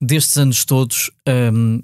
destes 0.00 0.36
anos 0.36 0.64
todos, 0.64 1.10
um, 1.52 1.82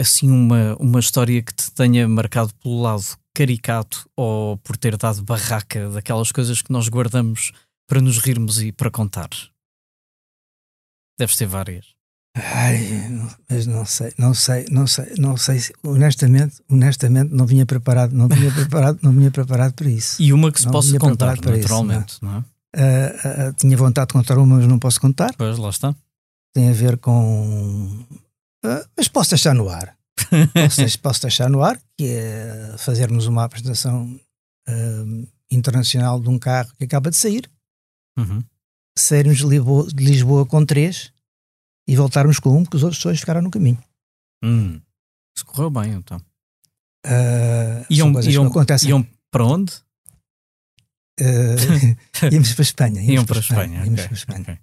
assim, 0.00 0.28
uma, 0.28 0.74
uma 0.80 0.98
história 0.98 1.40
que 1.40 1.54
te 1.54 1.70
tenha 1.70 2.08
marcado 2.08 2.52
pelo 2.56 2.82
lado 2.82 3.04
caricato 3.32 4.10
ou 4.16 4.56
por 4.56 4.76
ter 4.76 4.96
dado 4.96 5.22
barraca 5.22 5.88
daquelas 5.88 6.32
coisas 6.32 6.60
que 6.60 6.72
nós 6.72 6.88
guardamos 6.88 7.52
para 7.86 8.00
nos 8.00 8.18
rirmos 8.18 8.60
e 8.60 8.72
para 8.72 8.90
contar. 8.90 9.30
Deves 11.16 11.36
ter 11.36 11.46
várias. 11.46 12.01
Ai, 12.34 13.10
mas 13.48 13.66
não 13.66 13.84
sei, 13.84 14.12
não 14.16 14.32
sei, 14.32 14.64
não 14.70 14.86
sei, 14.86 15.14
não 15.18 15.36
sei. 15.36 15.60
Honestamente, 15.84 16.62
honestamente, 16.70 17.30
não 17.30 17.44
vinha 17.44 17.66
preparado, 17.66 18.12
não 18.14 18.26
vinha 18.26 18.50
preparado, 18.50 18.98
não 19.02 19.12
vinha 19.12 19.30
preparado 19.30 19.74
para 19.74 19.90
isso. 19.90 20.20
E 20.20 20.32
uma 20.32 20.50
que 20.50 20.58
se 20.58 20.64
não 20.64 20.72
possa 20.72 20.98
contar, 20.98 21.36
naturalmente, 21.36 22.14
isso, 22.14 22.24
não, 22.24 22.32
não 22.32 22.38
é? 22.38 22.44
Uh, 22.74 23.50
uh, 23.50 23.52
tinha 23.52 23.76
vontade 23.76 24.08
de 24.08 24.14
contar 24.14 24.38
uma, 24.38 24.56
mas 24.56 24.66
não 24.66 24.78
posso 24.78 24.98
contar. 24.98 25.34
Pois, 25.36 25.58
lá 25.58 25.68
está. 25.68 25.94
Tem 26.54 26.70
a 26.70 26.72
ver 26.72 26.96
com. 26.96 28.06
Uh, 28.64 28.88
mas 28.96 29.08
posso 29.08 29.30
deixar 29.30 29.54
no 29.54 29.68
ar. 29.68 29.94
posso, 30.54 30.98
posso, 31.00 31.22
deixar 31.22 31.50
no 31.50 31.62
ar, 31.62 31.78
que 31.98 32.06
é 32.06 32.74
fazermos 32.78 33.26
uma 33.26 33.44
apresentação 33.44 34.18
internacional 35.50 36.18
de 36.18 36.30
um 36.30 36.38
carro 36.38 36.72
que 36.78 36.84
acaba 36.84 37.10
de 37.10 37.16
sair. 37.16 37.50
Uhum. 38.18 38.42
Sairmos 38.96 39.38
de 39.38 39.46
Lisboa, 39.46 39.86
de 39.88 40.04
Lisboa 40.04 40.46
com 40.46 40.64
três 40.64 41.12
e 41.86 41.96
voltarmos 41.96 42.38
com 42.38 42.58
um, 42.58 42.62
porque 42.62 42.76
os 42.76 42.82
outros 42.82 43.02
dois 43.02 43.20
ficaram 43.20 43.42
no 43.42 43.50
caminho. 43.50 43.82
Hum. 44.44 44.80
Isso 45.36 45.46
correu 45.46 45.70
bem, 45.70 45.92
então. 45.92 46.18
Uh, 47.06 47.84
iam, 47.90 48.12
iam, 48.22 48.52
iam 48.84 49.06
para 49.30 49.44
onde? 49.44 49.72
Uh, 51.20 51.96
íamos 52.30 52.52
para 52.52 52.62
a 52.62 52.64
Espanha. 52.64 53.02
Iam 53.02 53.24
para 53.24 53.38
a 53.38 53.40
Espanha. 53.40 53.78
Espanha, 53.80 53.92
okay, 53.92 54.08
Espanha. 54.12 54.40
Okay. 54.40 54.58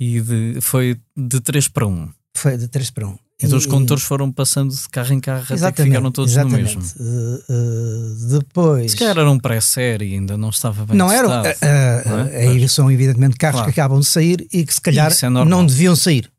E 0.00 0.20
de, 0.20 0.60
foi 0.60 1.00
de 1.16 1.40
3 1.40 1.68
para 1.68 1.86
1. 1.86 2.12
Foi 2.36 2.56
de 2.56 2.68
3 2.68 2.90
para 2.90 3.06
1. 3.06 3.18
Então 3.42 3.56
e, 3.56 3.58
os 3.58 3.66
condutores 3.66 4.04
foram 4.04 4.30
passando 4.30 4.74
de 4.74 4.88
carro 4.88 5.12
em 5.12 5.20
carro 5.20 5.42
até 5.42 5.72
que 5.72 5.82
ficaram 5.82 6.10
todos 6.10 6.32
exatamente. 6.32 6.76
no 6.76 6.80
mesmo. 6.80 7.04
Uh, 7.04 7.52
uh, 7.52 8.38
depois. 8.38 8.92
Se 8.92 8.96
calhar 8.96 9.18
era 9.18 9.30
um 9.30 9.38
pré-série, 9.38 10.14
ainda 10.14 10.36
não 10.36 10.50
estava 10.50 10.86
bem 10.86 10.96
Não 10.96 11.10
era. 11.10 11.42
Uh, 11.42 12.28
é? 12.30 12.46
Aí 12.48 12.68
são 12.68 12.90
evidentemente 12.90 13.36
carros 13.36 13.60
claro. 13.60 13.72
que 13.72 13.80
acabam 13.80 14.00
de 14.00 14.06
sair 14.06 14.46
e 14.52 14.64
que 14.64 14.72
se 14.72 14.80
calhar 14.80 15.12
é 15.12 15.28
não 15.28 15.66
deviam 15.66 15.96
sair. 15.96 16.30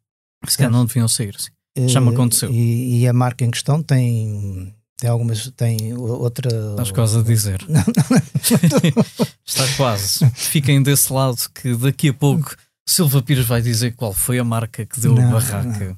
Se 0.51 0.57
calhar 0.57 0.71
não 0.71 0.85
deviam 0.85 1.07
sair, 1.07 1.35
sim. 1.39 1.51
Já 1.87 1.99
me 1.99 2.09
aconteceu. 2.09 2.49
E, 2.51 3.01
e, 3.01 3.07
a 3.07 3.11
marca 3.11 3.43
em 3.43 3.51
questão 3.51 3.83
tem, 3.83 4.73
Tem 4.97 5.09
algumas, 5.09 5.51
tem 5.57 5.93
outra. 5.93 6.49
Estás 6.71 6.91
quase 6.91 7.19
a 7.19 7.21
dizer. 7.21 7.59
Está 9.45 9.67
quase. 9.75 10.29
Fiquem 10.33 10.81
desse 10.81 11.11
lado 11.11 11.37
que 11.53 11.75
daqui 11.75 12.09
a 12.09 12.13
pouco 12.13 12.55
Silva 12.87 13.21
Pires 13.21 13.45
vai 13.45 13.61
dizer 13.61 13.95
qual 13.95 14.13
foi 14.13 14.39
a 14.39 14.43
marca 14.43 14.85
que 14.85 14.99
deu 14.99 15.13
não, 15.15 15.27
a 15.27 15.31
barraca. 15.31 15.97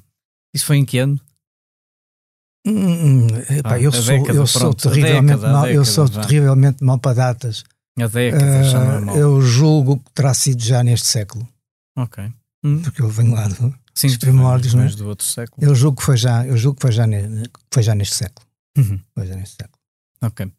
Isso 0.54 0.64
foi 0.64 0.78
em 0.78 0.84
que 0.84 0.98
ano? 0.98 1.20
Hum, 2.66 2.72
hum, 2.72 3.26
epá, 3.50 3.74
ah, 3.74 3.80
eu, 3.80 3.92
sou, 3.92 4.04
década, 4.04 4.38
eu, 4.38 4.46
sou 4.46 4.74
terrivelmente 4.74 5.36
década, 5.36 5.52
mal, 5.52 5.62
década, 5.62 5.74
eu 5.74 5.84
sou 5.84 6.08
terrivelmente 6.08 6.84
mal 6.84 6.98
para 6.98 7.14
datas. 7.14 7.64
A 7.98 8.06
década, 8.06 8.60
uh, 8.60 8.64
já 8.64 8.84
não 8.84 8.92
é 8.92 9.00
mal. 9.00 9.16
Eu 9.16 9.40
julgo 9.40 9.98
que 9.98 10.10
terá 10.12 10.34
sido 10.34 10.62
já 10.62 10.82
neste 10.82 11.06
século. 11.06 11.46
Ok. 11.96 12.24
Hum. 12.64 12.82
Porque 12.82 13.02
eu 13.02 13.08
venho 13.08 13.34
lá 13.34 13.46
do, 13.46 13.74
Sim, 13.94 14.08
dos 14.08 14.16
primórdios, 14.16 14.74
é? 14.74 14.88
do 14.96 15.08
outro 15.08 15.26
século. 15.26 15.66
Eu 15.66 15.74
julgo 15.74 15.98
que 15.98 16.04
foi 16.04 16.16
já, 16.16 16.46
eu 16.46 16.56
julgo 16.56 16.76
que 16.76 16.82
foi 16.82 16.92
já, 16.92 17.06
ne, 17.06 17.48
foi 17.72 17.82
já 17.82 17.94
neste 17.94 18.16
século. 18.16 18.46
Uhum. 18.76 19.00
Foi 19.14 19.26
já 19.26 19.36
neste 19.36 19.56
século. 19.56 19.78
Ok. 20.22 20.52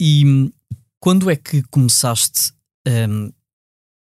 E 0.00 0.26
hum, 0.26 0.50
quando 1.00 1.30
é 1.30 1.36
que 1.36 1.62
começaste 1.64 2.52
um, 2.86 3.32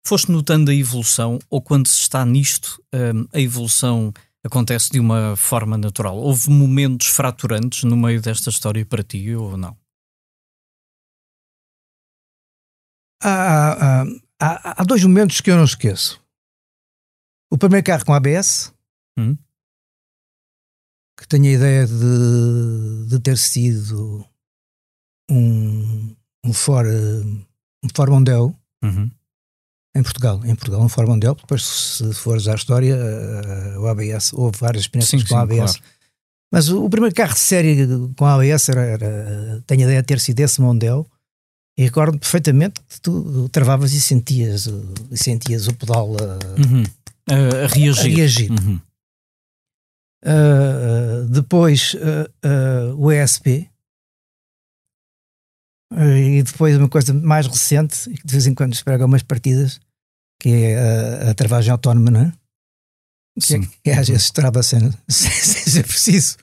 foste 0.06 0.30
notando 0.30 0.70
a 0.70 0.74
evolução 0.74 1.38
ou 1.50 1.60
quando 1.60 1.86
se 1.86 2.00
está 2.00 2.24
nisto, 2.24 2.82
um, 2.94 3.26
a 3.32 3.40
evolução 3.40 4.12
acontece 4.44 4.90
de 4.90 5.00
uma 5.00 5.36
forma 5.36 5.76
natural? 5.76 6.16
Houve 6.16 6.50
momentos 6.50 7.06
fraturantes 7.08 7.84
no 7.84 7.96
meio 7.96 8.20
desta 8.20 8.50
história 8.50 8.84
para 8.84 9.02
ti 9.02 9.34
ou 9.34 9.56
não? 9.56 9.76
Há, 13.22 14.04
há, 14.38 14.80
há 14.80 14.84
dois 14.84 15.02
momentos 15.02 15.40
que 15.40 15.50
eu 15.50 15.56
não 15.56 15.64
esqueço. 15.64 16.22
O 17.50 17.56
primeiro 17.56 17.84
carro 17.84 18.04
com 18.04 18.14
ABS, 18.14 18.72
hum? 19.18 19.36
que 21.18 21.26
tenho 21.26 21.46
a 21.46 21.52
ideia 21.52 21.86
de, 21.86 23.06
de 23.08 23.20
ter 23.20 23.36
sido 23.36 24.24
um, 25.30 26.14
um 26.44 26.52
Ford, 26.52 26.88
um 26.88 27.88
Ford 27.94 28.10
Mondeo, 28.10 28.54
uhum. 28.82 29.10
Em 29.96 30.02
Portugal, 30.02 30.40
em 30.44 30.54
Portugal, 30.54 30.80
um 30.80 30.88
Ford 30.88 31.08
Mondeo, 31.08 31.34
depois 31.34 31.64
se 31.64 32.12
fores 32.14 32.46
à 32.46 32.54
história, 32.54 32.94
uh, 32.96 33.80
o 33.80 33.88
ABS, 33.88 34.32
houve 34.32 34.56
várias 34.58 34.84
experiências 34.84 35.22
sim, 35.22 35.26
com 35.26 35.34
sim, 35.34 35.40
ABS. 35.40 35.76
Claro. 35.76 35.94
Mas 36.52 36.68
o, 36.68 36.84
o, 36.84 36.90
primeiro 36.90 37.14
carro 37.14 37.34
de 37.34 37.40
série 37.40 37.86
com 38.16 38.24
ABS 38.24 38.68
era, 38.68 38.80
era 38.80 39.64
tenho 39.66 39.80
a 39.80 39.84
ideia 39.84 40.00
de 40.00 40.06
ter 40.06 40.20
sido 40.20 40.38
esse 40.38 40.60
Mondeo, 40.60 41.04
e 41.76 41.82
recordo 41.82 42.18
perfeitamente 42.18 42.80
que 42.88 43.00
tu 43.00 43.48
travavas 43.48 43.92
e 43.92 44.00
sentias, 44.00 44.68
e 45.10 45.16
sentias 45.16 45.66
o 45.66 45.74
pedal 45.74 46.14
a, 46.16 46.60
uhum. 46.60 46.84
A, 47.30 47.66
reagir. 47.66 48.12
A 48.12 48.16
reagir. 48.16 48.50
Uhum. 48.50 48.80
Uh, 50.24 51.28
depois 51.28 51.94
uh, 51.94 52.94
o 52.96 53.12
ESP, 53.12 53.70
e 55.90 56.42
depois 56.42 56.76
uma 56.76 56.88
coisa 56.88 57.14
mais 57.14 57.46
recente, 57.46 58.10
que 58.10 58.26
de 58.26 58.32
vez 58.32 58.46
em 58.46 58.54
quando 58.54 58.74
se 58.74 58.84
prega 58.84 59.06
umas 59.06 59.22
partidas, 59.22 59.80
que 60.40 60.48
é 60.48 60.78
a, 60.78 61.30
a 61.30 61.34
travagem 61.34 61.72
autónoma, 61.72 62.10
não 62.10 62.20
é? 62.20 62.32
Sim. 63.38 63.62
Que, 63.62 63.68
que 63.84 63.90
às 63.90 64.08
vezes 64.08 64.30
trava 64.30 64.62
sem, 64.62 64.80
sem, 65.08 65.30
sem 65.30 65.72
ser 65.72 65.86
preciso. 65.86 66.36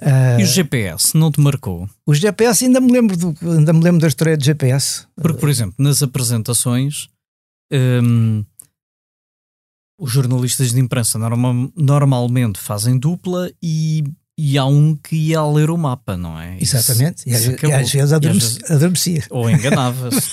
Uh, 0.00 0.40
e 0.40 0.44
o 0.44 0.46
GPS 0.46 1.16
não 1.16 1.30
te 1.30 1.40
marcou? 1.40 1.88
O 2.06 2.14
GPS 2.14 2.64
ainda 2.64 2.80
me 2.80 2.92
lembro 2.92 3.16
do, 3.16 3.34
ainda 3.42 3.72
me 3.72 3.82
lembro 3.82 4.00
da 4.00 4.08
história 4.08 4.36
de 4.36 4.44
GPS. 4.44 5.06
Porque, 5.16 5.38
por 5.38 5.48
exemplo, 5.48 5.74
nas 5.78 6.02
apresentações 6.02 7.08
um, 7.72 8.44
os 10.00 10.10
jornalistas 10.10 10.72
de 10.72 10.80
imprensa 10.80 11.18
norma, 11.18 11.70
normalmente 11.76 12.58
fazem 12.58 12.98
dupla 12.98 13.50
e 13.62 14.02
e 14.42 14.56
há 14.56 14.64
um 14.64 14.96
que 14.96 15.14
ia 15.14 15.44
ler 15.44 15.68
o 15.68 15.76
mapa, 15.76 16.16
não 16.16 16.40
é? 16.40 16.56
Exatamente, 16.58 17.28
isso, 17.28 17.50
e, 17.50 17.54
às, 17.54 17.62
e 17.62 17.72
às 17.74 17.92
vezes 17.92 18.12
adormecia. 18.14 18.66
adormecia. 18.70 19.24
Ou 19.28 19.50
enganava-se. 19.50 20.30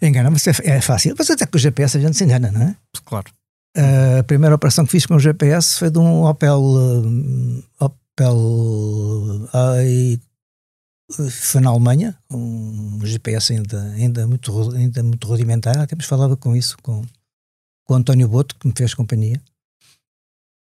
É? 0.00 0.08
enganava-se, 0.08 0.50
é, 0.50 0.54
é 0.64 0.80
fácil. 0.80 1.14
Mas 1.16 1.30
até 1.30 1.46
com 1.46 1.56
o 1.56 1.60
GPS 1.60 1.96
a 1.96 2.00
gente 2.00 2.16
se 2.16 2.24
engana, 2.24 2.50
não 2.50 2.62
é? 2.62 2.76
Claro. 3.04 3.30
A 4.18 4.24
primeira 4.24 4.56
operação 4.56 4.84
que 4.84 4.90
fiz 4.90 5.06
com 5.06 5.14
o 5.14 5.20
GPS 5.20 5.78
foi 5.78 5.88
de 5.88 6.00
um 6.00 6.24
Opel. 6.24 6.60
Uh, 6.60 7.62
Opel. 7.78 8.36
Uh, 8.36 10.18
foi 11.30 11.60
na 11.60 11.70
Alemanha, 11.70 12.18
um 12.28 12.98
GPS 13.04 13.52
ainda, 13.52 13.80
ainda, 13.92 14.26
muito, 14.26 14.74
ainda 14.74 15.02
muito 15.04 15.28
rudimentar. 15.28 15.78
Até 15.78 15.94
falava 16.02 16.36
com 16.36 16.56
isso, 16.56 16.76
com, 16.82 17.02
com 17.86 17.94
o 17.94 17.96
António 17.96 18.28
Boto, 18.28 18.56
que 18.56 18.66
me 18.66 18.74
fez 18.76 18.92
companhia. 18.92 19.40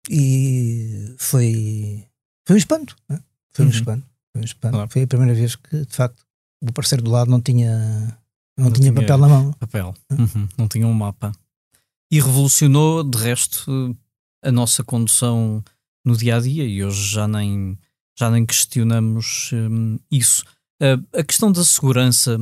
E 0.08 1.14
foi 1.18 2.06
foi 2.46 2.54
um 2.54 2.58
espanto. 2.58 2.96
É? 3.08 3.18
Foi 3.52 3.64
um 3.64 3.68
uhum. 3.68 3.74
espanto. 3.74 4.06
Foi 4.32 4.42
um 4.42 4.44
espanto. 4.44 4.72
Claro. 4.74 4.90
Foi 4.90 5.02
a 5.02 5.06
primeira 5.06 5.34
vez 5.34 5.56
que, 5.56 5.84
de 5.84 5.96
facto, 5.96 6.22
o 6.62 6.72
parceiro 6.72 7.02
do 7.02 7.10
lado 7.10 7.30
não 7.30 7.40
tinha, 7.40 7.76
não, 8.56 8.66
não 8.66 8.72
tinha, 8.72 8.92
tinha, 8.92 8.94
papel 8.94 9.18
na 9.18 9.28
mão. 9.28 9.52
Papel. 9.54 9.94
É? 10.10 10.14
Uhum. 10.14 10.48
Não 10.56 10.68
tinha 10.68 10.86
um 10.86 10.92
mapa. 10.92 11.32
E 12.10 12.20
revolucionou, 12.20 13.02
de 13.02 13.18
resto, 13.18 13.96
a 14.44 14.52
nossa 14.52 14.84
condução 14.84 15.64
no 16.04 16.16
dia 16.16 16.36
a 16.36 16.40
dia 16.40 16.64
e 16.64 16.84
hoje 16.84 17.14
já 17.14 17.26
nem, 17.26 17.76
já 18.16 18.30
nem 18.30 18.46
questionamos 18.46 19.50
um, 19.52 19.98
isso. 20.08 20.44
Uh, 20.80 21.18
a 21.18 21.24
questão 21.24 21.50
da 21.50 21.64
segurança 21.64 22.38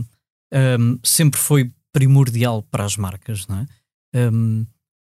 um, 0.53 0.99
sempre 1.03 1.41
foi 1.41 1.73
primordial 1.93 2.63
para 2.63 2.85
as 2.85 2.97
marcas, 2.97 3.47
não 3.47 3.61
é? 3.61 3.67
Um, 4.15 4.67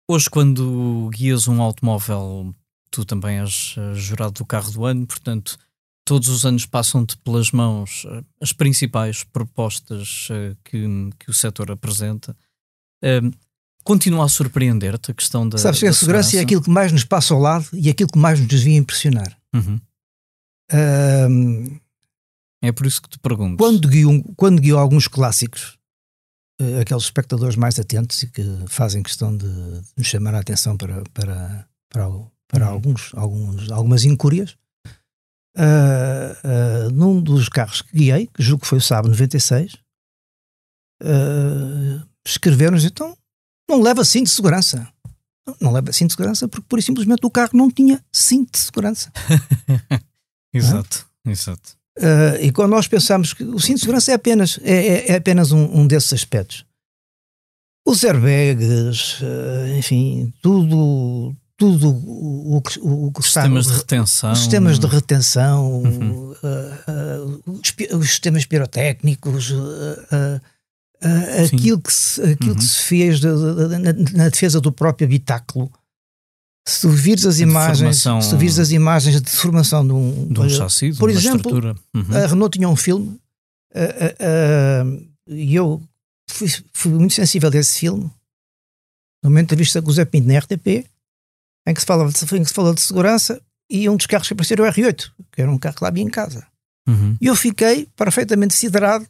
hoje, 0.08 0.28
quando 0.28 1.08
guias 1.12 1.48
um 1.48 1.62
automóvel 1.62 2.54
tu 2.90 3.04
também 3.04 3.40
és 3.40 3.76
uh, 3.76 3.94
jurado 3.94 4.32
do 4.32 4.44
carro 4.44 4.70
do 4.70 4.84
ano, 4.84 5.06
portanto, 5.06 5.56
todos 6.04 6.28
os 6.28 6.44
anos 6.44 6.66
passam-te 6.66 7.16
pelas 7.18 7.52
mãos 7.52 8.04
uh, 8.04 8.24
as 8.40 8.52
principais 8.52 9.24
propostas 9.24 10.28
uh, 10.30 10.56
que, 10.64 10.84
que 11.18 11.30
o 11.30 11.34
setor 11.34 11.70
apresenta. 11.70 12.36
Ehm, 13.02 13.30
continua 13.82 14.26
a 14.26 14.28
surpreender-te 14.28 15.10
a 15.10 15.14
questão 15.14 15.48
da. 15.48 15.56
Sabes 15.56 15.80
que 15.80 15.86
a 15.86 15.92
segurança, 15.92 16.36
é 16.36 16.40
aquilo 16.40 16.62
que 16.62 16.68
mais 16.68 16.92
nos 16.92 17.04
passa 17.04 17.32
ao 17.32 17.40
lado 17.40 17.66
e 17.72 17.88
aquilo 17.88 18.10
que 18.10 18.18
mais 18.18 18.38
nos 18.38 18.48
devia 18.48 18.76
impressionar. 18.76 19.34
Uhum. 19.54 19.80
Ehm, 20.70 21.80
é 22.62 22.72
por 22.72 22.86
isso 22.86 23.00
que 23.00 23.08
te 23.08 23.18
pergunto. 23.18 23.56
Quando 23.56 23.88
guio, 23.88 24.22
quando 24.36 24.60
guio 24.60 24.78
alguns 24.78 25.08
clássicos, 25.08 25.78
aqueles 26.80 27.04
espectadores 27.04 27.56
mais 27.56 27.78
atentos 27.78 28.22
e 28.22 28.26
que 28.26 28.42
fazem 28.68 29.02
questão 29.02 29.36
de, 29.36 29.46
nos 29.96 30.06
chamar 30.06 30.34
a 30.34 30.40
atenção 30.40 30.76
para, 30.76 31.02
para, 31.14 31.68
para, 31.88 32.08
para 32.48 32.66
uhum. 32.66 32.72
alguns, 32.72 33.12
alguns, 33.14 33.70
algumas 33.70 34.04
incúrias. 34.04 34.56
Uh, 35.56 36.86
uh, 36.86 36.90
num 36.92 37.20
dos 37.20 37.48
carros 37.48 37.82
que 37.82 37.96
guiei, 37.96 38.28
que 38.28 38.42
julgo 38.42 38.62
que 38.62 38.68
foi 38.68 38.78
o 38.78 38.80
Saab 38.80 39.08
96, 39.08 39.74
uh, 41.02 42.06
escreveram-nos 42.24 42.84
então 42.84 43.16
não 43.68 43.80
leva 43.80 44.04
cinto 44.04 44.26
de 44.26 44.32
segurança. 44.32 44.88
Não, 45.46 45.56
não 45.60 45.72
leva 45.72 45.92
cinto 45.92 46.08
de 46.08 46.14
segurança 46.14 46.48
porque 46.48 46.66
por 46.68 46.82
simplesmente 46.82 47.24
o 47.24 47.30
carro 47.30 47.50
não 47.54 47.70
tinha 47.70 48.04
cinto 48.12 48.52
de 48.52 48.58
segurança. 48.58 49.12
exato, 50.52 51.08
exato. 51.24 51.79
Uh, 52.00 52.42
e 52.42 52.50
quando 52.50 52.70
nós 52.70 52.88
pensamos 52.88 53.34
que 53.34 53.44
o 53.44 53.60
cinto 53.60 53.74
de 53.74 53.80
segurança 53.82 54.10
é 54.10 54.14
apenas, 54.14 54.58
é, 54.62 54.72
é, 54.72 55.12
é 55.12 55.16
apenas 55.16 55.52
um, 55.52 55.80
um, 55.80 55.86
desses 55.86 56.14
aspectos. 56.14 56.64
Os 57.86 58.02
airbags, 58.02 59.20
uh, 59.20 59.76
enfim, 59.76 60.32
tudo, 60.40 61.36
tudo 61.58 61.90
o, 61.90 62.62
que, 62.62 62.80
o 62.80 63.12
que 63.12 63.22
sistemas 63.22 63.66
está, 63.66 63.74
de 63.74 63.80
retenção, 63.80 64.34
sistemas 64.34 64.78
de 64.78 64.86
retenção, 64.86 65.82
uhum. 65.82 66.30
uh, 66.32 67.42
os, 67.46 67.74
os, 67.92 68.08
sistemas 68.08 68.46
pirotécnicos, 68.46 69.52
aquilo, 71.44 71.82
que 71.82 71.92
se, 71.92 72.22
aquilo 72.22 72.52
uhum. 72.52 72.56
que 72.56 72.64
se 72.64 72.82
fez 72.82 73.20
de, 73.20 73.28
de, 73.28 73.78
na, 73.78 73.92
na, 74.24 74.28
defesa 74.30 74.58
do 74.58 74.72
próprio 74.72 75.06
habitáculo. 75.06 75.70
Se 76.70 76.82
tu 76.82 76.88
vires 76.88 77.26
as 77.26 77.40
imagens, 77.40 78.04
se 78.22 78.36
vires 78.36 78.58
as 78.58 78.70
imagens 78.70 79.20
de 79.20 79.30
formação 79.30 79.84
de 79.84 79.92
um, 79.92 80.28
de 80.28 80.40
um 80.40 80.48
chassi, 80.48 80.94
por 80.94 81.10
exemplo, 81.10 81.52
uhum. 81.94 82.16
a 82.16 82.26
Renault 82.26 82.56
tinha 82.56 82.68
um 82.68 82.76
filme 82.76 83.18
e 85.26 85.54
eu 85.54 85.82
fui, 86.30 86.48
fui, 86.72 86.92
muito 86.92 87.14
sensível 87.14 87.50
a 87.52 87.56
esse 87.56 87.80
filme. 87.80 88.10
No 89.22 89.30
momento 89.30 89.50
da 89.50 89.56
vista 89.56 89.82
com 89.82 89.90
o 89.90 89.92
Zé 89.92 90.04
Pinto 90.04 90.28
na 90.28 90.38
RTP, 90.38 90.86
em 91.66 91.74
que 91.74 91.80
se 91.80 91.86
falava 91.86 92.10
de, 92.10 92.24
em 92.36 92.42
que 92.42 92.48
se 92.48 92.54
falou 92.54 92.74
de 92.74 92.80
segurança 92.80 93.40
e 93.68 93.88
um 93.88 93.96
dos 93.96 94.06
carros 94.06 94.28
que 94.28 94.34
apareceu 94.34 94.64
era 94.64 94.70
o 94.70 94.72
R8, 94.72 95.10
que 95.32 95.42
era 95.42 95.50
um 95.50 95.58
carro 95.58 95.76
que 95.76 95.84
lá 95.84 95.88
havia 95.88 96.02
em 96.02 96.08
casa. 96.08 96.46
Uhum. 96.88 97.16
E 97.20 97.26
eu 97.26 97.36
fiquei 97.36 97.86
perfeitamente 97.96 98.54
siderado 98.54 99.06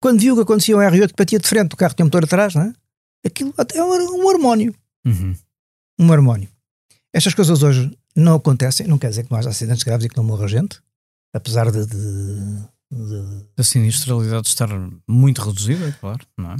quando 0.00 0.20
vi 0.20 0.30
o 0.30 0.34
que 0.34 0.42
acontecia 0.42 0.76
um 0.76 0.80
R8 0.80 1.08
que 1.08 1.14
batia 1.16 1.38
de 1.38 1.48
frente, 1.48 1.72
o 1.72 1.76
carro 1.76 1.94
tinha 1.94 2.04
um 2.04 2.08
motor 2.08 2.24
atrás, 2.24 2.54
não 2.54 2.62
é? 2.62 2.72
Aquilo 3.24 3.54
até 3.56 3.78
era 3.78 4.04
um 4.04 4.28
harmónio. 4.28 4.74
Uhum. 5.06 5.34
Um 5.98 6.12
harmónio. 6.12 6.48
Estas 7.14 7.32
coisas 7.32 7.62
hoje 7.62 7.96
não 8.16 8.34
acontecem, 8.34 8.88
não 8.88 8.98
quer 8.98 9.10
dizer 9.10 9.24
que 9.24 9.30
não 9.30 9.38
haja 9.38 9.48
acidentes 9.48 9.84
graves 9.84 10.04
e 10.04 10.08
que 10.08 10.16
não 10.16 10.24
morra 10.24 10.48
gente, 10.48 10.80
apesar 11.32 11.70
de, 11.70 11.86
de 11.86 13.64
sinistralidade 13.64 14.48
estar 14.48 14.68
muito 15.08 15.40
reduzida, 15.40 15.96
claro, 16.00 16.26
não 16.36 16.52
é? 16.52 16.56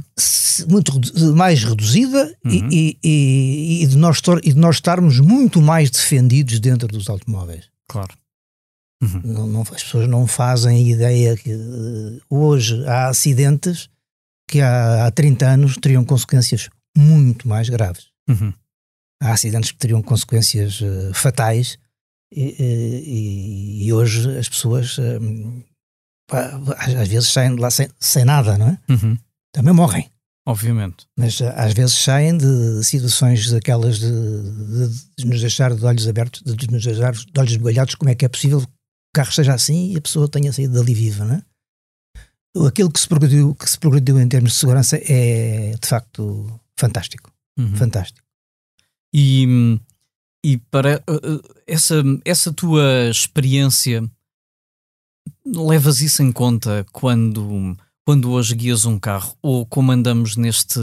Muito 0.69 0.93
mais 1.35 1.61
reduzida 1.61 2.33
uhum. 2.45 2.69
e, 2.71 2.97
e, 3.03 3.83
e, 3.83 3.87
de 3.87 3.97
nós, 3.97 4.21
e 4.43 4.53
de 4.53 4.57
nós 4.57 4.77
estarmos 4.77 5.19
muito 5.19 5.61
mais 5.61 5.91
defendidos 5.91 6.57
dentro 6.61 6.87
dos 6.87 7.09
automóveis. 7.09 7.69
Claro. 7.89 8.13
Uhum. 9.03 9.21
Não, 9.25 9.47
não, 9.47 9.61
as 9.61 9.83
pessoas 9.83 10.07
não 10.07 10.25
fazem 10.25 10.89
ideia 10.89 11.35
que 11.35 11.53
uh, 11.53 12.21
hoje 12.29 12.81
há 12.87 13.09
acidentes 13.09 13.89
que 14.47 14.61
há, 14.61 15.05
há 15.05 15.11
30 15.11 15.45
anos 15.45 15.75
teriam 15.75 16.05
consequências 16.05 16.69
muito 16.97 17.45
mais 17.45 17.67
graves. 17.67 18.07
Uhum. 18.29 18.53
Há 19.21 19.31
acidentes 19.31 19.71
que 19.71 19.77
teriam 19.77 20.01
consequências 20.01 20.81
uh, 20.81 21.13
fatais 21.13 21.77
e, 22.33 22.55
e, 22.59 23.87
e, 23.87 23.93
hoje 23.93 24.37
as 24.37 24.49
pessoas 24.49 24.97
uh, 24.97 25.63
às 26.77 27.07
vezes 27.07 27.29
saem 27.29 27.55
de 27.55 27.61
lá 27.61 27.71
sem, 27.71 27.87
sem 27.99 28.25
nada, 28.25 28.57
não 28.57 28.67
é? 28.67 28.79
Uhum. 28.89 29.17
Também 29.53 29.73
morrem. 29.73 30.09
Obviamente. 30.47 31.07
Mas 31.17 31.41
às 31.41 31.73
vezes 31.73 31.95
saem 31.95 32.37
de 32.37 32.83
situações 32.83 33.49
daquelas 33.49 33.99
de, 33.99 34.11
de, 34.11 35.05
de 35.17 35.25
nos 35.25 35.41
deixar 35.41 35.73
de 35.73 35.83
olhos 35.83 36.07
abertos, 36.07 36.41
de 36.43 36.71
nos 36.71 36.83
deixar 36.83 37.13
de 37.13 37.39
olhos 37.39 37.51
esbugalhados, 37.51 37.95
como 37.95 38.11
é 38.11 38.15
que 38.15 38.25
é 38.25 38.29
possível 38.29 38.61
que 38.61 38.67
o 38.67 38.69
carro 39.15 39.31
seja 39.31 39.53
assim 39.53 39.93
e 39.93 39.97
a 39.97 40.01
pessoa 40.01 40.29
tenha 40.29 40.53
saído 40.53 40.75
dali 40.75 40.93
viva, 40.93 41.25
não 41.25 41.35
é? 41.35 41.43
Aquilo 42.67 42.91
que 42.91 42.99
se 42.99 43.07
progrediu, 43.07 43.55
que 43.55 43.69
se 43.69 43.77
progrediu 43.77 44.19
em 44.19 44.27
termos 44.27 44.53
de 44.53 44.59
segurança 44.59 44.97
é 44.97 45.75
de 45.81 45.87
facto 45.87 46.59
fantástico. 46.77 47.31
Uhum. 47.57 47.75
Fantástico. 47.75 48.24
E, 49.15 49.79
e 50.43 50.57
para 50.57 51.01
uh, 51.09 51.35
uh, 51.35 51.41
essa, 51.65 52.03
essa 52.25 52.51
tua 52.51 53.09
experiência, 53.09 54.03
levas 55.45 56.01
isso 56.01 56.21
em 56.21 56.31
conta 56.31 56.85
quando 56.91 57.77
quando 58.05 58.31
hoje 58.31 58.53
guias 58.53 58.85
um 58.85 58.99
carro 58.99 59.35
ou 59.41 59.65
como 59.65 59.91
andamos 59.91 60.35
neste 60.35 60.79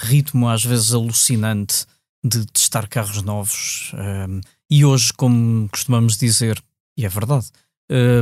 ritmo 0.00 0.48
às 0.48 0.64
vezes 0.64 0.92
alucinante 0.92 1.86
de 2.22 2.46
testar 2.46 2.86
carros 2.86 3.22
novos 3.22 3.90
um, 3.94 4.40
e 4.72 4.86
hoje, 4.86 5.12
como 5.12 5.68
costumamos 5.68 6.16
dizer, 6.16 6.58
e 6.96 7.04
é 7.04 7.08
verdade, 7.08 7.50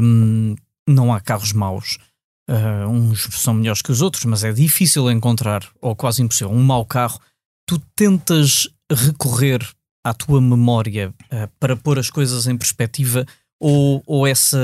um, 0.03 0.57
não 0.85 1.15
há 1.15 1.21
carros 1.21 1.53
maus. 1.53 1.97
Uh, 2.49 2.89
uns 2.89 3.29
são 3.41 3.55
melhores 3.55 3.81
que 3.81 3.93
os 3.93 4.03
outros, 4.03 4.25
mas 4.25 4.43
é 4.43 4.53
difícil 4.53 5.09
encontrar, 5.13 5.65
ou 5.81 5.95
quase 5.95 6.23
impossível, 6.23 6.53
um 6.53 6.61
mau 6.61 6.85
carro. 6.85 7.21
Tu 7.69 7.79
tentas 7.95 8.69
recorrer 8.91 9.67
à 10.05 10.15
tua 10.15 10.41
memória 10.41 11.15
uh, 11.33 11.49
para 11.59 11.77
pôr 11.77 11.99
as 11.99 12.11
coisas 12.11 12.47
em 12.47 12.57
perspectiva 12.57 13.27
ou, 13.61 14.03
ou 14.07 14.27
essa 14.27 14.59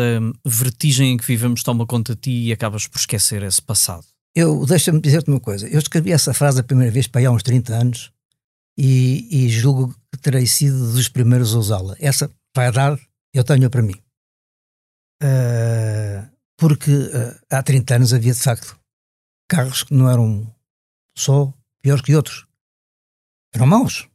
vertigem 0.44 1.12
em 1.12 1.16
que 1.16 1.26
vivemos 1.26 1.62
toma 1.62 1.86
conta 1.86 2.14
de 2.14 2.20
ti 2.22 2.46
e 2.46 2.52
acabas 2.52 2.86
por 2.86 2.98
esquecer 2.98 3.42
esse 3.42 3.60
passado? 3.60 4.04
Eu, 4.34 4.64
deixa-me 4.66 5.00
dizer-te 5.00 5.30
uma 5.30 5.40
coisa. 5.40 5.68
Eu 5.68 5.78
escrevi 5.78 6.12
essa 6.12 6.34
frase 6.34 6.60
a 6.60 6.64
primeira 6.64 6.92
vez 6.92 7.06
para 7.06 7.20
aí 7.20 7.26
há 7.26 7.30
uns 7.30 7.42
30 7.42 7.74
anos 7.74 8.12
e, 8.76 9.26
e 9.30 9.48
julgo 9.48 9.94
que 10.12 10.18
terei 10.18 10.46
sido 10.46 10.92
dos 10.92 11.08
primeiros 11.08 11.54
a 11.54 11.58
usá-la. 11.58 11.96
Essa 11.98 12.30
vai 12.54 12.72
dar, 12.72 12.98
eu 13.32 13.44
tenho 13.44 13.70
para 13.70 13.82
mim. 13.82 13.94
Uh, 15.22 16.28
porque 16.56 16.90
uh, 16.90 17.38
há 17.50 17.62
30 17.62 17.94
anos 17.96 18.12
havia 18.12 18.32
de 18.32 18.40
facto 18.40 18.78
carros 19.48 19.82
que 19.82 19.94
não 19.94 20.10
eram 20.10 20.54
só 21.16 21.52
piores 21.80 22.02
que 22.02 22.14
outros. 22.14 22.46
Eram 23.54 23.66
maus. 23.66 24.08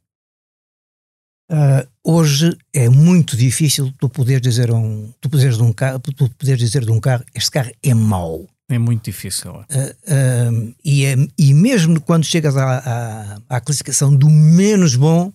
Uh, 1.52 1.86
hoje 2.02 2.56
é 2.72 2.88
muito 2.88 3.36
difícil 3.36 3.92
tu 3.98 4.08
poderes 4.08 4.40
dizer 4.40 4.72
um, 4.72 5.12
tu 5.20 5.28
poderes 5.28 5.58
de 5.58 5.62
um 5.62 5.70
carro, 5.70 6.00
tu 6.00 6.30
poderes 6.30 6.58
dizer 6.58 6.82
de 6.82 6.90
um 6.90 6.98
carro, 6.98 7.22
este 7.34 7.50
carro 7.50 7.70
é 7.82 7.92
mau. 7.92 8.48
É 8.70 8.78
muito 8.78 9.04
difícil. 9.04 9.50
Uh, 9.50 9.60
uh, 9.60 10.74
e, 10.82 11.04
é, 11.04 11.14
e 11.38 11.52
mesmo 11.52 12.00
quando 12.00 12.24
chegas 12.24 12.56
à, 12.56 12.78
à, 12.78 13.56
à 13.56 13.60
classificação 13.60 14.16
do 14.16 14.30
menos 14.30 14.96
bom, 14.96 15.30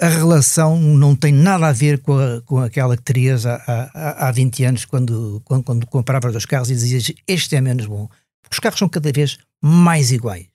a 0.00 0.08
relação 0.08 0.80
não 0.80 1.14
tem 1.14 1.32
nada 1.32 1.68
a 1.68 1.72
ver 1.72 2.00
com, 2.00 2.18
a, 2.18 2.40
com 2.42 2.58
aquela 2.58 2.96
que 2.96 3.02
terias 3.04 3.46
há, 3.46 3.62
há, 3.94 4.28
há 4.28 4.32
20 4.32 4.64
anos 4.64 4.84
quando, 4.84 5.40
quando, 5.44 5.62
quando 5.62 5.86
compravas 5.86 6.34
os 6.34 6.46
carros 6.46 6.70
e 6.70 6.74
dizias 6.74 7.12
este 7.28 7.54
é 7.54 7.60
menos 7.60 7.86
bom. 7.86 8.08
Porque 8.42 8.54
os 8.54 8.58
carros 8.58 8.78
são 8.78 8.88
cada 8.88 9.12
vez 9.12 9.38
mais 9.62 10.10
iguais. 10.10 10.51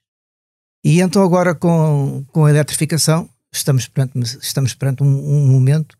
E 0.87 1.01
então 1.01 1.21
agora 1.21 1.53
com, 1.53 2.23
com 2.31 2.45
a 2.45 2.49
eletrificação 2.49 3.29
estamos 3.53 3.87
perante, 3.87 4.17
estamos 4.41 4.73
perante 4.73 5.03
um, 5.03 5.07
um 5.07 5.45
momento 5.47 5.97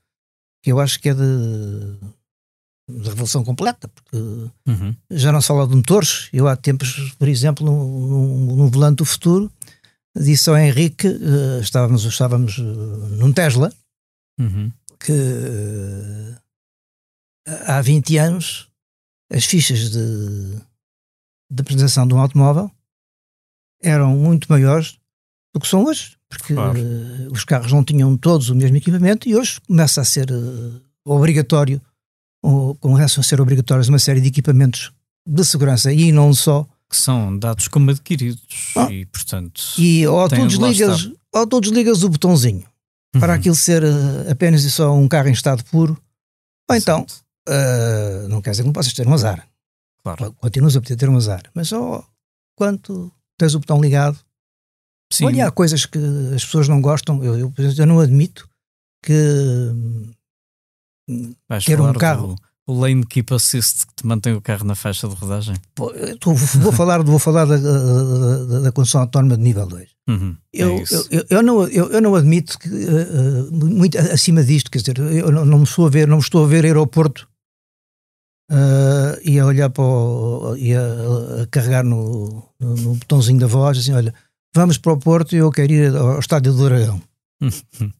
que 0.64 0.72
eu 0.72 0.80
acho 0.80 0.98
que 1.02 1.10
é 1.10 1.14
de, 1.14 1.98
de 2.90 3.10
revolução 3.10 3.44
completa, 3.44 3.90
porque 3.90 4.16
uhum. 4.16 4.96
já 5.12 5.34
não 5.34 5.42
se 5.42 5.48
fala 5.50 5.68
de 5.68 5.76
motores. 5.76 6.30
Eu 6.32 6.48
há 6.48 6.56
tempos, 6.56 7.14
por 7.20 7.28
exemplo, 7.28 7.66
no, 7.66 8.08
no, 8.08 8.56
no 8.56 8.70
volante 8.70 9.00
do 9.00 9.06
futuro, 9.06 9.52
disse 10.16 10.50
ao 10.50 10.58
Henrique, 10.58 11.10
uh, 11.10 11.60
estávamos, 11.60 12.06
estávamos 12.06 12.58
uh, 12.58 12.64
num 12.64 13.34
Tesla, 13.34 13.74
uhum. 14.40 14.72
que 15.02 15.12
uh, 15.12 16.40
há 17.66 17.82
20 17.82 18.18
anos 18.20 18.70
as 19.34 19.44
fichas 19.44 19.92
de, 19.92 20.62
de 21.52 21.62
apresentação 21.62 22.08
de 22.08 22.14
um 22.14 22.22
automóvel 22.22 22.72
eram 23.82 24.16
muito 24.16 24.48
maiores 24.50 24.98
do 25.54 25.60
que 25.60 25.68
são 25.68 25.86
hoje, 25.86 26.16
porque 26.30 26.54
claro. 26.54 26.80
uh, 26.80 27.32
os 27.32 27.44
carros 27.44 27.72
não 27.72 27.84
tinham 27.84 28.16
todos 28.18 28.50
o 28.50 28.56
mesmo 28.56 28.78
equipamento 28.78 29.28
e 29.28 29.36
hoje 29.36 29.60
começa 29.62 30.02
a 30.02 30.06
ser 30.06 30.30
uh, 30.32 30.82
obrigatório, 31.06 31.82
ou 32.44 32.76
começam 32.76 33.22
a 33.22 33.24
ser 33.24 33.42
obrigatórios 33.42 33.88
uma 33.88 34.00
série 34.00 34.22
de 34.22 34.28
equipamentos 34.28 34.92
de 35.28 35.44
segurança 35.44 35.92
e 35.92 36.12
não 36.12 36.34
só. 36.34 36.68
Que 36.90 36.96
são 36.96 37.38
dados 37.38 37.68
como 37.68 37.92
adquiridos 37.92 38.42
ah, 38.78 38.90
e, 38.90 39.06
portanto. 39.06 39.62
E 39.78 40.08
ou 40.08 40.30
tu, 40.30 40.48
desligas, 40.48 41.12
ou 41.34 41.46
tu 41.48 41.60
desligas 41.60 42.04
o 42.04 42.10
botãozinho 42.10 42.66
uhum. 43.14 43.20
para 43.20 43.34
aquilo 43.34 43.56
ser 43.56 43.84
uh, 43.84 44.32
apenas 44.32 44.64
e 44.64 44.72
só 44.72 44.94
um 44.94 45.08
carro 45.08 45.28
em 45.28 45.34
estado 45.34 45.64
puro, 45.66 46.02
ou 46.70 46.76
então, 46.76 47.06
não 48.30 48.42
quer 48.42 48.52
dizer 48.52 48.64
que 48.64 48.68
não 48.68 48.74
possas 48.74 48.94
ter 48.94 49.08
um 49.08 49.14
azar. 49.14 49.48
Claro. 50.04 50.34
Continuas 50.34 50.76
a 50.76 50.82
poder 50.82 50.96
ter 50.96 51.10
um 51.10 51.18
azar, 51.18 51.44
mas 51.54 51.70
só 51.70 52.06
quanto 52.56 53.12
tens 53.38 53.56
o 53.56 53.60
botão 53.60 53.82
ligado. 53.82 54.18
Sim. 55.12 55.26
Olha, 55.26 55.48
há 55.48 55.52
coisas 55.52 55.86
que 55.86 55.98
as 56.36 56.44
pessoas 56.44 56.68
não 56.68 56.82
gostam. 56.82 57.24
Eu, 57.24 57.38
eu, 57.38 57.54
eu 57.78 57.86
não 57.86 58.00
admito 58.00 58.48
que 59.04 59.14
Vais 61.48 61.64
ter 61.64 61.80
um 61.80 61.94
carro. 61.94 62.36
Do, 62.36 62.48
o 62.68 62.78
lane 62.82 63.06
keep 63.06 63.34
assist 63.34 63.88
que 63.88 63.96
te 63.96 64.06
mantém 64.06 64.34
o 64.34 64.42
carro 64.42 64.66
na 64.66 64.76
faixa 64.76 65.08
de 65.08 65.16
rodagem. 65.16 65.56
Pô, 65.74 65.90
tô, 66.20 66.34
vou 66.34 66.72
falar, 66.74 67.02
vou 67.02 67.18
falar 67.18 67.46
da, 67.46 67.56
da, 67.56 68.60
da 68.60 68.72
condução 68.74 69.00
autónoma 69.02 69.38
de 69.38 69.44
nível 69.44 69.66
2. 69.66 69.90
Uhum, 70.10 70.36
eu, 70.54 70.78
é 70.78 70.84
eu, 71.10 71.26
eu, 71.30 71.44
não, 71.44 71.68
eu, 71.68 71.92
eu 71.92 72.02
não 72.02 72.14
admito 72.16 72.60
que 72.60 72.68
uh, 72.68 73.52
muito 73.52 73.98
acima 73.98 74.44
disto, 74.44 74.70
quer 74.70 74.80
dizer, 74.80 75.00
eu 75.00 75.32
não, 75.32 75.46
não 75.46 75.58
me 75.60 75.64
estou 75.64 75.86
a 75.86 75.90
ver, 75.90 76.08
não 76.08 76.18
me 76.18 76.24
estou 76.24 76.44
a 76.44 76.48
ver 76.48 76.66
aeroporto 76.66 77.27
uh, 78.52 79.20
e 79.24 79.40
a 79.40 79.46
olhar 79.46 79.70
para 79.70 79.84
o, 79.84 80.56
e 80.58 80.74
a, 80.74 81.44
a 81.44 81.48
carregar 81.48 81.84
no, 81.84 82.44
no, 82.60 82.76
no, 82.76 82.96
botãozinho 82.96 83.40
da 83.40 83.48
voz, 83.48 83.78
assim, 83.78 83.94
olha, 83.94 84.14
vamos 84.54 84.78
para 84.78 84.94
o 84.94 84.98
Porto 84.98 85.36
e 85.36 85.40
eu 85.40 85.52
quero 85.52 85.72
ir 85.72 85.96
ao 85.96 86.20
estádio 86.20 86.54
do 86.54 86.66
Dragão. 86.66 87.02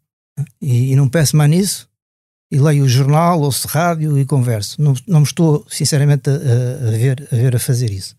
e, 0.62 0.92
e, 0.92 0.96
não 0.96 1.10
peço 1.10 1.36
mais 1.36 1.50
nisso, 1.50 1.90
e 2.52 2.60
leio 2.60 2.86
o 2.86 2.90
jornal, 2.90 3.42
ouço 3.42 3.68
rádio 3.68 4.18
e 4.18 4.26
converso. 4.26 4.82
Não, 4.82 4.94
não 5.08 5.20
me 5.20 5.26
estou, 5.26 5.66
sinceramente, 5.70 6.30
a, 6.30 6.34
a, 6.34 6.92
ver, 6.92 7.28
a 7.32 7.36
ver 7.36 7.56
a 7.56 7.60
fazer 7.60 7.92
isso. 7.92 8.16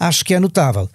Acho 0.00 0.24
que 0.24 0.34
é 0.34 0.40
notável. 0.40 0.88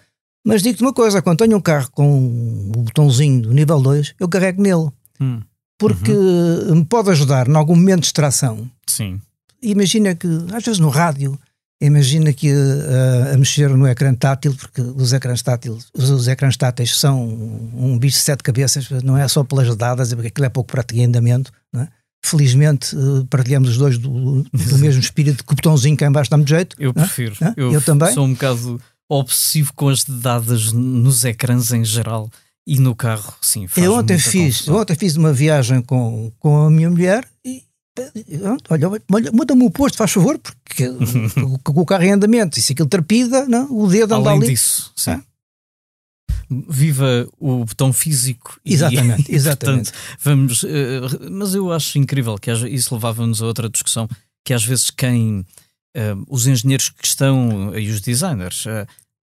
Mas 0.45 0.61
digo-te 0.61 0.83
uma 0.83 0.93
coisa, 0.93 1.21
quando 1.21 1.39
tenho 1.39 1.55
um 1.55 1.61
carro 1.61 1.89
com 1.91 2.71
o 2.75 2.83
botãozinho 2.83 3.41
do 3.43 3.53
nível 3.53 3.79
2, 3.79 4.15
eu 4.19 4.27
carrego 4.27 4.61
nele. 4.61 4.89
Hum. 5.19 5.41
Porque 5.79 6.11
uhum. 6.11 6.75
me 6.75 6.85
pode 6.85 7.09
ajudar 7.09 7.47
em 7.47 7.55
algum 7.55 7.75
momento 7.75 8.01
de 8.01 8.03
distração. 8.03 8.69
Sim 8.85 9.19
imagina 9.63 10.15
que, 10.15 10.27
às 10.53 10.63
vezes 10.63 10.79
no 10.79 10.89
rádio, 10.89 11.39
imagina 11.81 12.31
que 12.31 12.51
uh, 12.51 13.33
a 13.33 13.37
mexer 13.37 13.69
no 13.69 13.87
ecrã 13.87 14.13
tátil, 14.13 14.55
porque 14.55 14.81
os 14.81 15.13
ecrãs 15.13 15.41
táteis, 15.41 15.87
os, 15.93 16.09
os 16.09 16.27
ecrãs 16.27 16.55
táteis 16.55 16.97
são 16.97 17.23
um, 17.23 17.97
bicho 17.97 18.17
de 18.17 18.23
sete 18.23 18.43
cabeças, 18.43 18.89
não 19.03 19.17
é 19.17 19.27
só 19.27 19.43
pelas 19.43 19.75
dadas, 19.75 20.11
é 20.11 20.15
porque 20.15 20.27
aquilo 20.27 20.45
é 20.45 20.49
pouco 20.49 20.71
prático 20.71 20.99
em 20.99 21.05
andamento, 21.05 21.51
é? 21.75 21.87
Felizmente 22.25 22.95
uh, 22.95 23.25
partilhamos 23.29 23.71
os 23.71 23.77
dois 23.77 23.97
do, 23.97 24.43
do 24.43 24.77
mesmo 24.77 25.01
espírito, 25.01 25.43
que 25.43 25.51
o 25.51 25.55
botãozinho 25.55 25.97
cá 25.97 26.07
embaixo 26.07 26.31
dá-me 26.31 26.45
jeito. 26.47 26.73
Eu 26.79 26.93
prefiro. 26.93 27.35
É? 27.41 27.53
Eu, 27.57 27.73
eu 27.73 27.81
também. 27.81 28.13
Sou 28.13 28.25
um 28.25 28.31
bocado 28.31 28.79
obsessivo 29.09 29.73
com 29.73 29.89
as 29.89 30.05
dadas 30.05 30.71
nos 30.71 31.25
ecrãs 31.25 31.73
em 31.73 31.83
geral. 31.83 32.29
E 32.65 32.79
no 32.79 32.95
carro, 32.95 33.33
sim. 33.41 33.67
eu 33.75 33.93
ontem 33.93 34.17
fiz, 34.17 34.65
ontem 34.69 34.95
fiz 34.95 35.17
uma 35.17 35.33
viagem 35.33 35.81
com, 35.81 36.31
com 36.39 36.65
a 36.65 36.71
minha 36.71 36.89
mulher 36.89 37.27
e, 37.45 37.63
Olha, 38.69 38.89
muda-me 39.31 39.63
o 39.63 39.69
posto, 39.69 39.97
faz 39.97 40.11
favor, 40.11 40.39
porque 40.39 40.89
o 41.67 41.85
carro 41.85 42.03
em 42.03 42.11
andamento, 42.11 42.59
se 42.59 42.73
aquilo 42.73 42.87
trapida, 42.87 43.45
não, 43.47 43.71
o 43.71 43.87
dedo 43.87 44.15
anda 44.15 44.29
Além 44.29 44.41
ali. 44.41 44.47
disso, 44.49 44.91
sim. 44.95 45.11
É? 45.11 45.21
Viva 46.69 47.27
o 47.39 47.65
botão 47.65 47.93
físico. 47.93 48.59
Exatamente, 48.65 49.31
e, 49.31 49.35
exatamente. 49.35 49.91
Portanto, 49.93 50.19
vamos, 50.21 50.63
uh, 50.63 51.31
mas 51.31 51.53
eu 51.53 51.71
acho 51.71 51.97
incrível 51.99 52.35
que 52.37 52.51
isso 52.51 52.93
levava-nos 52.93 53.41
a 53.41 53.45
outra 53.45 53.69
discussão, 53.69 54.07
que 54.43 54.53
às 54.53 54.63
vezes 54.63 54.89
quem, 54.89 55.39
uh, 55.95 56.25
os 56.27 56.47
engenheiros 56.47 56.89
que 56.89 57.05
estão, 57.05 57.77
e 57.77 57.89
os 57.89 58.01
designers, 58.01 58.65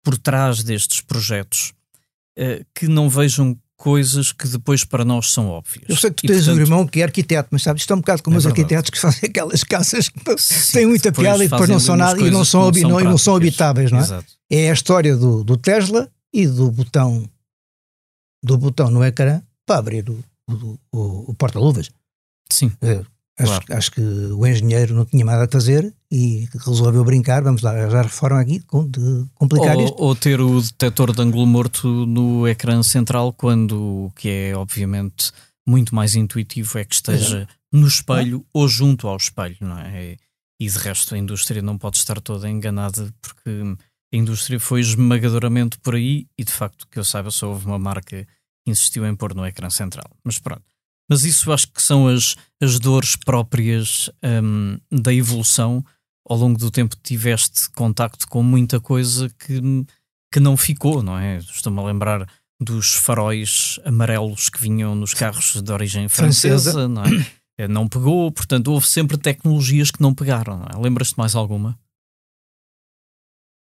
por 0.05 0.17
trás 0.19 0.63
destes 0.63 1.01
projetos, 1.01 1.73
que 2.73 2.87
não 2.87 3.11
vejam 3.11 3.59
coisas 3.79 4.33
que 4.33 4.47
depois 4.49 4.85
para 4.85 5.05
nós 5.05 5.33
são 5.33 5.49
óbvias. 5.49 5.85
Eu 5.89 5.97
sei 5.97 6.11
que 6.11 6.17
tu 6.17 6.25
e, 6.25 6.29
tens 6.29 6.45
portanto, 6.45 6.59
um 6.59 6.61
irmão 6.61 6.87
que 6.87 7.01
é 7.01 7.05
arquiteto, 7.05 7.49
mas 7.53 7.63
sabes, 7.63 7.83
isto 7.83 7.93
é 7.93 7.97
um 7.97 8.01
bocado 8.01 8.25
como 8.25 8.35
é 8.35 8.39
os 8.39 8.45
verdade. 8.45 8.63
arquitetos 8.63 8.91
que 8.91 8.99
fazem 8.99 9.31
aquelas 9.31 9.63
casas 9.63 10.09
que 10.09 10.37
sim, 10.37 10.73
têm 10.73 10.87
muita 10.87 11.13
piada 11.13 11.45
e 11.45 11.49
depois 11.49 11.71
não 11.71 11.79
são 11.79 11.97
nada 11.97 12.21
e 12.21 12.31
não 12.31 12.45
são, 12.45 12.71
não, 12.73 12.91
não, 12.91 13.01
não 13.01 13.19
são 13.19 13.37
habitáveis, 13.37 13.93
não 13.93 14.01
é? 14.01 14.03
Exato. 14.03 14.27
É 14.51 14.69
a 14.69 14.73
história 14.73 15.17
do, 15.17 15.45
do 15.45 15.57
Tesla 15.57 16.11
e 16.35 16.47
do 16.47 16.71
botão 16.73 17.25
do 18.43 18.59
botão 18.59 18.91
no 18.91 19.05
ecrã 19.05 19.41
para 19.65 19.79
abrir 19.79 20.11
o, 20.11 20.25
o, 20.51 20.79
o, 20.93 21.31
o 21.31 21.35
porta-luvas. 21.35 21.91
Sim. 22.51 22.73
É, 22.83 23.03
Acho, 23.39 23.51
claro. 23.51 23.65
acho, 23.79 23.93
que 23.93 24.01
o 24.01 24.47
engenheiro 24.47 24.95
não 24.95 25.05
tinha 25.05 25.25
nada 25.25 25.45
a 25.45 25.49
fazer 25.49 25.95
e 26.11 26.49
resolveu 26.67 27.05
brincar, 27.05 27.43
vamos 27.43 27.63
lá 27.63 27.71
arranjar 27.71 28.05
reforma 28.05 28.41
aqui 28.41 28.59
de 28.59 29.27
complicar 29.35 29.77
ou, 29.77 29.85
isto. 29.85 30.03
Ou 30.03 30.17
ter 30.17 30.41
o 30.41 30.61
detector 30.61 31.13
de 31.13 31.23
ângulo 31.23 31.47
morto 31.47 31.87
no 32.07 32.49
ecrã 32.49 32.83
central, 32.83 33.33
quando 33.33 34.07
o 34.07 34.13
que 34.17 34.29
é 34.29 34.57
obviamente 34.57 35.31
muito 35.67 35.95
mais 35.95 36.15
intuitivo 36.15 36.79
é 36.79 36.85
que 36.85 36.95
esteja 36.95 37.47
no 37.73 37.87
espelho 37.87 38.45
ou 38.53 38.67
junto 38.67 39.07
ao 39.07 39.17
espelho, 39.17 39.57
não 39.61 39.79
é? 39.79 40.17
E 40.61 40.69
de 40.69 40.79
resto 40.79 41.15
a 41.15 41.19
indústria 41.19 41.63
não 41.63 41.79
pode 41.79 41.99
estar 41.99 42.21
toda 42.21 42.51
enganada 42.51 43.15
porque 43.21 43.77
a 44.13 44.17
indústria 44.17 44.59
foi 44.59 44.81
esmagadoramente 44.81 45.79
por 45.79 45.95
aí 45.95 46.27
e 46.37 46.45
de 46.45 46.51
facto 46.51 46.89
que 46.91 46.99
eu 46.99 47.05
saiba 47.05 47.31
só 47.31 47.49
houve 47.51 47.67
uma 47.67 47.79
marca 47.79 48.25
que 48.25 48.71
insistiu 48.71 49.07
em 49.07 49.15
pôr 49.15 49.35
no 49.35 49.47
ecrã 49.47 49.71
central. 49.71 50.11
Mas 50.25 50.39
pronto. 50.39 50.65
Mas 51.09 51.25
isso 51.25 51.51
acho 51.53 51.69
que 51.73 51.83
são 51.83 52.07
as, 52.07 52.37
as 52.61 52.79
dores 52.79 53.17
próprias 53.17 54.11
um, 54.23 54.79
da 54.91 55.13
evolução. 55.13 55.85
Ao 56.29 56.37
longo 56.37 56.59
do 56.59 56.71
tempo 56.71 56.95
tiveste 57.03 57.71
contacto 57.71 58.29
com 58.29 58.43
muita 58.43 58.79
coisa 58.79 59.31
que, 59.31 59.61
que 60.31 60.39
não 60.39 60.57
ficou, 60.57 61.03
não 61.03 61.19
é? 61.19 61.39
Estou-me 61.39 61.81
a 61.81 61.85
lembrar 61.85 62.29
dos 62.61 62.95
faróis 62.95 63.79
amarelos 63.85 64.51
que 64.51 64.61
vinham 64.61 64.95
nos 64.95 65.15
carros 65.15 65.63
de 65.63 65.73
origem 65.73 66.09
francesa, 66.09 66.73
francesa. 66.73 66.89
não 66.89 67.05
é? 67.05 67.27
é 67.59 67.69
não 67.69 67.89
pegou, 67.89 68.31
portanto 68.31 68.69
houve 68.69 68.87
sempre 68.87 69.17
tecnologias 69.17 69.91
que 69.91 70.03
não 70.03 70.15
pegaram. 70.15 70.59
Não 70.59 70.67
é? 70.67 70.83
Lembras-te 70.83 71.17
mais 71.17 71.35
alguma? 71.35 71.79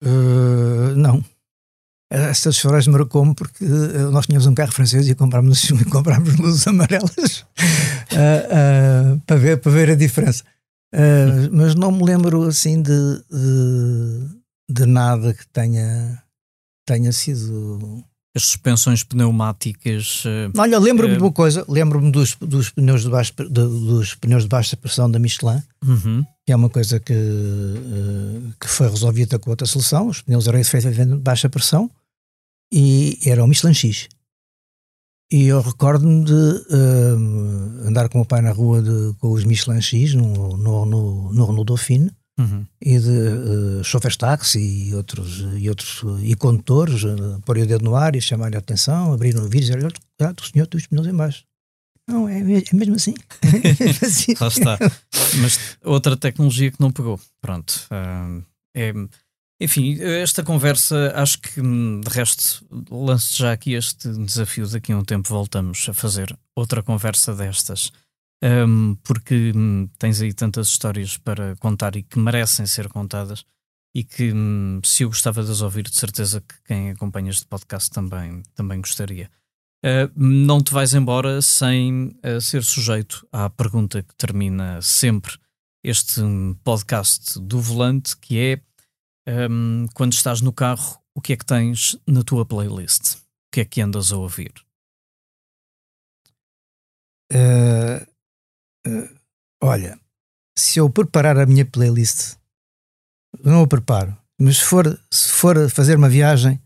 Uh, 0.04 0.94
não. 0.96 1.24
Essa 2.10 2.48
dos 2.48 2.58
faróis 2.58 2.86
marcou-me 2.86 3.34
porque 3.34 3.64
uh, 3.64 4.10
nós 4.10 4.26
tínhamos 4.26 4.46
um 4.46 4.54
carro 4.54 4.72
francês 4.72 5.08
e 5.08 5.14
comprámos, 5.14 5.70
comprámos 5.92 6.36
luzes 6.36 6.66
amarelas 6.66 7.44
uh, 8.12 9.14
uh, 9.14 9.20
para, 9.26 9.36
ver, 9.36 9.58
para 9.58 9.72
ver 9.72 9.90
a 9.90 9.94
diferença. 9.94 10.42
mas 11.52 11.74
não 11.74 11.92
me 11.92 12.02
lembro 12.02 12.44
assim 12.44 12.80
de, 12.80 12.90
de, 13.30 14.26
de, 14.70 14.86
nada 14.86 15.34
que 15.34 15.46
tenha, 15.48 16.22
tenha 16.86 17.12
sido. 17.12 18.02
As 18.34 18.44
suspensões 18.44 19.02
pneumáticas. 19.02 20.22
Olha, 20.56 20.78
lembro-me 20.78 21.16
de 21.16 21.22
uma 21.22 21.32
coisa, 21.32 21.64
lembro-me 21.68 22.10
dos, 22.10 22.36
dos, 22.36 22.70
pneus 22.70 23.02
de 23.02 23.10
baixa, 23.10 23.32
de, 23.36 23.48
dos 23.48 24.14
pneus 24.14 24.44
de 24.44 24.48
baixa 24.48 24.76
pressão 24.76 25.10
da 25.10 25.18
Michelin, 25.18 25.62
uhum. 25.84 26.24
que 26.46 26.52
é 26.52 26.56
uma 26.56 26.70
coisa 26.70 27.00
que, 27.00 27.14
que 28.60 28.68
foi 28.68 28.88
resolvida 28.88 29.38
com 29.38 29.50
outra 29.50 29.66
solução. 29.66 30.08
Os 30.08 30.22
pneus 30.22 30.46
eram 30.46 30.58
efetivamente 30.58 31.16
de 31.16 31.22
baixa 31.22 31.48
pressão 31.50 31.90
e 32.72 33.18
era 33.26 33.42
o 33.42 33.46
Michelin 33.46 33.74
X. 33.74 34.08
E 35.30 35.44
eu 35.44 35.60
recordo-me 35.60 36.24
de 36.24 36.32
uh, 36.32 37.86
andar 37.86 38.08
com 38.08 38.20
o 38.20 38.24
pai 38.24 38.40
na 38.40 38.50
rua 38.50 38.80
de, 38.80 39.14
com 39.18 39.30
os 39.30 39.44
Michelin 39.44 39.80
X 39.80 40.14
no, 40.14 40.56
no, 40.56 40.86
no, 40.86 41.32
no 41.32 41.44
Renault 41.44 41.66
Dauphine 41.66 42.10
uhum. 42.38 42.64
e 42.80 42.98
de 42.98 43.10
uh, 43.10 43.84
chauffeurs 43.84 44.16
táxi 44.16 44.58
e 44.58 44.94
outros, 44.94 45.44
e 45.58 45.68
outros 45.68 46.02
e 46.22 46.34
condutores 46.34 47.04
uh, 47.04 47.40
pôr 47.44 47.58
o 47.58 47.66
dedo 47.66 47.84
no 47.84 47.94
ar 47.94 48.16
e 48.16 48.22
chamar 48.22 48.54
a 48.54 48.58
atenção, 48.58 49.12
abrir 49.12 49.36
o 49.36 49.48
vídeo 49.48 49.74
e 49.74 49.76
dizer: 49.76 49.92
ah, 50.22 50.34
o 50.40 50.44
senhor 50.44 50.66
tem 50.66 50.78
os 50.78 50.86
pneus 50.86 51.06
em 51.06 51.14
baixo. 51.14 51.44
Não, 52.08 52.26
é, 52.26 52.38
é 52.38 52.74
mesmo 52.74 52.94
assim. 52.94 53.12
é 53.44 54.06
assim. 54.06 54.34
Lá 54.40 54.48
está. 54.48 54.78
Mas 55.42 55.76
outra 55.84 56.16
tecnologia 56.16 56.70
que 56.70 56.80
não 56.80 56.90
pegou. 56.90 57.20
Pronto. 57.42 57.86
Uh, 57.92 58.42
é 58.74 58.94
enfim, 59.60 60.00
esta 60.00 60.44
conversa, 60.44 61.12
acho 61.16 61.40
que 61.40 61.60
hum, 61.60 62.00
de 62.00 62.08
resto 62.10 62.64
lanço 62.90 63.36
já 63.36 63.52
aqui 63.52 63.72
este 63.72 64.08
desafio. 64.12 64.68
Daqui 64.68 64.92
a 64.92 64.96
um 64.96 65.04
tempo 65.04 65.28
voltamos 65.28 65.88
a 65.88 65.94
fazer 65.94 66.36
outra 66.54 66.80
conversa 66.80 67.34
destas, 67.34 67.92
um, 68.42 68.94
porque 69.02 69.52
um, 69.54 69.88
tens 69.98 70.20
aí 70.20 70.32
tantas 70.32 70.68
histórias 70.68 71.16
para 71.16 71.56
contar 71.56 71.96
e 71.96 72.04
que 72.04 72.18
merecem 72.18 72.66
ser 72.66 72.88
contadas. 72.88 73.44
E 73.94 74.04
que 74.04 74.32
hum, 74.32 74.80
se 74.84 75.02
eu 75.02 75.08
gostava 75.08 75.42
de 75.42 75.50
as 75.50 75.60
ouvir, 75.60 75.84
de 75.84 75.96
certeza 75.96 76.40
que 76.40 76.54
quem 76.64 76.90
acompanha 76.90 77.30
este 77.30 77.46
podcast 77.46 77.90
também, 77.90 78.42
também 78.54 78.80
gostaria. 78.80 79.28
Uh, 79.84 80.10
não 80.14 80.60
te 80.60 80.72
vais 80.72 80.94
embora 80.94 81.42
sem 81.42 82.16
uh, 82.24 82.40
ser 82.40 82.62
sujeito 82.62 83.26
à 83.32 83.48
pergunta 83.48 84.02
que 84.02 84.14
termina 84.14 84.80
sempre 84.82 85.36
este 85.82 86.20
hum, 86.20 86.54
podcast 86.62 87.40
do 87.40 87.60
volante, 87.60 88.16
que 88.16 88.38
é 88.38 88.60
um, 89.28 89.86
quando 89.94 90.12
estás 90.12 90.40
no 90.40 90.52
carro, 90.52 90.98
o 91.14 91.20
que 91.20 91.34
é 91.34 91.36
que 91.36 91.44
tens 91.44 91.98
na 92.06 92.22
tua 92.22 92.46
playlist? 92.46 93.16
O 93.16 93.20
que 93.52 93.60
é 93.60 93.64
que 93.64 93.80
andas 93.80 94.12
a 94.12 94.16
ouvir? 94.16 94.52
Uh, 97.30 98.02
uh, 98.88 99.18
olha, 99.62 100.00
se 100.56 100.78
eu 100.78 100.88
preparar 100.88 101.38
a 101.38 101.46
minha 101.46 101.66
playlist, 101.66 102.36
não 103.44 103.62
a 103.62 103.68
preparo, 103.68 104.16
mas 104.40 104.58
se 104.58 104.64
for, 104.64 105.00
se 105.10 105.30
for 105.30 105.68
fazer 105.68 105.96
uma 105.96 106.08
viagem, 106.08 106.60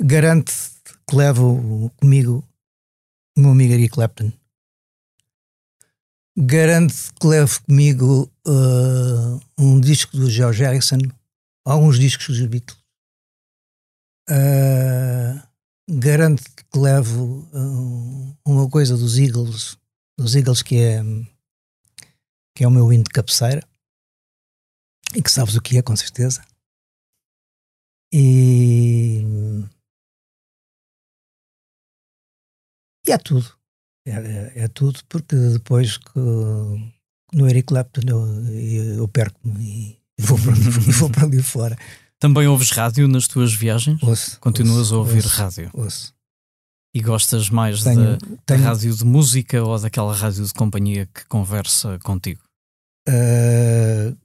garanto 0.00 0.52
que 1.08 1.14
levo 1.14 1.90
comigo 1.96 2.42
o 3.36 3.40
meu 3.40 3.50
amigo 3.50 3.74
Eric 3.74 3.94
Clapton. 3.94 4.32
Garanto 6.38 6.94
que 7.20 7.26
levo 7.26 7.62
comigo 7.62 8.30
uh, 8.46 9.40
um 9.58 9.80
disco 9.80 10.16
do 10.16 10.30
George 10.30 10.62
Harrison 10.62 10.98
alguns 11.66 11.98
discos 11.98 12.38
dos 12.38 12.46
Beatles. 12.46 12.78
Uh, 14.28 15.40
garanto 15.88 16.42
que 16.42 16.78
levo 16.78 17.48
uh, 17.52 18.38
uma 18.44 18.68
coisa 18.70 18.96
dos 18.96 19.18
Eagles, 19.18 19.76
dos 20.18 20.34
Eagles 20.34 20.62
que 20.62 20.76
é 20.76 21.02
que 22.56 22.64
é 22.64 22.68
o 22.68 22.70
meu 22.70 22.90
hino 22.90 23.04
de 23.04 23.10
cabeceira 23.10 23.62
e 25.14 25.22
que 25.22 25.30
sabes 25.30 25.54
o 25.54 25.60
que 25.60 25.76
é 25.76 25.82
com 25.82 25.94
certeza. 25.94 26.44
E, 28.12 29.20
e 33.06 33.12
é 33.12 33.18
tudo. 33.18 33.54
É, 34.06 34.12
é, 34.12 34.64
é 34.64 34.68
tudo 34.68 35.04
porque 35.06 35.36
depois 35.36 35.98
que 35.98 36.18
no 37.34 37.48
Eric 37.48 37.66
Clapton 37.66 38.02
eu, 38.08 38.96
eu 38.96 39.08
perco-me 39.08 40.00
e 40.18 40.22
vou 40.24 40.38
para 40.38 40.52
ali, 40.52 40.62
vou 40.92 41.10
para 41.10 41.24
ali 41.24 41.42
fora. 41.42 41.78
Também 42.18 42.46
ouves 42.46 42.70
rádio 42.70 43.06
nas 43.06 43.28
tuas 43.28 43.52
viagens? 43.52 44.02
Ouço. 44.02 44.40
Continuas 44.40 44.90
ouço, 44.90 44.94
a 44.94 44.98
ouvir 44.98 45.24
ouço, 45.24 45.28
rádio? 45.28 45.70
Ouço. 45.72 46.14
E 46.94 47.00
gostas 47.00 47.50
mais 47.50 47.82
tenho, 47.82 48.16
da, 48.16 48.26
tenho, 48.46 48.62
rádio 48.62 48.94
de 48.94 49.04
música 49.04 49.62
ou 49.62 49.78
daquela 49.78 50.14
rádio 50.14 50.44
de 50.44 50.54
companhia 50.54 51.06
que 51.06 51.26
conversa 51.26 51.98
contigo? 51.98 52.40
Uh, 53.06 54.16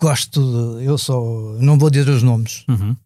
gosto, 0.00 0.40
de, 0.78 0.84
eu 0.84 0.98
só, 0.98 1.20
não 1.60 1.78
vou 1.78 1.88
dizer 1.88 2.10
os 2.10 2.24
nomes, 2.24 2.64
uhum. 2.68 2.96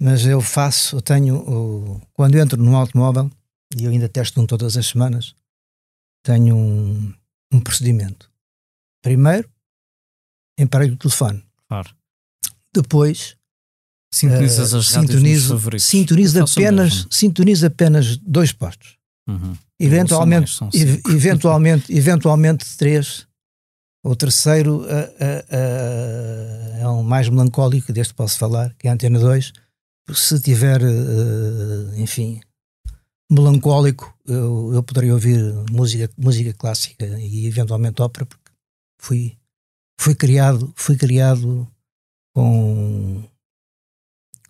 mas 0.00 0.24
eu 0.24 0.40
faço, 0.40 0.96
eu 0.96 1.02
tenho, 1.02 2.00
quando 2.14 2.38
entro 2.38 2.60
num 2.60 2.74
automóvel, 2.74 3.30
e 3.76 3.84
eu 3.84 3.90
ainda 3.90 4.08
testo 4.08 4.40
um 4.40 4.46
todas 4.46 4.78
as 4.78 4.86
semanas, 4.86 5.34
tenho 6.24 6.56
um, 6.56 7.14
um 7.52 7.60
procedimento. 7.60 8.30
Primeiro, 9.02 9.48
emparelho 10.58 10.94
o 10.94 10.98
telefone. 10.98 11.47
Claro. 11.68 11.90
Depois 12.74 13.36
sintonizas 14.12 14.72
uh, 14.72 14.78
as 14.78 14.88
sintonizo. 14.88 15.60
Sintonizo 15.78 16.42
apenas, 16.42 17.06
sintonizo 17.10 17.66
apenas 17.66 18.16
dois 18.18 18.52
postos. 18.52 18.96
Uhum. 19.28 19.54
Eventualmente, 19.78 20.50
ev 20.74 21.00
eventualmente, 21.08 21.92
eventualmente 21.94 22.76
três. 22.76 23.26
O 24.04 24.16
terceiro 24.16 24.82
uh, 24.82 24.84
uh, 24.84 26.78
é 26.80 26.88
um 26.88 27.02
mais 27.02 27.28
melancólico, 27.28 27.92
deste 27.92 28.14
posso 28.14 28.38
falar, 28.38 28.74
que 28.78 28.86
é 28.86 28.90
a 28.90 28.94
Antena 28.94 29.18
2. 29.18 29.52
Se 30.14 30.40
tiver, 30.40 30.80
enfim, 31.98 32.40
melancólico, 33.30 34.16
eu, 34.26 34.72
eu 34.72 34.82
poderia 34.82 35.12
ouvir 35.12 35.38
música, 35.70 36.10
música 36.16 36.54
clássica 36.54 37.04
e 37.18 37.46
eventualmente 37.46 38.00
ópera, 38.00 38.24
porque 38.24 38.50
fui 38.98 39.36
foi 39.98 40.14
criado, 40.14 40.72
foi 40.76 40.96
criado 40.96 41.68
com, 42.32 43.24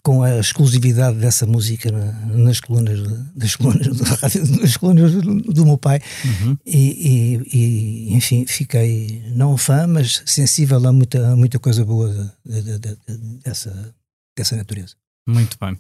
com 0.03 0.22
a 0.22 0.38
exclusividade 0.38 1.18
dessa 1.18 1.46
música 1.46 1.90
nas 1.90 2.61
colunas, 2.61 3.01
das 3.34 3.57
colunas, 3.57 3.88
nas 4.61 4.76
colunas 4.76 5.12
do, 5.12 5.36
do 5.40 5.64
meu 5.64 5.78
pai 5.78 6.01
uhum. 6.24 6.57
e, 6.66 6.76
e, 6.76 7.57
e, 7.57 8.14
enfim, 8.14 8.46
fiquei 8.46 9.22
não 9.34 9.57
fã, 9.57 9.86
mas 9.86 10.22
sensível 10.26 10.86
a 10.86 10.92
muita, 10.92 11.32
a 11.32 11.36
muita 11.36 11.59
coisa 11.59 11.84
boa 11.84 12.12
de, 12.44 12.62
de, 12.62 12.78
de, 12.78 12.96
dessa, 13.42 13.94
dessa 14.36 14.55
natureza. 14.55 14.94
Muito 15.26 15.57
bem. 15.59 15.78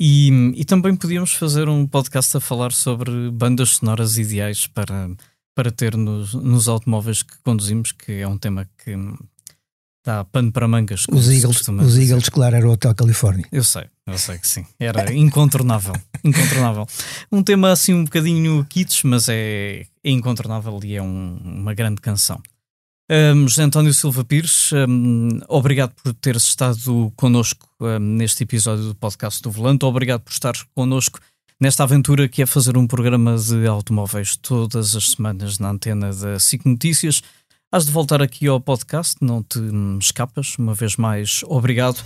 E, 0.00 0.30
e 0.56 0.64
também 0.64 0.96
podíamos 0.96 1.32
fazer 1.34 1.68
um 1.68 1.86
podcast 1.86 2.36
a 2.36 2.40
falar 2.40 2.72
sobre 2.72 3.30
bandas 3.30 3.70
sonoras 3.70 4.16
ideais 4.16 4.66
para, 4.66 5.08
para 5.54 5.70
ter 5.70 5.96
nos, 5.96 6.34
nos 6.34 6.68
automóveis 6.68 7.22
que 7.22 7.34
conduzimos, 7.42 7.92
que 7.92 8.12
é 8.12 8.28
um 8.28 8.38
tema 8.38 8.68
que 8.84 8.96
dá 10.04 10.24
pano 10.24 10.50
para 10.50 10.66
mangas. 10.66 11.04
Os 11.10 11.28
Eagles, 11.28 11.66
os 11.68 11.98
Eagles, 11.98 12.28
claro, 12.28 12.56
era 12.56 12.68
o 12.68 12.72
Hotel 12.72 12.94
Califórnia. 12.94 13.46
Eu 13.52 13.62
sei, 13.62 13.84
eu 14.06 14.18
sei 14.18 14.38
que 14.38 14.48
sim. 14.48 14.66
Era 14.78 15.12
incontornável. 15.12 15.94
incontornável. 16.24 16.86
Um 17.30 17.42
tema 17.42 17.70
assim 17.70 17.94
um 17.94 18.04
bocadinho 18.04 18.64
kits, 18.68 19.02
mas 19.04 19.28
é, 19.28 19.86
é 20.02 20.10
incontornável 20.10 20.78
e 20.84 20.96
é 20.96 21.02
um, 21.02 21.38
uma 21.42 21.74
grande 21.74 22.00
canção. 22.00 22.40
Um, 23.10 23.46
José 23.46 23.64
António 23.64 23.92
Silva 23.92 24.24
Pires, 24.24 24.70
um, 24.72 25.40
obrigado 25.48 25.92
por 26.02 26.14
teres 26.14 26.44
estado 26.44 27.12
connosco 27.14 27.68
um, 27.78 27.98
neste 27.98 28.44
episódio 28.44 28.84
do 28.84 28.94
podcast 28.94 29.42
do 29.42 29.50
Volante. 29.50 29.84
Obrigado 29.84 30.22
por 30.22 30.32
estar 30.32 30.54
connosco 30.74 31.20
nesta 31.62 31.84
aventura 31.84 32.28
que 32.28 32.42
é 32.42 32.46
fazer 32.46 32.76
um 32.76 32.88
programa 32.88 33.36
de 33.36 33.68
automóveis 33.68 34.34
todas 34.34 34.96
as 34.96 35.10
semanas 35.10 35.60
na 35.60 35.70
antena 35.70 36.12
da 36.12 36.40
SIC 36.40 36.66
Notícias. 36.66 37.22
Has 37.70 37.86
de 37.86 37.92
voltar 37.92 38.20
aqui 38.20 38.48
ao 38.48 38.60
podcast, 38.60 39.14
não 39.20 39.44
te 39.44 39.60
escapas. 40.00 40.56
Uma 40.58 40.74
vez 40.74 40.96
mais, 40.96 41.44
obrigado. 41.46 42.02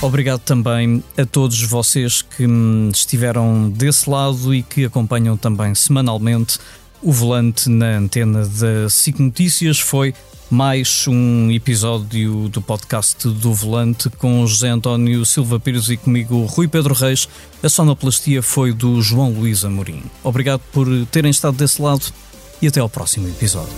Obrigado 0.00 0.40
também 0.40 1.04
a 1.18 1.26
todos 1.26 1.60
vocês 1.60 2.22
que 2.22 2.46
hum, 2.46 2.88
estiveram 2.88 3.68
desse 3.68 4.08
lado 4.08 4.54
e 4.54 4.62
que 4.62 4.86
acompanham 4.86 5.36
também 5.36 5.74
semanalmente 5.74 6.58
o 7.04 7.12
volante 7.12 7.68
na 7.68 7.98
antena 7.98 8.46
da 8.46 8.88
SIC 8.88 9.20
Notícias. 9.20 9.78
Foi 9.78 10.14
mais 10.50 11.06
um 11.06 11.50
episódio 11.50 12.48
do 12.48 12.62
podcast 12.62 13.28
do 13.28 13.52
Volante 13.52 14.08
com 14.08 14.46
José 14.46 14.68
António 14.68 15.24
Silva 15.24 15.60
Pires 15.60 15.90
e 15.90 15.98
comigo 15.98 16.46
Rui 16.46 16.66
Pedro 16.66 16.94
Reis. 16.94 17.28
A 17.62 17.68
sonoplastia 17.68 18.42
foi 18.42 18.72
do 18.72 19.02
João 19.02 19.32
Luís 19.32 19.64
Amorim. 19.64 20.02
Obrigado 20.22 20.62
por 20.72 20.88
terem 21.10 21.30
estado 21.30 21.56
desse 21.58 21.80
lado 21.80 22.06
e 22.62 22.66
até 22.66 22.80
ao 22.80 22.88
próximo 22.88 23.28
episódio. 23.28 23.74